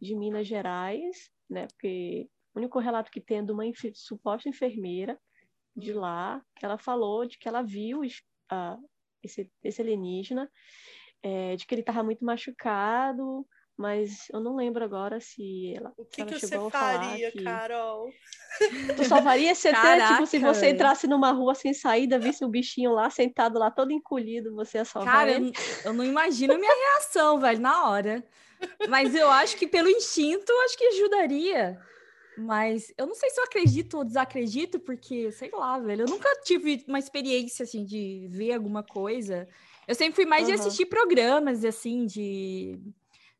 de 0.00 0.14
Minas 0.14 0.46
Gerais, 0.46 1.30
né? 1.48 1.66
Porque 1.68 2.28
o 2.54 2.58
único 2.58 2.78
relato 2.78 3.10
que 3.10 3.20
tem 3.20 3.38
é 3.38 3.42
de 3.42 3.52
uma 3.52 3.64
suposta 3.94 4.48
enfermeira 4.48 5.18
de 5.76 5.92
lá, 5.92 6.42
que 6.56 6.64
ela 6.64 6.78
falou 6.78 7.26
de 7.26 7.38
que 7.38 7.48
ela 7.48 7.62
viu 7.62 8.02
es- 8.04 8.22
esse, 9.22 9.50
esse 9.62 9.80
alienígena, 9.82 10.50
é, 11.22 11.56
de 11.56 11.66
que 11.66 11.74
ele 11.74 11.82
estava 11.82 12.02
muito 12.02 12.24
machucado, 12.24 13.46
mas 13.78 14.28
eu 14.32 14.40
não 14.40 14.56
lembro 14.56 14.84
agora 14.84 15.20
se 15.20 15.74
ela. 15.74 15.92
O 15.96 16.04
que, 16.04 16.20
ela 16.22 16.30
que 16.30 16.40
chegou 16.40 16.66
você 16.66 16.68
a 16.68 16.70
falar 16.72 17.14
faria, 17.14 17.32
que... 17.32 17.44
Carol? 17.44 18.14
Tu 18.96 19.04
salvaria 19.04 19.54
CT, 19.54 19.72
tipo, 20.08 20.26
se 20.26 20.38
você 20.38 20.70
entrasse 20.70 21.06
numa 21.06 21.30
rua 21.32 21.54
sem 21.54 21.72
saída, 21.72 22.18
visse 22.18 22.44
o 22.44 22.48
bichinho 22.48 22.92
lá, 22.92 23.08
sentado 23.08 23.58
lá, 23.58 23.70
todo 23.70 23.92
encolhido, 23.92 24.54
você 24.54 24.78
ia 24.78 24.84
salvar 24.84 25.26
Cara, 25.26 25.32
eu, 25.32 25.40
ele? 25.40 25.52
não- 25.52 25.64
eu 25.84 25.92
não 25.94 26.04
imagino 26.04 26.54
a 26.54 26.58
minha 26.58 26.74
reação, 26.74 27.38
velho, 27.38 27.60
na 27.60 27.88
hora. 27.88 28.24
Mas 28.88 29.14
eu 29.14 29.30
acho 29.30 29.56
que 29.56 29.66
pelo 29.66 29.88
instinto, 29.88 30.50
eu 30.50 30.60
acho 30.62 30.76
que 30.76 30.84
ajudaria. 30.84 31.80
Mas 32.36 32.92
eu 32.96 33.06
não 33.06 33.14
sei 33.14 33.30
se 33.30 33.40
eu 33.40 33.44
acredito 33.44 33.96
ou 33.98 34.04
desacredito, 34.04 34.78
porque, 34.80 35.32
sei 35.32 35.50
lá, 35.52 35.78
velho, 35.78 36.02
eu 36.02 36.08
nunca 36.08 36.28
tive 36.44 36.84
uma 36.86 36.98
experiência, 36.98 37.64
assim, 37.64 37.84
de 37.84 38.28
ver 38.30 38.52
alguma 38.52 38.82
coisa. 38.82 39.48
Eu 39.88 39.94
sempre 39.94 40.14
fui 40.14 40.24
mais 40.24 40.46
de 40.46 40.52
Aham. 40.52 40.60
assistir 40.60 40.86
programas, 40.86 41.64
assim, 41.64 42.06
de... 42.06 42.78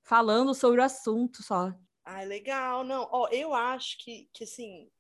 Falando 0.09 0.55
sobre 0.55 0.81
o 0.81 0.85
assunto 0.85 1.43
só. 1.43 1.71
Ai, 2.03 2.25
legal. 2.25 2.83
Não, 2.83 3.07
ó, 3.13 3.29
eu 3.29 3.53
acho 3.53 3.99
que, 3.99 4.27
que 4.33 4.45
assim, 4.45 4.91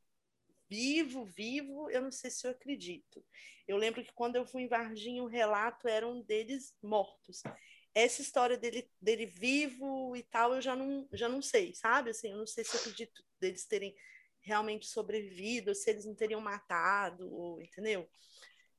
vivo, 0.68 1.24
vivo, 1.24 1.88
eu 1.90 2.02
não 2.02 2.10
sei 2.10 2.30
se 2.30 2.46
eu 2.46 2.50
acredito. 2.50 3.24
Eu 3.66 3.78
lembro 3.78 4.04
que 4.04 4.12
quando 4.12 4.36
eu 4.36 4.44
fui 4.44 4.64
em 4.64 4.68
Varginha, 4.68 5.22
o 5.22 5.26
relato 5.26 5.88
era 5.88 6.06
um 6.06 6.20
deles 6.20 6.74
mortos. 6.82 7.42
Essa 7.94 8.20
história 8.20 8.58
dele, 8.58 8.86
dele 9.00 9.24
vivo 9.24 10.14
e 10.14 10.22
tal, 10.24 10.54
eu 10.54 10.60
já 10.60 10.76
não, 10.76 11.08
já 11.14 11.26
não 11.26 11.40
sei, 11.40 11.74
sabe? 11.74 12.10
Assim, 12.10 12.32
eu 12.32 12.36
não 12.36 12.46
sei 12.46 12.62
se 12.62 12.76
eu 12.76 12.80
acredito 12.80 13.24
deles 13.40 13.64
terem 13.64 13.96
realmente 14.42 14.86
sobrevivido, 14.86 15.74
se 15.74 15.88
eles 15.88 16.04
não 16.04 16.14
teriam 16.14 16.40
matado, 16.42 17.32
ou, 17.32 17.62
entendeu? 17.62 18.06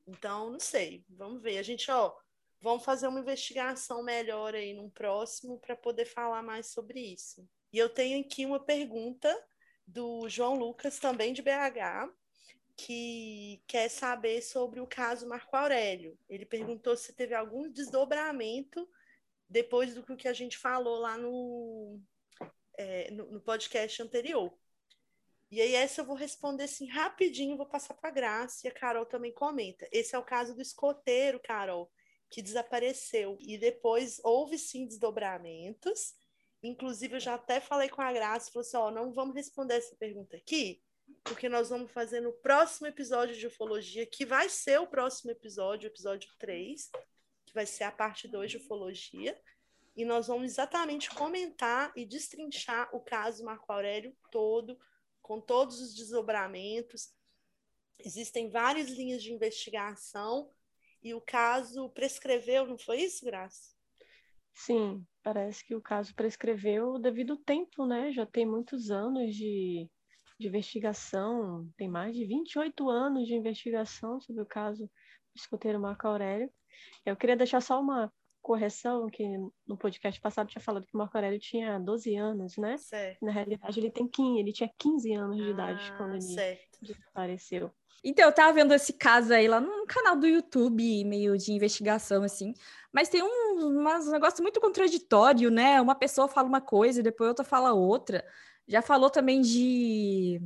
Então, 0.06 0.52
não 0.52 0.60
sei. 0.60 1.04
Vamos 1.10 1.42
ver. 1.42 1.58
A 1.58 1.64
gente, 1.64 1.90
ó, 1.90 2.16
vamos 2.62 2.84
fazer 2.84 3.08
uma 3.08 3.20
investigação 3.20 4.04
melhor 4.04 4.56
aí 4.56 4.74
num 4.74 4.90
próximo 4.90 5.60
para 5.60 5.76
poder 5.76 6.06
falar 6.06 6.42
mais 6.42 6.68
sobre 6.68 7.00
isso. 7.00 7.48
E 7.72 7.78
eu 7.78 7.90
tenho 7.90 8.20
aqui 8.20 8.46
uma 8.46 8.60
pergunta 8.60 9.34
do 9.86 10.28
João 10.30 10.56
Lucas, 10.56 11.00
também 11.00 11.34
de 11.34 11.42
BH, 11.42 12.12
que 12.76 13.62
quer 13.68 13.90
saber 13.90 14.42
sobre 14.42 14.80
o 14.80 14.88
caso 14.88 15.28
Marco 15.28 15.56
Aurélio. 15.56 16.18
Ele 16.30 16.46
perguntou 16.46 16.96
se 16.96 17.14
teve 17.14 17.34
algum 17.34 17.70
desdobramento 17.70 18.88
depois 19.50 19.94
do 19.94 20.04
que 20.16 20.28
a 20.28 20.34
gente 20.34 20.58
falou 20.58 21.00
lá 21.00 21.18
no, 21.18 22.00
é, 22.78 23.12
no, 23.12 23.32
no 23.32 23.42
podcast 23.42 24.02
anterior. 24.02 24.54
E 25.52 25.60
aí, 25.60 25.74
essa 25.74 26.02
eu 26.02 26.06
vou 26.06 26.16
responder 26.16 26.66
assim 26.66 26.88
rapidinho, 26.88 27.58
vou 27.58 27.66
passar 27.66 27.96
para 27.96 28.10
a 28.10 28.14
Graça 28.14 28.68
e 28.68 28.70
a 28.70 28.74
Carol 28.74 29.06
também 29.06 29.34
comenta. 29.34 29.88
Esse 29.92 30.16
é 30.16 30.20
o 30.20 30.24
caso 30.24 30.54
do 30.54 30.62
escoteiro, 30.62 31.40
Carol, 31.40 31.92
que 32.30 32.42
desapareceu. 32.42 33.38
E 33.40 33.58
depois 33.58 34.20
houve 34.24 34.58
sim 34.58 34.86
desdobramentos. 34.86 36.14
Inclusive, 36.62 37.16
eu 37.16 37.20
já 37.20 37.36
até 37.36 37.60
falei 37.60 37.90
com 37.90 38.02
a 38.02 38.12
Graça, 38.12 38.52
falou 38.52 38.66
assim: 38.66 38.78
ó, 38.78 38.92
não 38.92 39.14
vamos 39.14 39.36
responder 39.36 39.76
essa 39.76 39.96
pergunta 39.96 40.38
aqui, 40.38 40.82
porque 41.24 41.50
nós 41.50 41.70
vamos 41.70 41.92
fazer 41.92 42.22
no 42.22 42.34
próximo 42.34 42.88
episódio 42.88 43.36
de 43.36 43.48
ufologia, 43.48 44.06
que 44.06 44.26
vai 44.26 44.50
ser 44.50 44.80
o 44.80 44.88
próximo 44.88 45.32
episódio, 45.32 45.90
o 45.90 45.92
episódio 45.92 46.30
3, 46.38 46.92
que 47.46 47.54
vai 47.54 47.66
ser 47.66 47.86
a 47.86 47.92
parte 47.92 48.28
2 48.28 48.52
de 48.52 48.58
ufologia. 48.58 49.40
E 49.96 50.06
nós 50.06 50.28
vamos 50.28 50.52
exatamente 50.52 51.10
comentar 51.10 51.92
e 51.96 52.06
destrinchar 52.06 52.90
o 52.96 53.00
caso 53.00 53.44
Marco 53.44 53.72
Aurélio 53.72 54.16
todo, 54.32 54.80
com 55.22 55.42
todos 55.42 55.82
os 55.82 55.94
desdobramentos. 55.94 57.14
Existem 58.00 58.50
várias 58.50 58.90
linhas 58.90 59.22
de 59.22 59.34
investigação 59.34 60.50
e 61.02 61.14
o 61.14 61.22
caso 61.22 61.90
prescreveu, 61.90 62.66
não 62.66 62.78
foi 62.78 63.02
isso, 63.02 63.26
Graça? 63.26 63.74
Sim, 64.54 65.06
parece 65.24 65.66
que 65.66 65.74
o 65.74 65.82
caso 65.82 66.14
prescreveu 66.14 67.00
devido 67.00 67.32
ao 67.32 67.38
tempo, 67.38 67.86
né? 67.86 68.12
Já 68.12 68.26
tem 68.26 68.46
muitos 68.46 68.92
anos 68.92 69.34
de, 69.34 69.90
de 70.38 70.48
investigação, 70.48 71.70
tem 71.78 71.88
mais 71.88 72.16
de 72.16 72.26
28 72.26 72.90
anos 72.90 73.28
de 73.28 73.36
investigação 73.36 74.20
sobre 74.20 74.42
o 74.42 74.46
caso 74.46 74.86
do 74.86 75.40
escoteiro 75.40 75.80
Marco 75.80 76.08
Aurélio. 76.08 76.52
Eu 77.06 77.16
queria 77.16 77.38
deixar 77.38 77.62
só 77.62 77.80
uma 77.80 78.12
correção, 78.42 79.08
que 79.08 79.24
no 79.68 79.78
podcast 79.78 80.20
passado 80.22 80.48
tinha 80.48 80.62
falado 80.62 80.86
que 80.86 80.96
o 80.96 80.98
Marco 80.98 81.16
Aurélio 81.18 81.40
tinha 81.40 81.80
12 81.80 82.16
anos, 82.16 82.58
né? 82.58 82.78
Certo. 82.78 83.24
Na 83.26 83.32
realidade, 83.32 83.80
ele 83.80 83.92
tem 83.92 84.08
15, 84.08 84.40
ele 84.40 84.54
tinha 84.54 84.72
15 84.78 85.14
anos 85.14 85.38
de 85.38 85.50
idade 85.50 85.82
Ah, 85.92 85.98
quando 85.98 86.12
ele 86.14 86.22
certo. 86.22 86.78
desapareceu. 86.82 87.72
Então, 88.04 88.26
eu 88.26 88.32
tava 88.34 88.54
vendo 88.54 88.74
esse 88.74 88.94
caso 88.94 89.34
aí 89.34 89.48
lá 89.48 89.60
num 89.60 89.86
canal 89.86 90.16
do 90.16 90.26
YouTube, 90.26 91.04
meio 91.04 91.38
de 91.38 91.52
investigação, 91.52 92.24
assim. 92.24 92.54
Mas 92.94 93.10
tem 93.10 93.22
um, 93.22 93.68
umas- 93.78 94.08
um 94.08 94.12
negócio 94.12 94.42
muito 94.42 94.62
contraditório, 94.62 95.52
né? 95.52 95.82
Uma 95.82 95.96
pessoa 95.96 96.28
fala 96.30 96.48
uma 96.48 96.62
coisa 96.62 97.02
e 97.02 97.04
depois 97.04 97.28
outra 97.28 97.44
fala 97.44 97.74
outra. 97.74 98.26
Já 98.68 98.82
falou 98.82 99.10
também 99.10 99.42
de. 99.42 100.40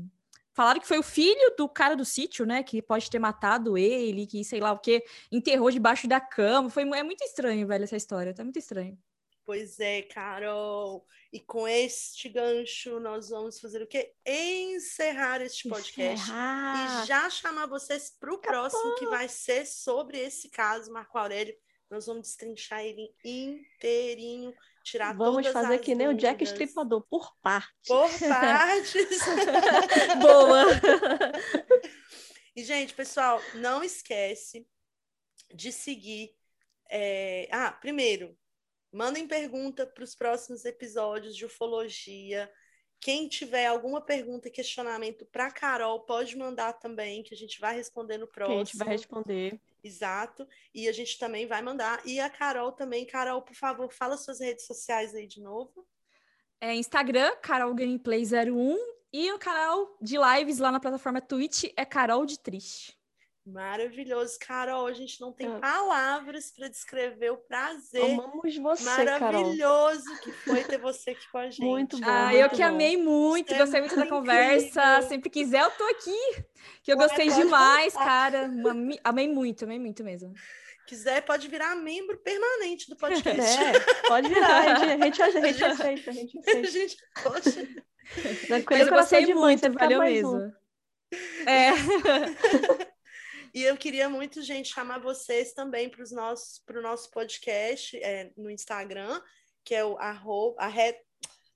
Falaram 0.53 0.79
que 0.79 0.87
foi 0.87 0.99
o 0.99 1.03
filho 1.03 1.55
do 1.57 1.67
cara 1.67 1.95
do 1.95 2.05
sítio, 2.05 2.45
né? 2.45 2.63
Que 2.63 2.81
pode 2.81 3.09
ter 3.09 3.19
matado 3.19 3.77
ele, 3.77 4.27
que 4.27 4.43
sei 4.43 4.59
lá 4.59 4.71
o 4.71 4.79
quê, 4.79 5.03
enterrou 5.31 5.71
debaixo 5.71 6.07
da 6.07 6.21
cama. 6.21 6.69
Foi, 6.69 6.83
é 6.83 7.03
muito 7.03 7.23
estranho, 7.23 7.67
velho, 7.67 7.83
essa 7.83 7.97
história. 7.97 8.33
Tá 8.33 8.43
muito 8.43 8.59
estranho. 8.59 8.97
Pois 9.45 9.79
é, 9.79 10.03
Carol. 10.03 11.05
E 11.31 11.39
com 11.39 11.67
este 11.67 12.29
gancho, 12.29 12.99
nós 12.99 13.29
vamos 13.29 13.59
fazer 13.59 13.81
o 13.81 13.87
quê? 13.87 14.13
Encerrar 14.25 15.41
este 15.41 15.67
podcast. 15.67 16.23
Encerrar. 16.23 17.03
E 17.03 17.07
já 17.07 17.29
chamar 17.29 17.65
vocês 17.65 18.15
para 18.19 18.33
o 18.33 18.37
próximo, 18.37 18.95
que 18.95 19.05
vai 19.07 19.27
ser 19.27 19.65
sobre 19.65 20.19
esse 20.19 20.49
caso, 20.49 20.91
Marco 20.91 21.17
Aurélio. 21.17 21.55
Nós 21.89 22.05
vamos 22.05 22.27
destrinchar 22.27 22.83
ele 22.85 23.13
inteirinho, 23.23 24.53
tirar 24.83 25.15
Vamos 25.15 25.47
fazer 25.47 25.79
que 25.79 25.95
nem 25.95 26.07
o 26.07 26.13
Jack 26.13 26.43
dúvidas 26.43 26.51
Estripador, 26.61 27.05
por 27.09 27.31
parte. 27.41 27.87
Por 27.87 28.09
partes. 28.19 28.93
Boa! 30.21 30.65
E, 32.55 32.63
gente, 32.63 32.93
pessoal, 32.93 33.41
não 33.55 33.83
esquece 33.83 34.67
de 35.53 35.71
seguir. 35.71 36.35
é, 36.89 37.47
Ah, 37.51 37.71
primeiro, 37.71 38.37
mandem 38.91 39.27
pergunta 39.27 39.87
para 39.87 40.03
os 40.03 40.15
próximos 40.15 40.65
episódios 40.65 41.35
de 41.35 41.45
ufologia. 41.45 42.51
Quem 43.03 43.27
tiver 43.27 43.65
alguma 43.65 43.99
pergunta, 43.99 44.49
questionamento 44.49 45.25
para 45.25 45.51
Carol, 45.51 45.99
pode 45.99 46.37
mandar 46.37 46.71
também, 46.71 47.21
que 47.21 47.33
a 47.33 47.37
gente 47.37 47.59
vai 47.59 47.75
responder 47.75 48.17
no 48.17 48.25
Que 48.25 48.33
próximo. 48.33 48.61
a 48.61 48.63
gente 48.63 48.77
vai 48.77 48.87
responder. 48.87 49.59
Exato. 49.83 50.47
E 50.73 50.87
a 50.87 50.91
gente 50.93 51.19
também 51.19 51.45
vai 51.45 51.61
mandar. 51.61 52.01
E 52.05 52.17
a 52.21 52.29
Carol 52.29 52.71
também. 52.71 53.05
Carol, 53.05 53.41
por 53.41 53.55
favor, 53.55 53.91
fala 53.91 54.15
suas 54.15 54.39
redes 54.39 54.65
sociais 54.65 55.13
aí 55.13 55.27
de 55.27 55.41
novo. 55.41 55.85
É 56.61 56.73
Instagram, 56.73 57.35
Carol 57.41 57.73
Gameplay 57.73 58.23
01. 58.23 58.77
E 59.11 59.33
o 59.33 59.37
canal 59.37 59.97
de 60.01 60.15
lives 60.17 60.59
lá 60.59 60.71
na 60.71 60.79
plataforma 60.79 61.19
Twitch 61.19 61.65
é 61.75 61.83
Carol 61.83 62.25
de 62.25 62.39
Triste. 62.39 62.97
Maravilhoso. 63.45 64.37
Carol, 64.39 64.87
a 64.87 64.93
gente 64.93 65.19
não 65.19 65.33
tem 65.33 65.47
Ah. 65.47 65.59
palavras 65.59 66.49
para 66.51 66.69
descrever 66.69 67.31
o 67.31 67.37
prazer 67.37 68.01
Amamos 68.03 68.55
você, 68.57 68.85
Carol. 69.05 69.19
maravilhoso 69.19 70.19
que 70.23 70.31
foi 70.31 70.63
ter 70.63 70.77
você 70.77 71.09
aqui 71.11 71.29
com 71.29 71.37
a 71.39 71.49
gente. 71.49 71.61
Muito 71.61 71.99
bom. 71.99 72.05
Ah, 72.09 72.25
muito 72.27 72.37
eu 72.37 72.49
que 72.49 72.57
bom. 72.57 72.63
amei 72.63 72.95
muito, 72.97 73.49
Você 73.49 73.55
é 73.55 73.57
gostei 73.57 73.79
muito 73.81 73.95
da 73.95 74.01
muito 74.01 74.13
conversa. 74.13 74.65
incrível. 74.81 75.09
Sempre 75.09 75.29
quiser, 75.29 75.61
eu 75.61 75.71
tô 75.71 75.83
aqui. 75.83 76.45
Que 76.83 76.93
eu 76.93 76.97
Ué, 76.97 77.05
gostei 77.07 77.29
demais, 77.29 77.93
voltar. 77.93 78.07
cara. 78.07 78.49
Amei 79.03 79.27
muito, 79.27 79.65
amei 79.65 79.79
muito 79.79 80.03
mesmo. 80.03 80.33
quiser, 80.87 81.21
pode 81.21 81.47
virar 81.47 81.75
membro 81.75 82.17
permanente 82.19 82.89
do 82.89 82.95
podcast. 82.95 83.57
É, 83.63 83.79
pode 84.07 84.27
virar, 84.29 84.75
a 84.75 84.75
gente, 84.97 85.21
a 85.21 85.29
gente, 85.29 85.37
a 85.37 85.41
gente 85.41 85.57
gente- 85.59 85.63
aceita, 85.63 86.09
a 86.09 86.13
gente 86.13 86.37
A 86.37 86.41
aceita. 86.41 86.67
gente, 86.71 86.97
poxa, 87.23 87.67
Vai 88.49 88.63
Mas 88.69 88.87
eu 88.87 88.93
gostei 88.93 89.33
muito, 89.33 89.71
valeu 89.71 89.99
mesmo. 90.01 90.35
um. 90.35 90.53
É, 91.47 91.71
E 93.53 93.63
eu 93.63 93.77
queria 93.77 94.09
muito, 94.09 94.41
gente, 94.41 94.73
chamar 94.73 94.99
vocês 94.99 95.53
também 95.53 95.87
para 95.87 96.03
o 96.03 96.09
nosso, 96.81 97.11
podcast 97.11 97.95
é, 97.97 98.31
no 98.35 98.49
Instagram, 98.49 99.21
que 99.63 99.75
é 99.75 99.85
o 99.85 99.95
arroba, 99.99 100.59
arre, 100.59 100.99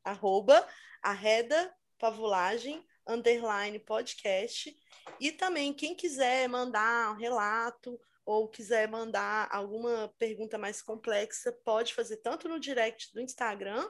arroba 0.03 0.63
arreda 1.01 1.73
pavulagem 1.97 2.85
underline 3.07 3.79
podcast. 3.79 4.77
E 5.19 5.31
também, 5.31 5.73
quem 5.73 5.95
quiser 5.95 6.47
mandar 6.47 7.13
um 7.13 7.15
relato 7.15 7.99
ou 8.23 8.47
quiser 8.47 8.87
mandar 8.87 9.49
alguma 9.51 10.13
pergunta 10.19 10.55
mais 10.57 10.83
complexa, 10.83 11.51
pode 11.63 11.95
fazer 11.95 12.17
tanto 12.17 12.47
no 12.47 12.59
direct 12.59 13.11
do 13.11 13.21
Instagram 13.21 13.89